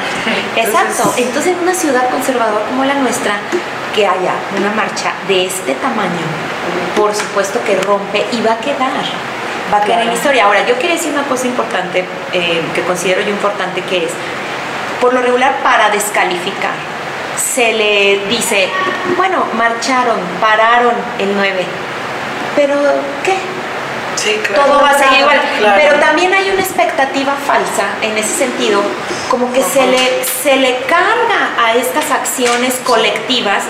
Exacto. 0.55 1.13
Entonces, 1.17 1.42
en 1.47 1.59
una 1.59 1.73
ciudad 1.73 2.09
conservadora 2.09 2.65
como 2.65 2.85
la 2.85 2.95
nuestra, 2.95 3.35
que 3.93 4.07
haya 4.07 4.33
una 4.57 4.71
marcha 4.71 5.13
de 5.27 5.45
este 5.45 5.73
tamaño, 5.75 6.25
por 6.95 7.13
supuesto 7.13 7.59
que 7.63 7.75
rompe 7.77 8.25
y 8.31 8.41
va 8.41 8.53
a 8.53 8.59
quedar, 8.59 9.03
va 9.71 9.77
a 9.77 9.81
quedar 9.81 10.01
en 10.01 10.07
la 10.07 10.13
historia. 10.13 10.45
Ahora, 10.45 10.65
yo 10.65 10.75
quiero 10.75 10.95
decir 10.95 11.11
una 11.11 11.23
cosa 11.23 11.47
importante, 11.47 12.05
eh, 12.31 12.61
que 12.73 12.81
considero 12.81 13.21
yo 13.21 13.29
importante, 13.29 13.81
que 13.81 14.05
es, 14.05 14.11
por 14.99 15.13
lo 15.13 15.21
regular, 15.21 15.57
para 15.61 15.89
descalificar, 15.89 16.73
se 17.37 17.73
le 17.73 18.25
dice, 18.29 18.69
bueno, 19.17 19.45
marcharon, 19.55 20.17
pararon 20.39 20.93
el 21.19 21.35
9, 21.35 21.65
pero 22.55 22.75
¿qué? 23.23 23.37
Todo 24.55 24.82
va 24.82 24.91
a 24.91 24.97
seguir 24.97 25.20
igual. 25.20 25.39
Pero 25.76 25.99
también 25.99 26.34
hay 26.34 26.49
una 26.49 26.61
expectativa 26.61 27.34
falsa 27.45 27.86
en 28.01 28.18
ese 28.18 28.34
sentido, 28.34 28.82
como 29.30 29.51
que 29.53 29.61
se 29.61 29.86
le, 29.88 30.24
se 30.24 30.55
le 30.57 30.78
carga 30.86 31.51
a 31.59 31.76
estas 31.76 32.11
acciones 32.11 32.80
colectivas 32.84 33.64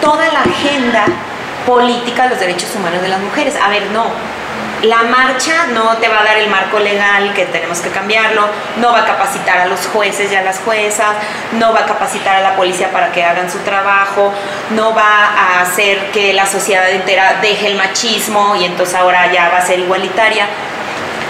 toda 0.00 0.28
la 0.28 0.40
agenda 0.40 1.06
política 1.66 2.24
de 2.24 2.30
los 2.30 2.40
derechos 2.40 2.74
humanos 2.76 3.02
de 3.02 3.08
las 3.08 3.20
mujeres. 3.20 3.54
A 3.62 3.68
ver, 3.68 3.90
no, 3.90 4.06
la 4.82 5.02
marcha 5.02 5.66
no 5.74 5.96
te 5.96 6.08
va 6.08 6.20
a 6.20 6.24
dar 6.24 6.36
el 6.38 6.48
marco 6.48 6.78
legal 6.78 7.34
que 7.34 7.46
tenemos 7.46 7.80
que 7.80 7.90
cambiarlo, 7.90 8.42
no 8.76 8.92
va 8.92 9.00
a 9.00 9.04
capacitar 9.04 9.58
a 9.58 9.66
los 9.66 9.86
jueces 9.88 10.30
y 10.30 10.36
a 10.36 10.42
las 10.42 10.60
juezas, 10.60 11.16
no 11.52 11.72
va 11.72 11.80
a 11.80 11.86
capacitar 11.86 12.36
a 12.36 12.40
la 12.40 12.56
policía 12.56 12.92
para 12.92 13.10
que 13.10 13.24
hagan 13.24 13.50
su 13.50 13.58
trabajo, 13.60 14.32
no 14.70 14.94
va 14.94 15.26
a 15.26 15.62
hacer 15.62 16.10
que 16.12 16.32
la 16.32 16.46
sociedad 16.46 16.88
entera 16.90 17.38
deje 17.42 17.66
el 17.66 17.76
machismo 17.76 18.54
y 18.56 18.64
entonces 18.64 18.94
ahora 18.94 19.32
ya 19.32 19.48
va 19.48 19.58
a 19.58 19.66
ser 19.66 19.80
igualitaria. 19.80 20.46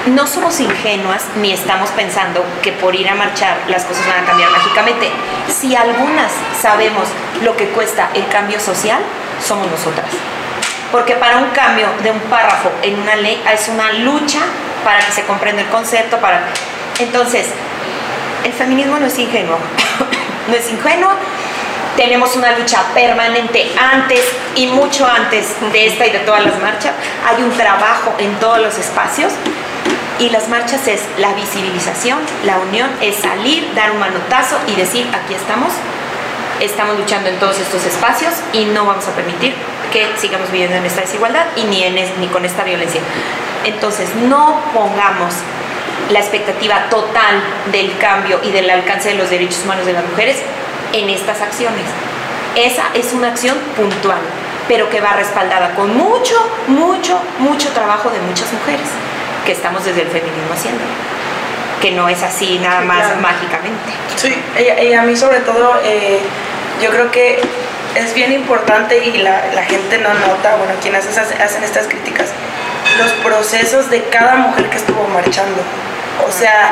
No 0.06 0.26
somos 0.26 0.60
ingenuas 0.60 1.24
ni 1.36 1.52
estamos 1.52 1.90
pensando 1.90 2.44
que 2.62 2.72
por 2.72 2.94
ir 2.94 3.08
a 3.08 3.14
marchar 3.14 3.56
las 3.68 3.84
cosas 3.84 4.06
van 4.06 4.24
a 4.24 4.26
cambiar 4.26 4.50
mágicamente. 4.50 5.10
Si 5.48 5.74
algunas 5.74 6.32
sabemos 6.58 7.08
lo 7.42 7.56
que 7.56 7.68
cuesta 7.68 8.10
el 8.14 8.26
cambio 8.28 8.60
social, 8.60 9.00
somos 9.40 9.66
nosotras 9.70 10.06
porque 10.90 11.14
para 11.14 11.38
un 11.38 11.50
cambio 11.50 11.86
de 12.02 12.10
un 12.10 12.20
párrafo 12.20 12.70
en 12.82 12.98
una 12.98 13.16
ley 13.16 13.42
es 13.52 13.68
una 13.68 13.92
lucha 13.92 14.40
para 14.84 15.00
que 15.00 15.12
se 15.12 15.24
comprenda 15.24 15.62
el 15.62 15.68
concepto, 15.68 16.18
para... 16.18 16.42
Entonces, 16.98 17.46
el 18.44 18.52
feminismo 18.52 18.98
no 18.98 19.06
es 19.06 19.18
ingenuo, 19.18 19.58
no 20.48 20.54
es 20.54 20.70
ingenuo, 20.70 21.10
tenemos 21.96 22.36
una 22.36 22.56
lucha 22.56 22.80
permanente 22.94 23.70
antes 23.76 24.20
y 24.54 24.68
mucho 24.68 25.06
antes 25.06 25.48
de 25.72 25.86
esta 25.86 26.06
y 26.06 26.10
de 26.10 26.20
todas 26.20 26.44
las 26.44 26.58
marchas, 26.60 26.92
hay 27.26 27.42
un 27.42 27.50
trabajo 27.56 28.14
en 28.18 28.34
todos 28.36 28.60
los 28.60 28.78
espacios 28.78 29.32
y 30.18 30.30
las 30.30 30.48
marchas 30.48 30.86
es 30.88 31.02
la 31.18 31.32
visibilización, 31.34 32.18
la 32.44 32.58
unión, 32.58 32.90
es 33.00 33.16
salir, 33.16 33.72
dar 33.74 33.90
un 33.92 33.98
manotazo 33.98 34.56
y 34.66 34.74
decir, 34.74 35.06
aquí 35.12 35.34
estamos, 35.34 35.72
estamos 36.60 36.98
luchando 36.98 37.28
en 37.28 37.36
todos 37.38 37.58
estos 37.58 37.84
espacios 37.84 38.32
y 38.52 38.64
no 38.66 38.84
vamos 38.84 39.06
a 39.06 39.12
permitir 39.12 39.54
que 39.92 40.06
sigamos 40.16 40.50
viviendo 40.50 40.76
en 40.76 40.84
esta 40.84 41.00
desigualdad 41.00 41.46
y 41.56 41.64
ni, 41.64 41.82
en 41.84 41.94
ni 42.20 42.26
con 42.28 42.44
esta 42.44 42.64
violencia. 42.64 43.00
Entonces, 43.64 44.14
no 44.14 44.60
pongamos 44.74 45.34
la 46.10 46.20
expectativa 46.20 46.88
total 46.88 47.42
del 47.70 47.96
cambio 47.98 48.40
y 48.42 48.50
del 48.50 48.68
alcance 48.70 49.10
de 49.10 49.14
los 49.14 49.30
derechos 49.30 49.62
humanos 49.64 49.86
de 49.86 49.92
las 49.92 50.04
mujeres 50.08 50.38
en 50.92 51.08
estas 51.08 51.40
acciones. 51.40 51.84
Esa 52.56 52.84
es 52.94 53.12
una 53.12 53.28
acción 53.28 53.56
puntual, 53.76 54.20
pero 54.66 54.88
que 54.90 55.00
va 55.00 55.12
respaldada 55.12 55.74
con 55.74 55.96
mucho, 55.96 56.34
mucho, 56.66 57.20
mucho 57.38 57.68
trabajo 57.70 58.10
de 58.10 58.20
muchas 58.20 58.52
mujeres 58.52 58.88
que 59.44 59.52
estamos 59.52 59.84
desde 59.84 60.02
el 60.02 60.08
feminismo 60.08 60.52
haciendo 60.52 60.82
que 61.80 61.92
no 61.92 62.08
es 62.08 62.22
así 62.22 62.58
nada 62.58 62.80
más 62.80 63.16
mágicamente. 63.20 63.92
Sí, 64.16 64.34
y, 64.58 64.92
a 64.92 65.02
mí 65.02 65.16
sobre 65.16 65.40
todo, 65.40 65.80
eh, 65.84 66.20
yo 66.82 66.90
creo 66.90 67.10
que 67.10 67.40
es 67.94 68.14
bien 68.14 68.32
importante 68.32 68.98
y 69.04 69.18
la, 69.18 69.40
gente 69.68 69.98
no 69.98 70.12
nota, 70.14 70.56
bueno, 70.56 70.74
quienes 70.80 71.06
hacen 71.06 71.64
estas 71.64 71.86
críticas, 71.86 72.30
los 72.98 73.12
procesos 73.24 73.90
de 73.90 74.02
cada 74.04 74.36
mujer 74.36 74.68
que 74.70 74.76
estuvo 74.76 75.06
marchando. 75.08 75.60
O 76.26 76.32
sea, 76.32 76.70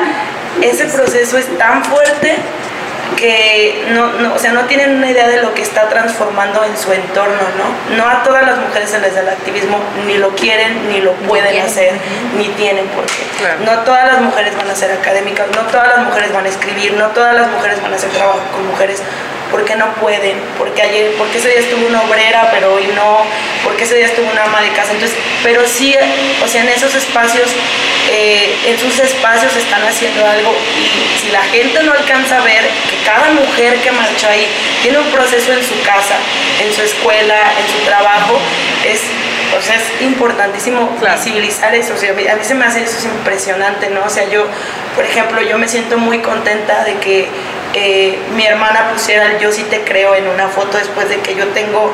ese 0.61 0.85
proceso 0.85 1.37
es 1.37 1.57
tan 1.57 1.83
fuerte 1.83 2.37
que 3.15 3.85
no, 3.89 4.13
no, 4.13 4.33
o 4.33 4.39
sea, 4.39 4.51
no 4.51 4.65
tienen 4.65 4.91
una 4.97 5.09
idea 5.09 5.27
de 5.27 5.41
lo 5.41 5.53
que 5.53 5.61
está 5.61 5.87
transformando 5.89 6.63
en 6.63 6.77
su 6.77 6.91
entorno, 6.91 7.41
¿no? 7.57 7.97
No 7.97 8.09
a 8.09 8.23
todas 8.23 8.45
las 8.45 8.57
mujeres 8.57 8.89
se 8.89 8.99
les 8.99 9.15
da 9.15 9.21
el 9.21 9.29
activismo, 9.29 9.79
ni 10.05 10.17
lo 10.17 10.29
quieren, 10.35 10.89
ni 10.89 11.01
lo 11.01 11.13
pueden 11.13 11.61
hacer, 11.61 11.93
ni 12.37 12.49
tienen 12.49 12.87
por 12.87 13.05
qué. 13.05 13.23
No 13.65 13.79
todas 13.79 14.07
las 14.07 14.21
mujeres 14.21 14.55
van 14.57 14.69
a 14.69 14.75
ser 14.75 14.91
académicas, 14.91 15.47
no 15.55 15.61
todas 15.71 15.87
las 15.87 16.05
mujeres 16.05 16.33
van 16.33 16.45
a 16.45 16.49
escribir, 16.49 16.93
no 16.93 17.07
todas 17.07 17.35
las 17.35 17.47
mujeres 17.49 17.81
van 17.81 17.93
a 17.93 17.95
hacer 17.95 18.09
trabajo 18.09 18.41
con 18.53 18.67
mujeres 18.67 19.01
porque 19.51 19.75
no 19.75 19.93
pueden, 19.95 20.37
porque 20.57 20.81
ayer, 20.81 21.13
porque 21.17 21.37
ese 21.37 21.49
día 21.49 21.59
estuvo 21.59 21.87
una 21.87 22.01
obrera, 22.01 22.49
pero 22.51 22.73
hoy 22.73 22.87
no, 22.95 23.25
porque 23.63 23.83
ese 23.83 23.95
día 23.95 24.05
estuvo 24.05 24.29
una 24.29 24.43
ama 24.43 24.61
de 24.61 24.69
casa. 24.69 24.91
Entonces, 24.91 25.17
pero 25.43 25.65
sí, 25.67 25.95
o 26.43 26.47
sea, 26.47 26.63
en 26.63 26.69
esos 26.69 26.93
espacios, 26.95 27.51
eh, 28.11 28.55
en 28.67 28.79
sus 28.79 28.99
espacios 28.99 29.55
están 29.55 29.83
haciendo 29.83 30.25
algo 30.25 30.55
y 30.77 31.19
si 31.19 31.31
la 31.31 31.43
gente 31.43 31.83
no 31.83 31.93
alcanza 31.93 32.37
a 32.37 32.41
ver 32.41 32.67
que 32.89 32.97
cada 33.05 33.31
mujer 33.31 33.75
que 33.81 33.91
marchó 33.91 34.27
ahí 34.27 34.47
tiene 34.81 34.99
un 34.99 35.09
proceso 35.11 35.53
en 35.53 35.63
su 35.63 35.79
casa, 35.83 36.15
en 36.63 36.73
su 36.73 36.81
escuela, 36.81 37.53
en 37.59 37.71
su 37.71 37.85
trabajo, 37.85 38.39
es 38.85 39.01
o 39.55 39.61
sea, 39.61 39.75
es 39.75 40.01
importantísimo 40.01 40.97
visibilizar 40.99 41.73
eso. 41.75 41.93
A 41.93 42.35
mí 42.35 42.43
se 42.43 42.55
me 42.55 42.65
hace 42.65 42.83
eso 42.83 42.97
es 42.97 43.05
impresionante, 43.05 43.89
¿no? 43.89 44.03
O 44.03 44.09
sea, 44.09 44.29
yo, 44.29 44.45
por 44.95 45.05
ejemplo, 45.05 45.41
yo 45.41 45.57
me 45.57 45.67
siento 45.67 45.97
muy 45.97 46.19
contenta 46.19 46.83
de 46.83 46.95
que 46.95 47.27
eh, 47.73 48.17
mi 48.35 48.45
hermana 48.45 48.91
pusiera 48.93 49.31
el 49.31 49.39
yo 49.39 49.51
sí 49.51 49.63
te 49.69 49.81
creo 49.81 50.15
en 50.15 50.27
una 50.27 50.47
foto 50.47 50.77
después 50.77 51.09
de 51.09 51.17
que 51.17 51.35
yo 51.35 51.47
tengo 51.49 51.93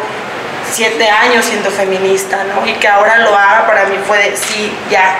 siete 0.73 1.07
años 1.07 1.45
siendo 1.45 1.69
feminista, 1.69 2.43
¿no? 2.43 2.65
Y 2.67 2.73
que 2.73 2.87
ahora 2.87 3.19
lo 3.19 3.37
haga 3.37 3.67
para 3.67 3.85
mí 3.85 3.97
fue 4.05 4.17
de 4.17 4.35
sí, 4.35 4.71
ya. 4.89 5.15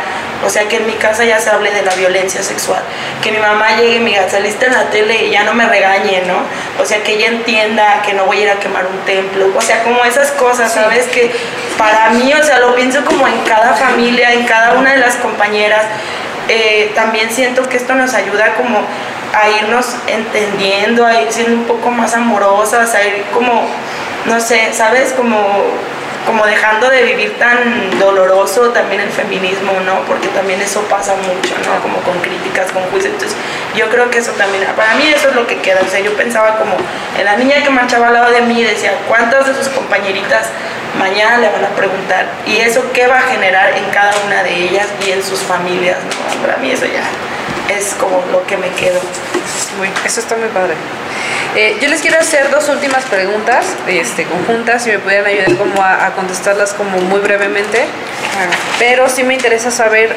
O 0.45 0.49
sea, 0.49 0.67
que 0.67 0.77
en 0.77 0.85
mi 0.85 0.93
casa 0.93 1.23
ya 1.23 1.39
se 1.39 1.49
hable 1.49 1.71
de 1.71 1.83
la 1.83 1.95
violencia 1.95 2.43
sexual. 2.43 2.81
Que 3.21 3.31
mi 3.31 3.37
mamá 3.37 3.77
llegue 3.77 3.95
y 3.95 3.99
me 3.99 4.09
diga, 4.09 4.29
saliste 4.29 4.65
en 4.65 4.73
la 4.73 4.89
tele 4.89 5.25
y 5.25 5.31
ya 5.31 5.43
no 5.43 5.53
me 5.53 5.65
regañe, 5.65 6.23
¿no? 6.27 6.35
O 6.81 6.85
sea, 6.85 7.01
que 7.01 7.13
ella 7.13 7.27
entienda 7.27 8.01
que 8.01 8.13
no 8.13 8.25
voy 8.25 8.39
a 8.39 8.41
ir 8.41 8.49
a 8.49 8.55
quemar 8.55 8.85
un 8.85 8.99
templo. 9.05 9.47
O 9.55 9.61
sea, 9.61 9.83
como 9.83 10.03
esas 10.03 10.31
cosas, 10.31 10.73
¿sabes? 10.73 11.05
Que 11.05 11.31
para 11.77 12.09
mí, 12.09 12.33
o 12.33 12.43
sea, 12.43 12.59
lo 12.59 12.75
pienso 12.75 13.05
como 13.05 13.25
en 13.25 13.39
cada 13.43 13.73
familia, 13.73 14.33
en 14.33 14.43
cada 14.43 14.73
una 14.73 14.91
de 14.91 14.97
las 14.97 15.15
compañeras. 15.15 15.85
Eh, 16.49 16.91
también 16.93 17.31
siento 17.31 17.69
que 17.69 17.77
esto 17.77 17.95
nos 17.95 18.13
ayuda 18.13 18.55
como 18.55 18.79
a 19.33 19.49
irnos 19.49 19.95
entendiendo, 20.07 21.05
a 21.05 21.21
ir 21.21 21.31
siendo 21.31 21.53
un 21.53 21.63
poco 21.63 21.89
más 21.89 22.13
amorosas, 22.13 22.93
a 22.93 23.03
ir 23.03 23.23
como, 23.33 23.65
no 24.25 24.39
sé, 24.39 24.69
¿sabes? 24.73 25.13
Como, 25.13 25.37
como 26.25 26.45
dejando 26.45 26.89
de 26.89 27.03
vivir 27.03 27.37
tan 27.37 27.99
doloroso 27.99 28.69
también 28.69 29.01
el 29.01 29.09
feminismo, 29.09 29.73
¿no? 29.85 30.01
Porque 30.07 30.27
también 30.29 30.61
eso 30.61 30.81
pasa 30.83 31.15
mucho, 31.15 31.53
¿no? 31.65 31.81
Como 31.81 31.97
con 31.99 32.19
críticas, 32.21 32.71
con 32.71 32.83
juicios. 32.83 33.13
Entonces, 33.13 33.37
yo 33.75 33.89
creo 33.89 34.09
que 34.09 34.19
eso 34.19 34.31
también, 34.31 34.63
para 34.75 34.95
mí 34.95 35.07
eso 35.07 35.29
es 35.29 35.35
lo 35.35 35.45
que 35.45 35.57
queda. 35.57 35.81
O 35.85 35.89
sea, 35.89 35.99
yo 35.99 36.13
pensaba 36.15 36.57
como 36.57 36.75
en 37.17 37.25
la 37.25 37.35
niña 37.35 37.61
que 37.63 37.69
marchaba 37.69 38.07
al 38.07 38.13
lado 38.13 38.31
de 38.31 38.41
mí, 38.41 38.63
decía, 38.63 38.93
¿cuántas 39.07 39.47
de 39.47 39.55
sus 39.55 39.67
compañeritas 39.69 40.47
mañana 40.97 41.37
le 41.39 41.49
van 41.49 41.65
a 41.65 41.69
preguntar? 41.69 42.27
¿Y 42.45 42.57
eso 42.57 42.81
qué 42.93 43.07
va 43.07 43.17
a 43.17 43.23
generar 43.23 43.77
en 43.77 43.85
cada 43.91 44.13
una 44.25 44.43
de 44.43 44.55
ellas 44.55 44.87
y 45.05 45.11
en 45.11 45.23
sus 45.23 45.39
familias, 45.39 45.97
¿no? 46.03 46.41
Para 46.41 46.57
mí 46.57 46.71
eso 46.71 46.85
ya 46.85 47.03
es 47.75 47.95
como 47.99 48.23
lo 48.31 48.45
que 48.45 48.57
me 48.57 48.69
quedo. 48.69 48.99
Muy, 49.77 49.89
eso 50.05 50.19
está 50.19 50.35
muy 50.35 50.49
padre. 50.49 50.73
Eh, 51.55 51.77
yo 51.79 51.87
les 51.87 52.01
quiero 52.01 52.19
hacer 52.19 52.49
dos 52.49 52.67
últimas 52.69 53.03
preguntas 53.05 53.65
este, 53.87 54.25
conjuntas, 54.25 54.83
si 54.83 54.89
me 54.89 54.99
pudieran 54.99 55.27
ayudar 55.27 55.55
como 55.55 55.83
a, 55.83 56.11
contestarlas 56.15 56.73
como 56.73 56.97
muy 56.97 57.19
brevemente. 57.19 57.85
Pero 58.79 59.07
sí 59.07 59.23
me 59.23 59.35
interesa 59.35 59.69
saber 59.69 60.15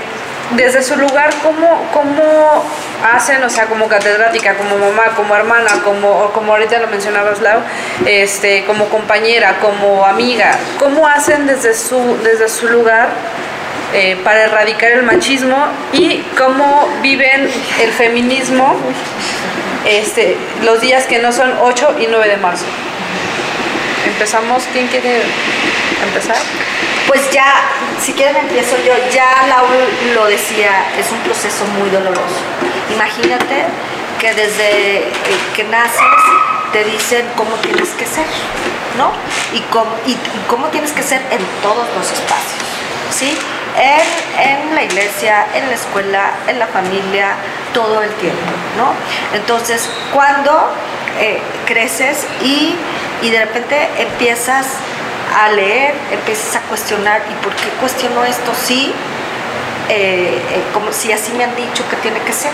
desde 0.53 0.83
su 0.83 0.97
lugar 0.97 1.31
cómo, 1.43 1.85
cómo 1.93 2.65
hacen, 3.13 3.43
o 3.43 3.51
sea, 3.51 3.67
como 3.67 3.89
catedrática, 3.89 4.55
como 4.55 4.79
mamá, 4.79 5.15
como 5.17 5.35
hermana, 5.35 5.83
como, 5.85 6.31
como 6.33 6.53
ahorita 6.53 6.79
lo 6.79 6.87
mencionabas 6.87 7.41
Lau, 7.41 7.61
este, 8.07 8.65
como 8.65 8.89
compañera, 8.89 9.59
como 9.61 10.07
amiga, 10.07 10.57
cómo 10.79 11.07
hacen 11.07 11.47
desde 11.47 11.75
su, 11.75 12.19
desde 12.23 12.49
su 12.49 12.69
lugar 12.69 13.09
eh, 13.99 14.15
para 14.23 14.45
erradicar 14.45 14.93
el 14.93 15.05
machismo 15.05 15.57
y 15.95 16.19
cómo 16.37 16.87
viven 17.01 17.49
el 17.81 17.91
feminismo 17.93 18.77
este, 19.87 20.37
los 20.65 20.83
días 20.83 21.07
que 21.07 21.19
no 21.19 21.33
son 21.33 21.51
8 21.63 21.97
y 22.01 22.07
9 22.11 22.29
de 22.29 22.37
marzo. 22.37 22.67
Empezamos, 24.07 24.65
¿quién 24.71 24.87
quiere 24.89 25.23
empezar? 26.05 26.37
Pues 27.07 27.31
ya, 27.31 27.55
si 27.99 28.13
quieren 28.13 28.37
empiezo 28.37 28.77
yo, 28.85 28.93
ya 29.11 29.47
Laura 29.49 29.87
lo 30.15 30.27
decía, 30.27 30.85
es 30.99 31.11
un 31.11 31.19
proceso 31.21 31.65
muy 31.79 31.89
doloroso. 31.89 32.43
Imagínate 32.93 33.65
que 34.21 34.35
desde 34.35 35.05
que 35.55 35.65
naces 35.65 36.01
te 36.71 36.85
dicen 36.85 37.25
cómo 37.35 37.57
tienes 37.63 37.89
que 37.91 38.05
ser, 38.05 38.27
¿no? 38.99 39.11
Y 39.57 39.61
cómo, 39.71 39.91
y 40.05 40.19
cómo 40.49 40.67
tienes 40.67 40.93
que 40.93 41.03
ser 41.03 41.23
en 41.31 41.41
todos 41.63 41.87
los 41.97 42.13
espacios, 42.13 42.63
¿sí? 43.11 43.39
En, 43.77 44.75
la 44.75 44.83
iglesia, 44.83 45.47
en 45.55 45.69
la 45.69 45.75
escuela, 45.75 46.31
en 46.49 46.59
la 46.59 46.67
familia, 46.67 47.35
todo 47.75 48.03
el 48.03 48.11
tiempo, 48.15 48.41
¿no? 48.77 48.93
Entonces, 49.37 49.89
cuando 50.13 50.71
eh, 51.21 51.41
creces 51.67 52.27
y, 52.43 52.75
de 53.23 53.39
repente 53.41 53.89
empiezas 53.99 54.67
a 55.35 55.51
leer, 55.51 55.95
empiezas 56.13 56.57
a 56.57 56.61
cuestionar, 56.63 57.23
¿y 57.31 57.45
por 57.45 57.55
qué 57.57 57.69
cuestiono 57.81 58.25
esto? 58.25 58.53
Sí, 58.55 58.93
eh, 59.89 60.41
eh, 60.51 60.63
como 60.73 60.93
si 60.93 61.13
así 61.13 61.33
me 61.33 61.45
han 61.45 61.55
dicho 61.57 61.89
que 61.89 61.97
tiene 61.97 62.21
que 62.21 62.33
ser 62.33 62.53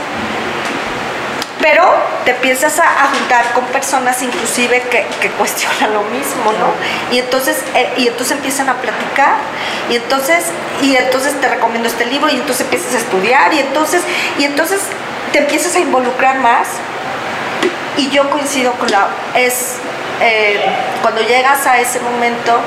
pero 1.63 1.85
te 2.25 2.33
empiezas 2.33 2.79
a, 2.81 3.09
juntar 3.15 3.53
con 3.53 3.65
personas 3.67 4.21
inclusive 4.21 4.83
que, 4.91 5.31
cuestionan 5.39 5.95
lo 5.95 6.03
mismo, 6.03 6.53
¿no? 6.59 7.15
Y 7.15 7.21
entonces, 7.21 7.63
eh, 7.75 7.89
y 7.97 8.09
entonces 8.09 8.37
empiezan 8.37 8.69
a 8.69 8.75
platicar, 8.75 9.37
y 9.89 9.97
entonces, 9.97 10.47
y 10.83 10.97
entonces 10.97 11.41
te 11.41 11.49
recomiendo 11.49 11.89
este 11.89 12.05
libro, 12.07 12.29
y 12.29 12.35
entonces 12.35 12.63
empiezas 12.63 12.95
a 12.95 12.99
estudiar, 12.99 13.55
y 13.55 13.61
entonces, 13.61 14.03
y 14.39 14.45
entonces 14.45 14.81
te 15.33 15.39
empiezas 15.39 15.77
a 15.77 15.79
involucrar 15.79 16.41
más, 16.41 16.67
y 17.97 18.11
yo 18.11 18.29
coincido 18.29 18.73
con 18.73 18.91
la, 18.91 19.07
es, 19.37 19.77
eh, 20.21 20.61
cuando 21.01 21.23
llegas 21.23 21.65
a 21.67 21.79
ese 21.79 22.01
momento, 22.01 22.59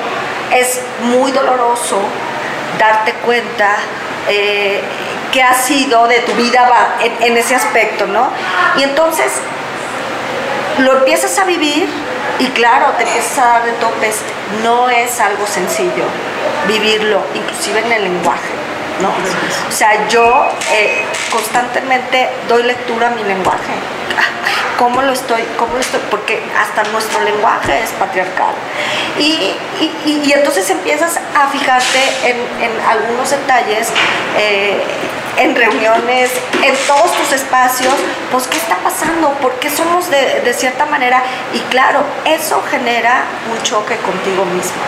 es 0.53 0.79
muy 1.01 1.31
doloroso 1.33 1.99
darte 2.79 3.11
cuenta 3.25 3.75
eh, 4.29 4.81
qué 5.35 5.43
ha 5.43 5.53
sido 5.53 6.07
de 6.07 6.19
tu 6.19 6.31
vida 6.35 6.95
en, 7.01 7.35
ese 7.35 7.55
aspecto, 7.55 8.07
¿no? 8.07 8.29
Y 8.77 8.83
entonces 8.83 9.33
lo 10.77 10.99
empiezas 10.99 11.37
a 11.37 11.43
vivir 11.43 11.89
y 12.39 12.47
claro, 12.51 12.93
te 12.97 13.03
empiezas 13.03 13.37
a 13.39 13.45
dar 13.45 13.65
de 13.65 13.73
topes. 13.73 14.21
No 14.63 14.89
es 14.89 15.19
algo 15.19 15.45
sencillo 15.45 16.05
vivirlo, 16.69 17.19
inclusive 17.33 17.79
en 17.81 17.91
el 17.91 18.03
lenguaje, 18.05 18.53
O 19.67 19.71
sea, 19.71 20.07
yo 20.07 20.47
eh, 20.71 21.03
constantemente 21.31 22.29
doy 22.47 22.63
lectura 22.63 23.07
a 23.07 23.11
mi 23.11 23.23
lenguaje. 23.23 23.73
¿Cómo 24.77 25.01
lo 25.01 25.13
estoy? 25.13 25.41
¿Cómo 25.57 25.73
lo 25.73 25.79
estoy? 25.79 26.01
Porque 26.11 26.41
hasta 26.57 26.83
nuestro 26.91 27.23
lenguaje 27.23 27.81
es 27.81 27.91
patriarcal. 27.91 28.53
Y, 29.17 29.55
entonces 30.33 30.69
empiezas 30.69 31.17
a 31.17 31.47
fijarte 31.47 31.99
en, 32.25 32.71
algunos 32.87 33.29
detalles. 33.29 33.89
Eh, 34.37 34.81
en 35.37 35.53
reuniones, 35.53 36.31
en 36.63 36.73
todos 36.87 37.11
tus 37.17 37.33
espacios, 37.33 37.93
pues 38.31 38.47
qué 38.47 38.55
está 38.55 38.77
pasando, 38.77 39.31
por 39.41 39.51
qué 39.55 39.69
somos 39.69 40.09
de, 40.09 40.39
de 40.45 40.53
cierta 40.53 40.85
manera. 40.85 41.21
Y 41.53 41.59
claro, 41.69 42.03
eso 42.23 42.63
genera 42.71 43.25
un 43.51 43.61
choque 43.61 43.97
contigo 43.97 44.45
mismo 44.45 44.81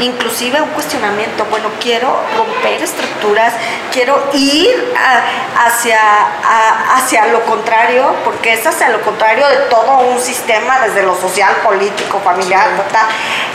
inclusive 0.00 0.60
un 0.60 0.68
cuestionamiento, 0.70 1.44
bueno, 1.50 1.68
quiero 1.80 2.08
romper 2.36 2.82
estructuras, 2.82 3.47
quiero 3.92 4.28
ir 4.32 4.94
hacia, 5.56 6.00
hacia 6.94 7.26
lo 7.26 7.44
contrario, 7.44 8.14
porque 8.24 8.52
es 8.52 8.66
hacia 8.66 8.88
lo 8.88 9.00
contrario 9.02 9.48
de 9.48 9.56
todo 9.70 9.98
un 9.98 10.20
sistema, 10.20 10.80
desde 10.80 11.02
lo 11.02 11.14
social, 11.14 11.56
político, 11.62 12.20
familiar, 12.20 12.68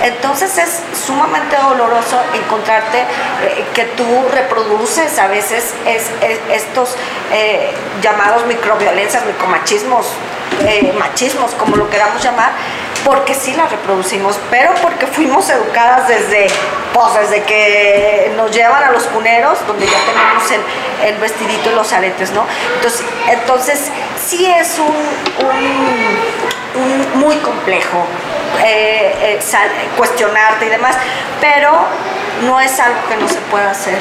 entonces 0.01 0.57
es 0.57 0.81
sumamente 1.05 1.55
doloroso 1.55 2.21
encontrarte 2.33 2.99
eh, 2.99 3.65
que 3.73 3.85
tú 3.85 4.05
reproduces 4.31 5.17
a 5.19 5.27
veces 5.27 5.73
es, 5.85 6.09
estos 6.51 6.95
eh, 7.31 7.71
llamados 8.01 8.45
microviolencias, 8.45 9.25
micromachismos, 9.25 10.07
eh, 10.67 10.93
machismos, 10.97 11.51
como 11.55 11.75
lo 11.75 11.89
queramos 11.89 12.23
llamar, 12.23 12.51
porque 13.03 13.33
sí 13.33 13.53
las 13.53 13.71
reproducimos, 13.71 14.39
pero 14.49 14.73
porque 14.81 15.07
fuimos 15.07 15.49
educadas 15.49 16.07
desde, 16.07 16.47
pues 16.93 17.13
desde 17.19 17.43
que 17.43 18.33
nos 18.37 18.51
llevan 18.51 18.83
a 18.83 18.91
los 18.91 19.03
cuneros, 19.03 19.57
donde 19.67 19.82
ya 19.86 19.99
tenemos 20.05 20.43
el, 20.51 21.17
vestidito 21.17 21.71
y 21.71 21.75
los 21.75 21.91
aretes, 21.93 22.31
¿no? 22.31 22.45
Entonces, 22.75 23.03
entonces 23.29 23.91
sí 24.25 24.45
es 24.45 24.79
un, 24.79 25.45
un, 25.45 27.19
muy 27.19 27.36
complejo 27.38 28.05
eh, 28.63 29.39
eh, 29.39 29.39
cuestionarte 29.97 30.65
y 30.65 30.69
demás, 30.69 30.95
pero 31.39 31.71
no 32.45 32.59
es 32.59 32.79
algo 32.79 32.99
que 33.07 33.15
no 33.17 33.27
se 33.27 33.39
pueda 33.51 33.71
hacer 33.71 33.99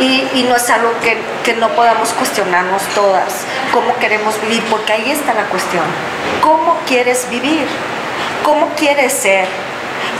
Y, 0.00 0.28
y 0.34 0.46
no 0.48 0.56
es 0.56 0.68
algo 0.70 0.92
que, 1.02 1.16
que 1.44 1.54
no 1.54 1.68
podamos 1.70 2.10
cuestionarnos 2.10 2.82
todas, 2.94 3.44
cómo 3.72 3.96
queremos 3.98 4.40
vivir, 4.42 4.62
porque 4.64 4.92
ahí 4.92 5.10
está 5.10 5.34
la 5.34 5.44
cuestión. 5.44 5.84
¿Cómo 6.40 6.78
quieres 6.86 7.28
vivir? 7.30 7.66
¿Cómo 8.44 8.70
quieres 8.76 9.12
ser? 9.12 9.46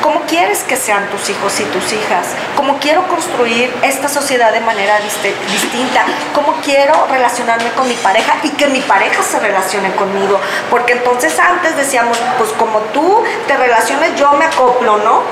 ¿Cómo 0.03 0.23
quieres 0.23 0.65
que 0.65 0.75
sean 0.75 1.09
tus 1.11 1.31
hijos 1.31 1.61
y 1.61 1.65
tus 1.65 1.93
hijas? 1.93 2.27
¿Cómo 2.57 2.79
quiero 2.81 3.07
construir 3.07 3.73
esta 3.83 4.09
sociedad 4.09 4.53
de 4.53 4.59
manera 4.59 4.99
distinta? 4.99 6.05
¿Cómo 6.35 6.55
quiero 6.65 7.07
relacionarme 7.09 7.71
con 7.71 7.87
mi 7.87 7.95
pareja 7.95 8.35
y 8.43 8.51
que 8.51 8.67
mi 8.67 8.81
pareja 8.81 9.23
se 9.23 9.39
relacione 9.39 9.95
conmigo? 9.95 10.41
Porque 10.71 10.95
entonces 10.95 11.39
antes 11.39 11.77
decíamos, 11.77 12.19
pues 12.37 12.51
como 12.55 12.81
tú 12.93 13.23
te 13.47 13.57
relaciones, 13.57 14.17
yo 14.17 14.33
me 14.33 14.47
acoplo, 14.47 14.97
¿no? 14.99 15.23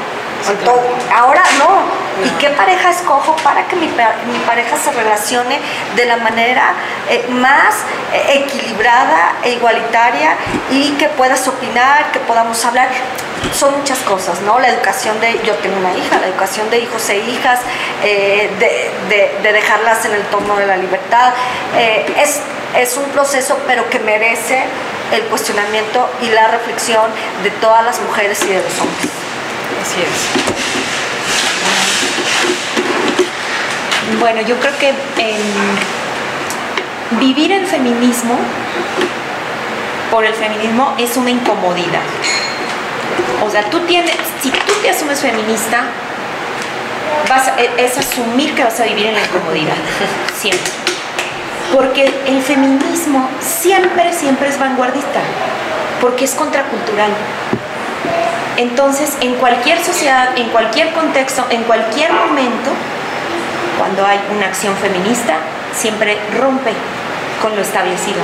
Ahora 1.15 1.43
no. 1.59 2.01
¿Y 2.25 2.29
qué 2.39 2.51
pareja 2.51 2.91
escojo 2.91 3.35
para 3.37 3.67
que 3.67 3.77
mi, 3.77 3.87
mi 3.87 4.39
pareja 4.47 4.77
se 4.77 4.91
relacione 4.93 5.59
de 5.97 6.05
la 6.05 6.19
manera 6.19 6.75
eh, 7.09 7.27
más 7.31 7.77
eh, 8.13 8.45
equilibrada 8.45 9.37
e 9.43 9.53
igualitaria 9.53 10.35
y 10.71 10.91
que 10.99 11.09
puedas 11.09 11.47
opinar, 11.49 12.11
que 12.13 12.19
podamos 12.21 12.63
hablar? 12.65 12.89
Son 13.55 13.75
muchas 13.79 13.99
cosas, 14.01 14.41
¿no? 14.43 14.59
La 14.59 14.69
educación 14.69 15.19
de, 15.21 15.41
yo 15.45 15.55
tengo 15.57 15.79
una 15.79 15.95
hija, 15.97 16.19
la 16.21 16.27
educación 16.27 16.69
de 16.69 16.81
hijos 16.81 17.09
e 17.09 17.19
hijas, 17.19 17.61
eh, 18.05 18.51
de, 18.59 18.91
de- 19.09 19.39
de 19.43 19.53
dejarlas 19.55 20.05
en 20.05 20.13
el 20.13 20.23
tono 20.25 20.57
de 20.57 20.67
la 20.67 20.77
libertad. 20.77 21.33
es, 22.19 22.41
es 22.77 22.97
un 22.99 23.05
proceso, 23.11 23.59
pero 23.67 23.89
que 23.89 23.99
merece 23.99 24.63
el 25.13 25.23
cuestionamiento 25.23 26.07
y 26.21 26.29
la 26.29 26.49
reflexión 26.49 27.07
de 27.43 27.51
todas 27.51 27.83
las 27.85 27.99
mujeres 28.01 28.43
y 28.45 28.49
de 28.49 28.63
los 28.63 28.79
hombres. 28.79 29.09
Así 29.83 30.01
es. 30.03 30.61
Bueno, 34.19 34.41
yo 34.43 34.59
creo 34.59 34.77
que 34.79 34.89
en 34.89 35.41
vivir 37.19 37.53
el 37.53 37.67
feminismo 37.67 38.37
por 40.11 40.25
el 40.25 40.35
feminismo 40.35 40.95
es 40.99 41.17
una 41.17 41.31
incomodidad. 41.31 42.03
O 43.45 43.51
sea, 43.51 43.65
tú 43.71 43.81
tienes, 43.81 44.13
si 44.43 44.51
tú 44.51 44.73
te 44.83 44.91
asumes 44.91 45.21
feminista, 45.21 45.85
es 47.79 47.97
asumir 47.97 48.55
que 48.55 48.65
vas 48.65 48.79
a 48.81 48.85
vivir 48.85 49.07
en 49.07 49.15
la 49.15 49.21
incomodidad, 49.21 49.77
siempre. 50.35 50.73
Porque 51.73 52.13
el 52.27 52.43
feminismo 52.43 53.29
siempre, 53.41 54.13
siempre 54.13 54.49
es 54.49 54.59
vanguardista, 54.59 55.21
porque 56.01 56.25
es 56.25 56.35
contracultural. 56.35 57.11
Entonces, 58.61 59.17
en 59.23 59.37
cualquier 59.37 59.83
sociedad, 59.83 60.37
en 60.37 60.51
cualquier 60.51 60.93
contexto, 60.93 61.47
en 61.49 61.63
cualquier 61.63 62.13
momento, 62.13 62.71
cuando 63.79 64.05
hay 64.05 64.21
una 64.37 64.49
acción 64.49 64.77
feminista, 64.77 65.37
siempre 65.75 66.19
rompe 66.39 66.73
con 67.41 67.57
lo 67.57 67.63
establecido. 67.63 68.19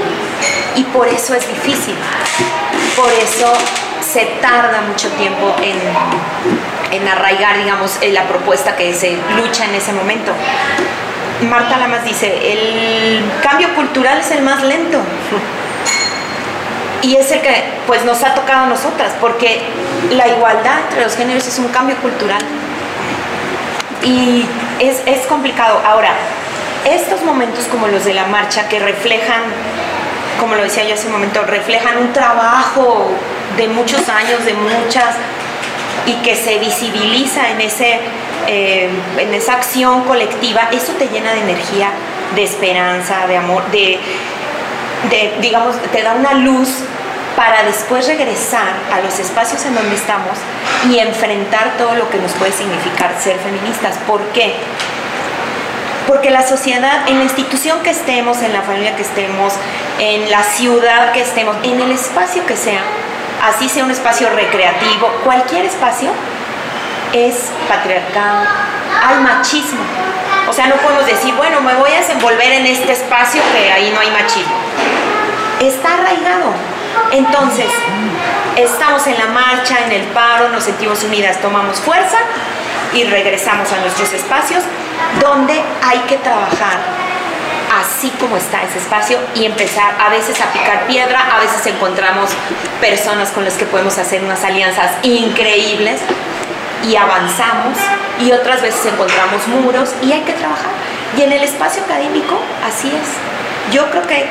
Y 0.75 0.85
por 0.85 1.09
eso 1.09 1.35
es 1.35 1.49
difícil. 1.49 1.95
Por 2.95 3.11
eso 3.15 3.51
se 4.03 4.27
tarda 4.43 4.83
mucho 4.83 5.09
tiempo 5.13 5.57
en, 5.63 7.01
en 7.01 7.09
arraigar, 7.09 7.57
digamos, 7.57 7.97
eh, 8.03 8.13
la 8.13 8.25
propuesta 8.25 8.77
que 8.77 8.93
se 8.93 9.17
lucha 9.39 9.65
en 9.65 9.75
ese 9.75 9.95
momento. 9.95 10.33
Marta 11.49 11.79
Lamas 11.79 12.05
dice, 12.05 12.53
el 12.53 13.25
cambio 13.43 13.75
cultural 13.75 14.19
es 14.19 14.31
el 14.33 14.43
más 14.43 14.63
lento. 14.63 14.99
Y 17.07 17.15
es 17.15 17.31
el 17.31 17.41
que 17.41 17.63
pues 17.87 18.05
nos 18.05 18.25
ha 18.25 18.35
tocado 18.35 18.65
a 18.65 18.67
nosotras, 18.67 19.13
porque 19.21 19.61
la 20.11 20.27
igualdad 20.27 20.81
entre 20.89 21.05
los 21.05 21.15
géneros 21.15 21.47
es 21.47 21.57
un 21.61 21.69
cambio 21.69 21.95
cultural. 21.99 22.43
Y 24.03 24.45
es, 24.81 25.03
es 25.07 25.25
complicado. 25.27 25.81
Ahora, 25.87 26.11
estos 26.85 27.23
momentos 27.23 27.67
como 27.67 27.87
los 27.87 28.05
de 28.05 28.13
la 28.13 28.27
marcha 28.27 28.69
que 28.69 28.81
reflejan, 28.81 29.43
como 30.41 30.57
lo 30.57 30.65
decía 30.65 30.83
yo 30.83 30.95
hace 30.95 31.07
un 31.07 31.13
momento, 31.13 31.45
reflejan 31.45 31.97
un 31.99 32.13
trabajo 32.13 33.07
de 33.57 33.69
muchos 33.69 34.09
años, 34.09 34.45
de 34.45 34.55
muchas, 34.55 35.15
y 36.07 36.15
que 36.25 36.35
se 36.35 36.59
visibiliza 36.59 37.51
en, 37.51 37.61
ese, 37.61 38.01
eh, 38.49 38.91
en 39.17 39.33
esa 39.33 39.53
acción 39.53 40.03
colectiva, 40.03 40.71
eso 40.73 40.93
te 40.95 41.07
llena 41.07 41.35
de 41.35 41.43
energía, 41.43 41.91
de 42.35 42.43
esperanza, 42.43 43.29
de 43.29 43.37
amor, 43.37 43.63
de, 43.71 44.01
de, 45.09 45.35
digamos, 45.41 45.77
te 45.93 46.03
da 46.03 46.15
una 46.15 46.35
luz 46.35 46.83
para 47.37 47.63
después 47.65 48.07
regresar 48.07 48.73
a 48.93 49.01
los 49.01 49.19
espacios 49.19 49.65
en 49.67 49.75
donde 49.75 49.95
estamos 49.95 50.39
y 50.91 50.99
enfrentar 50.99 51.77
todo 51.77 51.95
lo 51.95 52.09
que 52.09 52.19
nos 52.19 52.33
puede 52.33 52.53
significar 52.53 53.15
ser 53.21 53.39
feministas. 53.39 53.99
¿Por 54.07 54.21
qué? 54.29 54.55
Porque 56.07 56.31
la 56.31 56.47
sociedad, 56.47 57.07
en 57.09 57.19
la 57.19 57.25
institución 57.25 57.83
que 57.83 57.91
estemos, 57.91 58.41
en 58.43 58.53
la 58.53 58.63
familia 58.63 58.97
que 58.97 59.03
estemos, 59.03 59.53
en 59.99 60.31
la 60.31 60.43
ciudad 60.43 61.13
que 61.13 61.21
estemos, 61.21 61.57
en 61.63 61.81
el 61.81 61.91
espacio 61.91 62.47
que 62.47 62.57
sea, 62.57 62.81
así 63.43 63.69
sea 63.69 63.85
un 63.85 63.91
espacio 63.91 64.31
recreativo, 64.31 65.09
cualquier 65.25 65.67
espacio, 65.67 66.11
es 67.13 67.35
patriarcado, 67.69 68.47
hay 69.05 69.17
machismo. 69.17 69.81
O 70.49 70.53
sea, 70.53 70.69
no 70.69 70.77
podemos 70.77 71.07
decir, 71.07 71.35
bueno, 71.35 71.61
me 71.61 71.75
voy 71.75 71.91
a 71.91 71.99
desenvolver 71.99 72.53
en 72.53 72.67
este 72.67 72.93
espacio 72.93 73.43
que 73.53 73.73
ahí 73.73 73.91
no 73.93 74.01
hay 74.01 74.11
machismo. 74.11 74.55
Está 75.61 75.95
arraigado. 75.95 76.76
Entonces, 77.11 77.67
estamos 78.57 79.07
en 79.07 79.19
la 79.19 79.27
marcha, 79.27 79.85
en 79.87 79.93
el 79.93 80.03
paro, 80.09 80.49
nos 80.49 80.65
sentimos 80.65 81.03
unidas, 81.05 81.41
tomamos 81.41 81.79
fuerza 81.81 82.19
y 82.93 83.05
regresamos 83.05 83.73
a 83.73 83.81
nuestros 83.81 84.13
espacios 84.13 84.63
donde 85.21 85.63
hay 85.83 85.99
que 86.01 86.17
trabajar 86.19 86.79
así 87.81 88.11
como 88.21 88.37
está 88.37 88.63
ese 88.63 88.79
espacio 88.79 89.19
y 89.35 89.45
empezar 89.45 89.95
a 90.01 90.09
veces 90.11 90.41
a 90.41 90.53
picar 90.53 90.87
piedra, 90.87 91.37
a 91.37 91.41
veces 91.41 91.67
encontramos 91.67 92.31
personas 92.81 93.31
con 93.31 93.45
las 93.45 93.55
que 93.55 93.67
podemos 93.67 93.99
hacer 93.99 94.23
unas 94.23 94.43
alianzas 94.45 94.93
increíbles 95.03 96.01
y 96.85 96.97
avanzamos 96.97 97.77
y 98.21 98.33
otras 98.33 98.63
veces 98.63 98.87
encontramos 98.87 99.47
muros 99.49 99.91
y 100.03 100.13
hay 100.13 100.21
que 100.23 100.33
trabajar. 100.33 100.71
Y 101.17 101.23
en 101.23 101.33
el 101.33 101.43
espacio 101.43 101.83
académico 101.83 102.39
así 102.65 102.89
es. 102.89 103.75
Yo 103.75 103.91
creo 103.91 104.07
que 104.07 104.29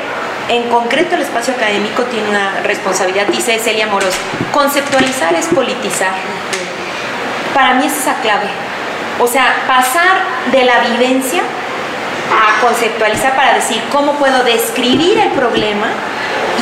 en 0.48 0.64
concreto 0.70 1.14
el 1.16 1.22
espacio 1.22 1.54
académico 1.54 2.02
tiene 2.04 2.28
una 2.28 2.60
responsabilidad, 2.62 3.26
dice 3.26 3.58
Celia 3.58 3.86
Moros, 3.86 4.14
conceptualizar 4.52 5.34
es 5.34 5.46
politizar. 5.46 6.12
Para 7.54 7.74
mí 7.74 7.86
es 7.86 7.96
esa 7.96 8.14
clave. 8.20 8.46
O 9.18 9.26
sea, 9.26 9.64
pasar 9.66 10.18
de 10.52 10.64
la 10.64 10.80
vivencia 10.80 11.42
a 12.30 12.60
conceptualizar 12.60 13.34
para 13.34 13.54
decir 13.54 13.82
cómo 13.90 14.12
puedo 14.12 14.44
describir 14.44 15.18
el 15.18 15.30
problema 15.30 15.86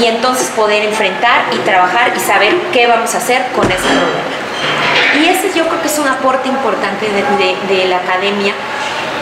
y 0.00 0.06
entonces 0.06 0.48
poder 0.50 0.84
enfrentar 0.84 1.44
y 1.52 1.56
trabajar 1.58 2.12
y 2.16 2.20
saber 2.20 2.54
qué 2.72 2.86
vamos 2.86 3.14
a 3.14 3.18
hacer 3.18 3.46
con 3.54 3.64
ese 3.70 3.82
problema. 3.82 5.20
Y 5.20 5.28
ese 5.28 5.56
yo 5.56 5.66
creo 5.68 5.80
que 5.80 5.88
es 5.88 5.98
un 5.98 6.08
aporte 6.08 6.48
importante 6.48 7.06
de- 7.06 7.74
de 7.74 7.84
la 7.86 7.96
academia 7.98 8.54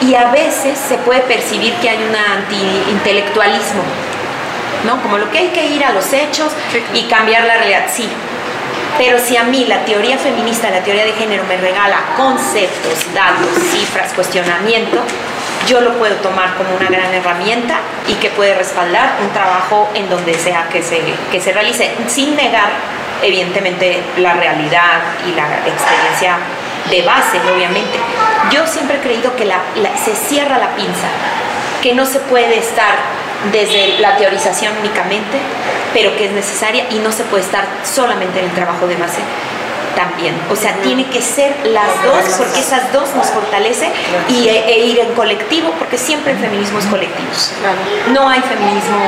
y 0.00 0.14
a 0.14 0.26
veces 0.30 0.78
se 0.78 0.96
puede 0.98 1.20
percibir 1.20 1.72
que 1.74 1.88
hay 1.90 2.02
un 2.02 2.14
anti-intelectualismo, 2.16 3.82
¿no? 4.84 5.00
Como 5.02 5.18
lo 5.18 5.30
que 5.30 5.38
hay 5.38 5.48
que 5.48 5.66
ir 5.66 5.84
a 5.84 5.92
los 5.92 6.12
hechos 6.12 6.52
y 6.94 7.02
cambiar 7.04 7.44
la 7.44 7.54
realidad, 7.56 7.84
sí. 7.92 8.08
Pero 8.98 9.18
si 9.18 9.36
a 9.36 9.44
mí 9.44 9.64
la 9.66 9.84
teoría 9.84 10.18
feminista, 10.18 10.70
la 10.70 10.80
teoría 10.80 11.04
de 11.04 11.12
género 11.12 11.44
me 11.48 11.56
regala 11.56 11.98
conceptos, 12.16 13.06
datos, 13.14 13.48
cifras, 13.72 14.12
cuestionamiento, 14.12 14.98
yo 15.66 15.80
lo 15.80 15.96
puedo 15.96 16.14
tomar 16.16 16.54
como 16.56 16.74
una 16.76 16.88
gran 16.90 17.12
herramienta 17.14 17.76
y 18.06 18.14
que 18.14 18.28
puede 18.30 18.54
respaldar 18.54 19.14
un 19.22 19.30
trabajo 19.32 19.88
en 19.94 20.10
donde 20.10 20.34
sea 20.34 20.68
que 20.70 20.82
se, 20.82 21.00
que 21.30 21.40
se 21.40 21.52
realice, 21.52 21.90
sin 22.06 22.36
negar 22.36 22.68
evidentemente 23.22 24.02
la 24.18 24.34
realidad 24.34 25.00
y 25.26 25.34
la 25.36 25.44
experiencia 25.66 26.36
de 26.90 27.02
base, 27.02 27.38
obviamente. 27.54 27.96
Yo 28.50 28.66
siempre 28.66 28.96
he 28.96 29.00
creído 29.00 29.34
que 29.36 29.44
la- 29.44 29.62
la- 29.76 29.96
se 29.96 30.14
cierra 30.16 30.58
la 30.58 30.74
pinza, 30.74 31.06
que 31.80 31.94
no 31.94 32.04
se 32.04 32.18
puede 32.18 32.58
estar 32.58 32.96
desde 33.50 33.98
la 33.98 34.16
teorización 34.16 34.72
únicamente, 34.78 35.38
pero 35.92 36.16
que 36.16 36.26
es 36.26 36.32
necesaria 36.32 36.86
y 36.90 36.98
no 37.00 37.10
se 37.10 37.24
puede 37.24 37.42
estar 37.42 37.66
solamente 37.82 38.38
en 38.38 38.46
el 38.46 38.52
trabajo 38.52 38.86
de 38.86 38.96
base 38.96 39.20
también. 39.96 40.34
O 40.50 40.56
sea, 40.56 40.74
tiene 40.82 41.06
que 41.06 41.20
ser 41.20 41.54
las 41.66 41.88
dos, 42.02 42.36
porque 42.38 42.60
esas 42.60 42.92
dos 42.92 43.14
nos 43.14 43.26
fortalece 43.26 43.90
y, 44.28 44.48
e, 44.48 44.64
e 44.66 44.86
ir 44.86 44.98
en 45.00 45.12
colectivo, 45.12 45.72
porque 45.78 45.98
siempre 45.98 46.32
el 46.32 46.38
feminismo 46.38 46.78
es 46.78 46.86
colectivo. 46.86 47.28
No 48.12 48.28
hay 48.28 48.40
feminismo 48.40 48.98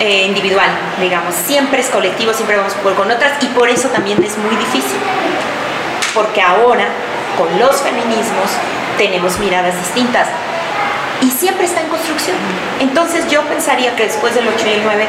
eh, 0.00 0.24
individual, 0.26 0.70
digamos. 1.00 1.34
Siempre 1.34 1.80
es 1.80 1.88
colectivo, 1.88 2.32
siempre 2.32 2.56
vamos 2.56 2.74
por 2.74 2.94
con 2.94 3.10
otras 3.10 3.42
y 3.42 3.46
por 3.46 3.68
eso 3.68 3.88
también 3.88 4.22
es 4.22 4.36
muy 4.38 4.56
difícil. 4.56 4.98
Porque 6.14 6.42
ahora, 6.42 6.88
con 7.38 7.58
los 7.58 7.80
feminismos, 7.80 8.50
tenemos 8.98 9.38
miradas 9.38 9.76
distintas 9.76 10.26
y 11.22 11.30
siempre 11.30 11.66
está 11.66 11.80
en 11.80 11.88
construcción. 11.88 12.36
Entonces 12.80 13.28
yo 13.30 13.42
pensaría 13.42 13.94
que 13.96 14.04
después 14.04 14.34
del 14.34 14.46
8 14.48 14.66
y 14.66 14.72
el 14.72 14.82
9 14.84 15.06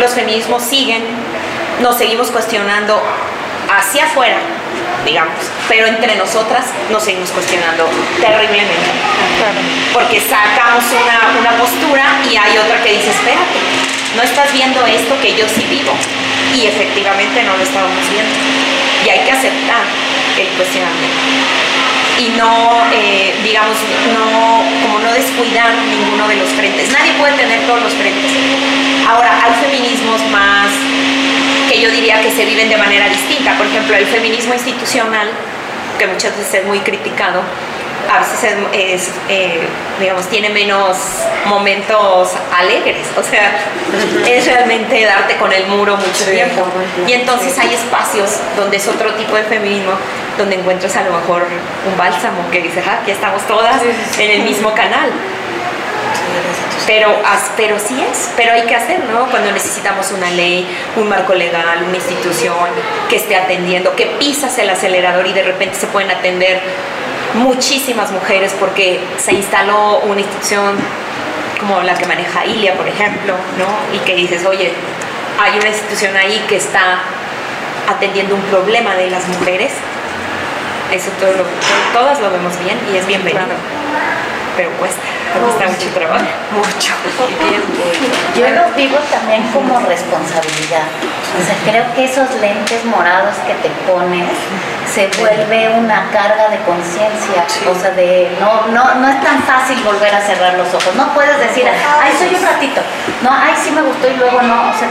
los 0.00 0.12
feminismos 0.12 0.62
siguen, 0.62 1.02
nos 1.82 1.96
seguimos 1.98 2.30
cuestionando 2.30 3.02
hacia 3.70 4.04
afuera, 4.04 4.38
digamos. 5.04 5.34
Pero 5.68 5.86
entre 5.86 6.16
nosotras 6.16 6.66
nos 6.90 7.02
seguimos 7.02 7.30
cuestionando 7.30 7.88
terriblemente. 8.20 8.90
Porque 9.92 10.20
sacamos 10.20 10.84
una, 10.92 11.38
una 11.40 11.58
postura 11.58 12.04
y 12.30 12.36
hay 12.36 12.58
otra 12.58 12.82
que 12.82 12.92
dice, 12.92 13.10
espérate, 13.10 13.58
no 14.16 14.22
estás 14.22 14.52
viendo 14.52 14.84
esto 14.86 15.14
que 15.20 15.34
yo 15.36 15.46
sí 15.48 15.66
vivo. 15.68 15.92
Y 16.54 16.66
efectivamente 16.66 17.42
no 17.42 17.56
lo 17.56 17.62
estábamos 17.62 18.08
viendo. 18.10 18.34
Y 19.04 19.10
hay 19.10 19.24
que 19.24 19.32
aceptar 19.32 19.82
el 20.38 20.48
cuestionamiento 20.56 21.77
y 22.18 22.28
no, 22.36 22.82
eh, 22.92 23.34
digamos, 23.44 23.76
no, 24.12 24.62
como 24.82 24.98
no 24.98 25.12
descuidar 25.12 25.72
ninguno 25.88 26.26
de 26.28 26.36
los 26.36 26.48
frentes. 26.50 26.90
Nadie 26.92 27.12
puede 27.12 27.34
tener 27.34 27.60
todos 27.66 27.82
los 27.82 27.94
frentes. 27.94 28.32
Ahora, 29.08 29.40
hay 29.44 29.52
feminismos 29.64 30.20
más 30.30 30.68
que 31.68 31.80
yo 31.80 31.90
diría 31.90 32.20
que 32.20 32.30
se 32.30 32.44
viven 32.44 32.68
de 32.68 32.76
manera 32.76 33.08
distinta. 33.08 33.56
Por 33.56 33.66
ejemplo, 33.66 33.96
el 33.96 34.06
feminismo 34.06 34.54
institucional, 34.54 35.28
que 35.98 36.06
muchas 36.06 36.36
veces 36.36 36.54
es 36.54 36.66
muy 36.66 36.80
criticado, 36.80 37.42
a 38.10 38.20
veces 38.20 38.56
es, 38.72 39.10
eh, 39.28 39.60
digamos, 40.00 40.26
tiene 40.28 40.48
menos 40.48 40.96
momentos 41.44 42.30
alegres, 42.56 43.06
o 43.18 43.22
sea, 43.22 43.52
es 44.26 44.46
realmente 44.46 45.04
darte 45.04 45.36
con 45.36 45.52
el 45.52 45.66
muro 45.66 45.96
mucho 45.96 46.24
tiempo. 46.30 46.66
Y 47.06 47.12
entonces 47.12 47.58
hay 47.58 47.74
espacios 47.74 48.38
donde 48.56 48.78
es 48.78 48.88
otro 48.88 49.12
tipo 49.14 49.36
de 49.36 49.42
feminismo, 49.44 49.92
donde 50.38 50.56
encuentras 50.56 50.96
a 50.96 51.04
lo 51.04 51.12
mejor 51.12 51.46
un 51.86 51.98
bálsamo 51.98 52.50
que 52.50 52.62
dices, 52.62 52.84
ah, 52.86 53.00
aquí 53.02 53.10
estamos 53.10 53.46
todas 53.46 53.82
en 54.18 54.30
el 54.30 54.42
mismo 54.42 54.72
canal. 54.72 55.10
Pero, 56.86 57.10
pero 57.56 57.78
sí 57.78 58.02
es, 58.10 58.30
pero 58.34 58.52
hay 58.52 58.62
que 58.62 58.74
hacer, 58.74 59.04
¿no? 59.12 59.26
Cuando 59.30 59.52
necesitamos 59.52 60.10
una 60.10 60.30
ley, 60.30 60.66
un 60.96 61.06
marco 61.06 61.34
legal, 61.34 61.82
una 61.86 61.96
institución 61.96 62.54
que 63.10 63.16
esté 63.16 63.36
atendiendo, 63.36 63.94
que 63.94 64.06
pisas 64.18 64.56
el 64.56 64.70
acelerador 64.70 65.26
y 65.26 65.34
de 65.34 65.42
repente 65.42 65.74
se 65.74 65.86
pueden 65.88 66.10
atender 66.10 66.62
muchísimas 67.34 68.10
mujeres 68.10 68.54
porque 68.58 69.00
se 69.18 69.34
instaló 69.34 69.98
una 70.00 70.20
institución 70.20 70.76
como 71.60 71.82
la 71.82 71.94
que 71.94 72.06
maneja 72.06 72.46
Ilia, 72.46 72.74
por 72.74 72.88
ejemplo, 72.88 73.34
¿no? 73.58 73.94
Y 73.94 73.98
que 74.06 74.14
dices, 74.14 74.46
oye, 74.46 74.72
hay 75.38 75.58
una 75.58 75.68
institución 75.68 76.16
ahí 76.16 76.42
que 76.48 76.56
está 76.56 77.00
atendiendo 77.88 78.34
un 78.34 78.42
problema 78.42 78.94
de 78.94 79.10
las 79.10 79.26
mujeres. 79.28 79.72
Eso 80.92 81.10
todo 81.20 81.32
lo, 81.32 81.44
todas 81.92 82.18
lo 82.20 82.30
vemos 82.30 82.58
bien 82.60 82.78
y 82.92 82.96
es 82.96 83.06
bienvenido. 83.06 83.44
Pero 84.58 84.70
cuesta, 84.72 84.98
cuesta 85.38 85.70
mucho 85.70 85.88
trabajo. 85.94 86.26
Mucho. 86.50 86.92
Yo 88.34 88.50
lo 88.50 88.74
vivo 88.74 88.98
también 89.08 89.46
como 89.54 89.78
responsabilidad. 89.86 90.82
O 91.38 91.42
sea, 91.46 91.54
creo 91.64 91.84
que 91.94 92.06
esos 92.06 92.28
lentes 92.40 92.84
morados 92.84 93.36
que 93.46 93.54
te 93.62 93.70
pones 93.86 94.26
se 94.92 95.06
vuelve 95.20 95.68
una 95.78 96.10
carga 96.10 96.48
de 96.48 96.58
conciencia, 96.66 97.44
o 97.70 97.74
sea, 97.78 97.90
de 97.90 98.34
no, 98.40 98.66
no, 98.72 98.94
no 98.96 99.08
es 99.08 99.22
tan 99.22 99.42
fácil 99.42 99.78
volver 99.84 100.12
a 100.14 100.20
cerrar 100.20 100.54
los 100.54 100.68
ojos, 100.74 100.94
no 100.96 101.12
puedes 101.14 101.38
decir, 101.38 101.64
ay, 101.68 102.12
soy 102.18 102.34
un 102.34 102.42
ratito, 102.42 102.80
no, 103.22 103.30
ay, 103.30 103.52
sí 103.62 103.70
me 103.70 103.82
gustó 103.82 104.08
y 104.08 104.16
luego 104.16 104.40
no, 104.42 104.70
o 104.70 104.72
sea, 104.72 104.88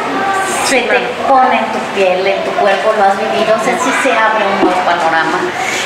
se 0.65 0.81
te 0.81 0.99
pone 1.27 1.57
en 1.57 1.65
tu 1.71 1.79
piel, 1.95 2.27
en 2.27 2.43
tu 2.43 2.51
cuerpo, 2.51 2.93
lo 2.97 3.03
has 3.03 3.17
vivido, 3.17 3.55
o 3.59 3.63
sea, 3.63 3.77
sí 3.79 3.91
se 4.03 4.11
abre 4.11 4.45
un 4.45 4.67
nuevo 4.67 4.79
panorama. 4.85 5.39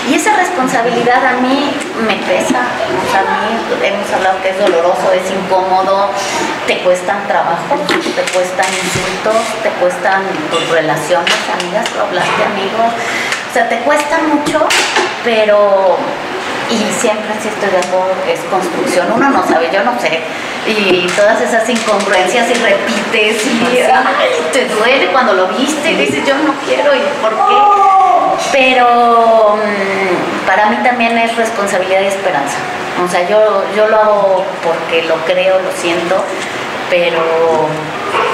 Y 0.10 0.16
esa 0.16 0.36
responsabilidad 0.36 1.24
a 1.26 1.34
mí 1.42 1.72
me 2.06 2.16
pesa, 2.16 2.60
o 2.60 3.12
sea, 3.12 3.22
a 3.22 3.42
mí 3.46 3.58
hemos 3.82 4.12
hablado 4.12 4.42
que 4.42 4.50
es 4.50 4.60
doloroso, 4.60 5.12
es 5.14 5.30
incómodo, 5.32 6.10
te 6.68 6.80
cuestan 6.80 7.28
trabajo, 7.28 7.76
te 7.88 8.22
cuestan 8.34 8.66
insultos, 8.66 9.42
te 9.64 9.70
cuestan 9.80 10.24
tus 10.50 10.70
relaciones, 10.70 11.36
amigas, 11.60 11.90
tú 11.90 12.00
hablaste 12.02 12.44
amigos, 12.44 12.94
o 13.50 13.54
sea, 13.54 13.68
te 13.68 13.80
cuesta 13.80 14.20
mucho, 14.20 14.68
pero 15.24 15.98
y 16.72 16.94
siempre 16.94 17.34
si 17.42 17.50
estoy 17.50 17.70
de 17.70 17.78
acuerdo 17.78 18.16
es 18.28 18.40
construcción. 18.50 19.12
Uno 19.14 19.30
no 19.30 19.46
sabe, 19.46 19.70
yo 19.74 19.84
no 19.84 20.00
sé. 20.00 20.22
Y 20.66 21.08
todas 21.18 21.42
esas 21.42 21.68
incongruencias 21.68 22.50
y 22.50 22.54
repites 22.54 23.46
y 23.46 24.54
te 24.54 24.66
duele 24.68 25.08
cuando 25.12 25.34
lo 25.34 25.48
viste 25.48 25.92
y 25.92 25.96
dices 25.96 26.26
yo 26.26 26.36
no 26.36 26.54
quiero 26.66 26.96
y 26.96 27.02
por 27.22 27.32
qué. 27.32 27.56
Pero 28.54 29.58
mm, 29.58 30.31
para 30.52 30.66
mí 30.66 30.76
también 30.84 31.18
es 31.18 31.34
responsabilidad 31.38 32.02
y 32.02 32.08
esperanza. 32.08 32.58
O 33.06 33.08
sea, 33.08 33.26
yo, 33.26 33.64
yo 33.74 33.88
lo 33.88 33.96
hago 33.96 34.46
porque 34.62 35.02
lo 35.04 35.16
creo, 35.24 35.62
lo 35.62 35.72
siento, 35.72 36.22
pero 36.90 37.24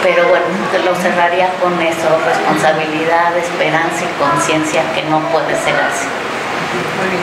pero 0.01 0.27
bueno, 0.27 0.45
lo 0.83 0.95
cerraría 0.95 1.49
con 1.61 1.79
eso, 1.79 2.07
responsabilidad, 2.25 3.37
esperanza 3.37 4.03
y 4.03 4.07
conciencia 4.19 4.81
que 4.95 5.03
no 5.03 5.19
puede 5.29 5.55
ser 5.61 5.75
así. 5.75 6.07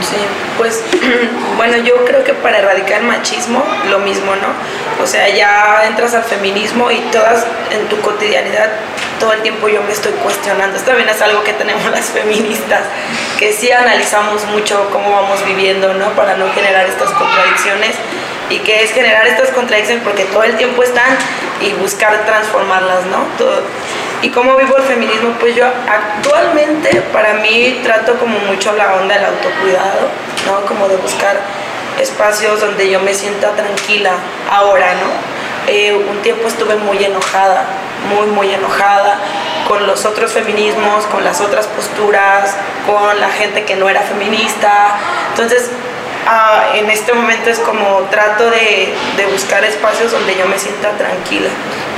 Sí, 0.03 0.17
pues 0.59 0.83
bueno, 1.57 1.77
yo 1.79 2.05
creo 2.05 2.25
que 2.25 2.35
para 2.35 2.59
erradicar 2.59 3.01
el 3.01 3.07
machismo, 3.07 3.65
lo 3.91 3.99
mismo, 4.01 4.35
¿no? 4.37 5.03
O 5.03 5.07
sea, 5.07 5.29
ya 5.29 5.85
entras 5.87 6.15
al 6.15 6.25
feminismo 6.25 6.91
y 6.91 6.99
todas 7.11 7.47
en 7.71 7.89
tu 7.89 8.01
cotidianidad, 8.01 8.71
todo 9.19 9.33
el 9.33 9.43
tiempo 9.43 9.69
yo 9.69 9.83
me 9.83 9.93
estoy 9.93 10.13
cuestionando. 10.13 10.77
Esto 10.77 10.91
también 10.91 11.09
es 11.09 11.21
algo 11.23 11.43
que 11.43 11.53
tenemos 11.53 11.85
las 11.91 12.07
feministas, 12.07 12.83
que 13.39 13.53
sí 13.53 13.71
analizamos 13.71 14.45
mucho 14.47 14.89
cómo 14.93 15.11
vamos 15.11 15.45
viviendo, 15.45 15.95
¿no? 15.95 16.11
Para 16.11 16.37
no 16.37 16.53
generar 16.53 16.87
estas 16.87 17.11
contradicciones 17.11 17.97
y 18.51 18.59
que 18.59 18.83
es 18.83 18.93
generar 18.93 19.27
estas 19.27 19.51
contradicciones 19.51 20.05
porque 20.05 20.25
todo 20.25 20.43
el 20.45 20.57
tiempo 20.57 20.83
están 20.83 21.17
y 21.61 21.73
buscar 21.75 22.25
transformarlas, 22.27 23.07
¿no? 23.07 23.19
Todo. 23.39 23.63
¿Y 24.23 24.31
cómo 24.31 24.57
vivo 24.57 24.77
el 24.77 24.85
feminismo? 24.85 25.35
Pues 25.41 25.55
yo 25.55 25.67
actualmente 25.67 27.03
para 27.13 27.35
mí 27.35 27.81
trato 27.83 28.19
como 28.19 28.39
mucho 28.41 28.73
la 28.73 28.95
onda 28.95 29.15
del 29.17 29.25
autocuidado, 29.27 30.09
¿no? 30.47 30.67
Como 30.67 30.89
de 30.89 30.97
buscar 30.97 31.37
espacios 32.01 32.61
donde 32.61 32.91
yo 32.91 33.01
me 33.01 33.15
sienta 33.15 33.51
tranquila 33.51 34.13
ahora, 34.51 34.95
¿no? 34.95 35.73
Eh, 35.73 35.95
un 35.95 36.21
tiempo 36.23 36.47
estuve 36.47 36.77
muy 36.77 37.03
enojada, 37.03 37.65
muy, 38.15 38.27
muy 38.27 38.53
enojada 38.53 39.19
con 39.67 39.87
los 39.87 40.05
otros 40.05 40.33
feminismos, 40.33 41.07
con 41.07 41.25
las 41.25 41.41
otras 41.41 41.67
posturas, 41.69 42.55
con 42.87 43.19
la 43.19 43.31
gente 43.31 43.65
que 43.65 43.77
no 43.77 43.89
era 43.89 44.03
feminista. 44.03 44.97
Entonces, 45.31 45.71
Ah, 46.27 46.72
en 46.75 46.89
este 46.89 47.12
momento 47.12 47.51
es 47.51 47.59
como 47.59 47.99
trato 48.11 48.49
de, 48.49 48.95
buscar 49.31 49.62
espacios 49.64 50.12
donde 50.12 50.37
yo 50.37 50.47
me 50.47 50.59
sienta 50.59 50.91
tranquila, 50.93 51.51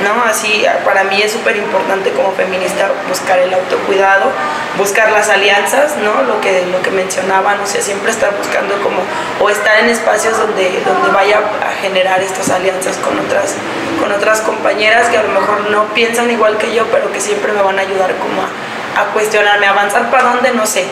¿no? 0.03 0.25
Así 0.25 0.65
para 0.85 1.05
mí 1.05 1.21
es 1.23 1.33
súper 1.33 1.57
importante 1.57 2.11
como 2.11 2.33
feminista 2.33 2.91
buscar 3.09 3.39
el 3.39 3.53
autocuidado, 3.55 4.33
buscar 4.79 5.13
las 5.13 5.29
alianzas, 5.29 5.97
¿no? 5.99 6.23
Lo 6.23 6.41
que, 6.41 6.67
lo 6.67 6.83
que 6.83 6.91
mencionaban, 6.91 7.61
o 7.61 7.67
sea, 7.67 7.81
siempre 7.83 8.11
estar 8.11 8.37
buscando 8.37 8.75
como, 8.83 9.03
o 9.41 9.49
estar 9.49 9.79
en 9.79 9.91
espacios 9.91 10.37
donde, 10.39 10.83
donde 10.85 11.11
vaya 11.11 11.39
a 11.39 11.81
generar 11.81 12.21
estas 12.21 12.51
alianzas 12.51 12.97
con 12.97 13.19
otras, 13.21 13.55
con 14.01 14.11
otras 14.11 14.41
compañeras 14.41 15.09
que 15.09 15.19
a 15.19 15.23
lo 15.23 15.29
mejor 15.29 15.71
no 15.71 15.85
piensan 15.95 16.31
igual 16.31 16.57
que 16.59 16.75
yo, 16.75 16.85
pero 16.91 17.13
que 17.13 17.21
siempre 17.21 17.53
me 17.53 17.63
van 17.63 17.79
a 17.79 17.83
ayudar 17.83 18.13
como 18.17 18.43
a, 18.43 19.03
a 19.03 19.05
cuestionarme, 19.13 19.67
avanzar 19.67 20.11
para 20.11 20.25
dónde, 20.31 20.53
no 20.53 20.67
sé, 20.67 20.87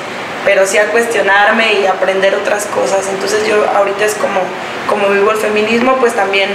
pero 0.44 0.66
sí 0.66 0.78
a 0.78 0.86
cuestionarme 0.88 1.80
y 1.80 1.86
aprender 1.86 2.34
otras 2.34 2.66
cosas. 2.66 3.08
Entonces 3.08 3.46
yo 3.46 3.64
ahorita 3.74 4.04
es 4.04 4.14
como, 4.14 4.40
como 4.88 5.08
vivo 5.08 5.30
el 5.30 5.38
feminismo, 5.38 5.96
pues 5.96 6.14
también 6.14 6.50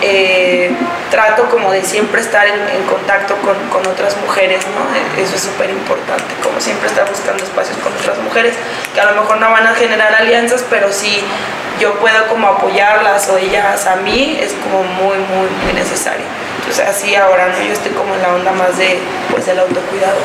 eh, 0.00 0.70
trato 1.10 1.48
como 1.50 1.70
de 1.72 1.82
siempre 1.82 2.20
estar 2.20 2.46
en, 2.46 2.82
contacto 2.84 3.36
con, 3.36 3.56
con, 3.68 3.90
otras 3.90 4.16
mujeres, 4.18 4.64
¿no? 4.66 5.22
Eso 5.22 5.36
es 5.36 5.42
súper 5.42 5.70
importante, 5.70 6.24
como 6.42 6.60
siempre 6.60 6.88
estar 6.88 7.08
buscando 7.08 7.42
espacios 7.42 7.76
con 7.78 7.92
otras 7.92 8.18
mujeres, 8.18 8.54
que 8.92 9.00
a 9.00 9.10
lo 9.10 9.20
mejor 9.20 9.38
no 9.38 9.50
van 9.50 9.66
a 9.66 9.74
generar 9.74 10.14
alianzas, 10.14 10.64
pero 10.68 10.92
sí 10.92 11.22
yo 11.80 11.94
puedo 11.94 12.26
como 12.28 12.48
apoyarlas 12.48 13.28
o 13.28 13.38
ellas 13.38 13.86
a 13.86 13.96
mí, 13.96 14.38
es 14.40 14.52
como 14.52 14.82
muy, 14.84 15.16
muy, 15.16 15.48
muy 15.64 15.72
necesario. 15.72 16.24
Entonces 16.58 16.86
así 16.86 17.14
ahora, 17.14 17.48
¿no? 17.48 17.62
Yo 17.62 17.72
estoy 17.72 17.92
como 17.92 18.14
en 18.14 18.22
la 18.22 18.34
onda 18.34 18.52
más 18.52 18.76
de, 18.78 18.98
pues, 19.30 19.46
del 19.46 19.58
autocuidado. 19.58 20.18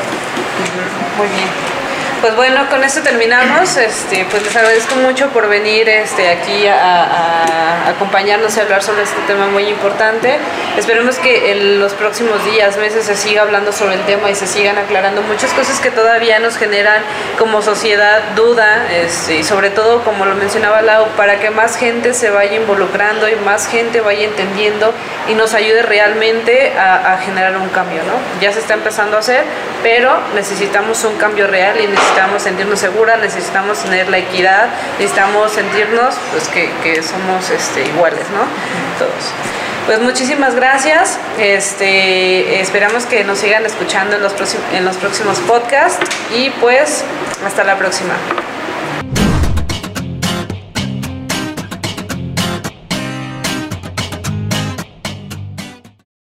Muy 1.18 1.28
bien. 1.28 1.79
Pues 2.20 2.36
bueno, 2.36 2.68
con 2.68 2.84
esto 2.84 3.00
terminamos. 3.00 3.78
Este, 3.78 4.26
pues 4.30 4.42
les 4.42 4.54
agradezco 4.54 4.94
mucho 4.96 5.28
por 5.28 5.48
venir 5.48 5.88
este, 5.88 6.28
aquí 6.28 6.66
a, 6.66 7.88
acompañarnos 7.88 8.54
y 8.58 8.60
hablar 8.60 8.82
sobre 8.82 9.04
este 9.04 9.18
tema 9.26 9.46
muy 9.46 9.64
importante. 9.68 10.36
Esperemos 10.76 11.18
que 11.18 11.52
en 11.52 11.80
los 11.80 11.94
próximos 11.94 12.44
días, 12.44 12.76
meses 12.76 13.06
se 13.06 13.16
siga 13.16 13.40
hablando 13.40 13.72
sobre 13.72 13.94
el 13.94 14.02
tema 14.02 14.30
y 14.30 14.34
se 14.34 14.46
sigan 14.46 14.76
aclarando 14.76 15.22
muchas 15.22 15.54
cosas 15.54 15.80
que 15.80 15.90
todavía 15.90 16.38
nos 16.40 16.58
generan 16.58 17.02
como 17.38 17.62
sociedad 17.62 18.20
duda 18.36 18.86
este, 18.92 19.36
y 19.36 19.42
sobre 19.42 19.70
todo, 19.70 20.04
como 20.04 20.26
lo 20.26 20.34
mencionaba 20.34 20.82
Lau, 20.82 21.06
para 21.16 21.40
que 21.40 21.48
más 21.48 21.78
gente 21.78 22.12
se 22.12 22.28
vaya 22.28 22.54
involucrando 22.54 23.30
y 23.30 23.36
más 23.36 23.66
gente 23.66 24.02
vaya 24.02 24.24
entendiendo 24.24 24.92
y 25.26 25.34
nos 25.34 25.54
ayude 25.54 25.82
realmente 25.82 26.74
a, 26.78 27.14
a 27.14 27.18
generar 27.18 27.56
un 27.56 27.70
cambio, 27.70 28.02
¿no? 28.02 28.42
Ya 28.42 28.52
se 28.52 28.58
está 28.58 28.74
empezando 28.74 29.16
a 29.16 29.20
hacer, 29.20 29.42
pero 29.82 30.20
necesitamos 30.34 31.02
un 31.04 31.16
cambio 31.16 31.46
real 31.46 31.80
y 31.80 31.86
necesitamos 31.86 32.09
necesitamos 32.10 32.42
sentirnos 32.42 32.80
seguras, 32.80 33.20
necesitamos 33.20 33.78
tener 33.78 34.08
la 34.08 34.18
equidad, 34.18 34.68
necesitamos 34.98 35.52
sentirnos 35.52 36.14
pues 36.32 36.48
que, 36.48 37.02
somos 37.02 37.50
este, 37.50 37.84
iguales, 37.86 38.24
¿no? 38.30 38.40
Todos. 38.98 39.32
Pues 39.86 40.00
muchísimas 40.00 40.54
gracias. 40.56 41.18
Este, 41.38 42.60
esperamos 42.60 43.06
que 43.06 43.22
nos 43.24 43.38
sigan 43.38 43.64
escuchando 43.64 44.16
en 44.16 44.22
los, 44.22 44.34
en 44.72 44.84
los 44.84 44.96
próximos 44.96 45.38
podcasts 45.40 46.04
y 46.34 46.50
pues 46.50 47.04
Hasta 47.44 47.64
la 47.64 47.78
próxima. 47.78 48.14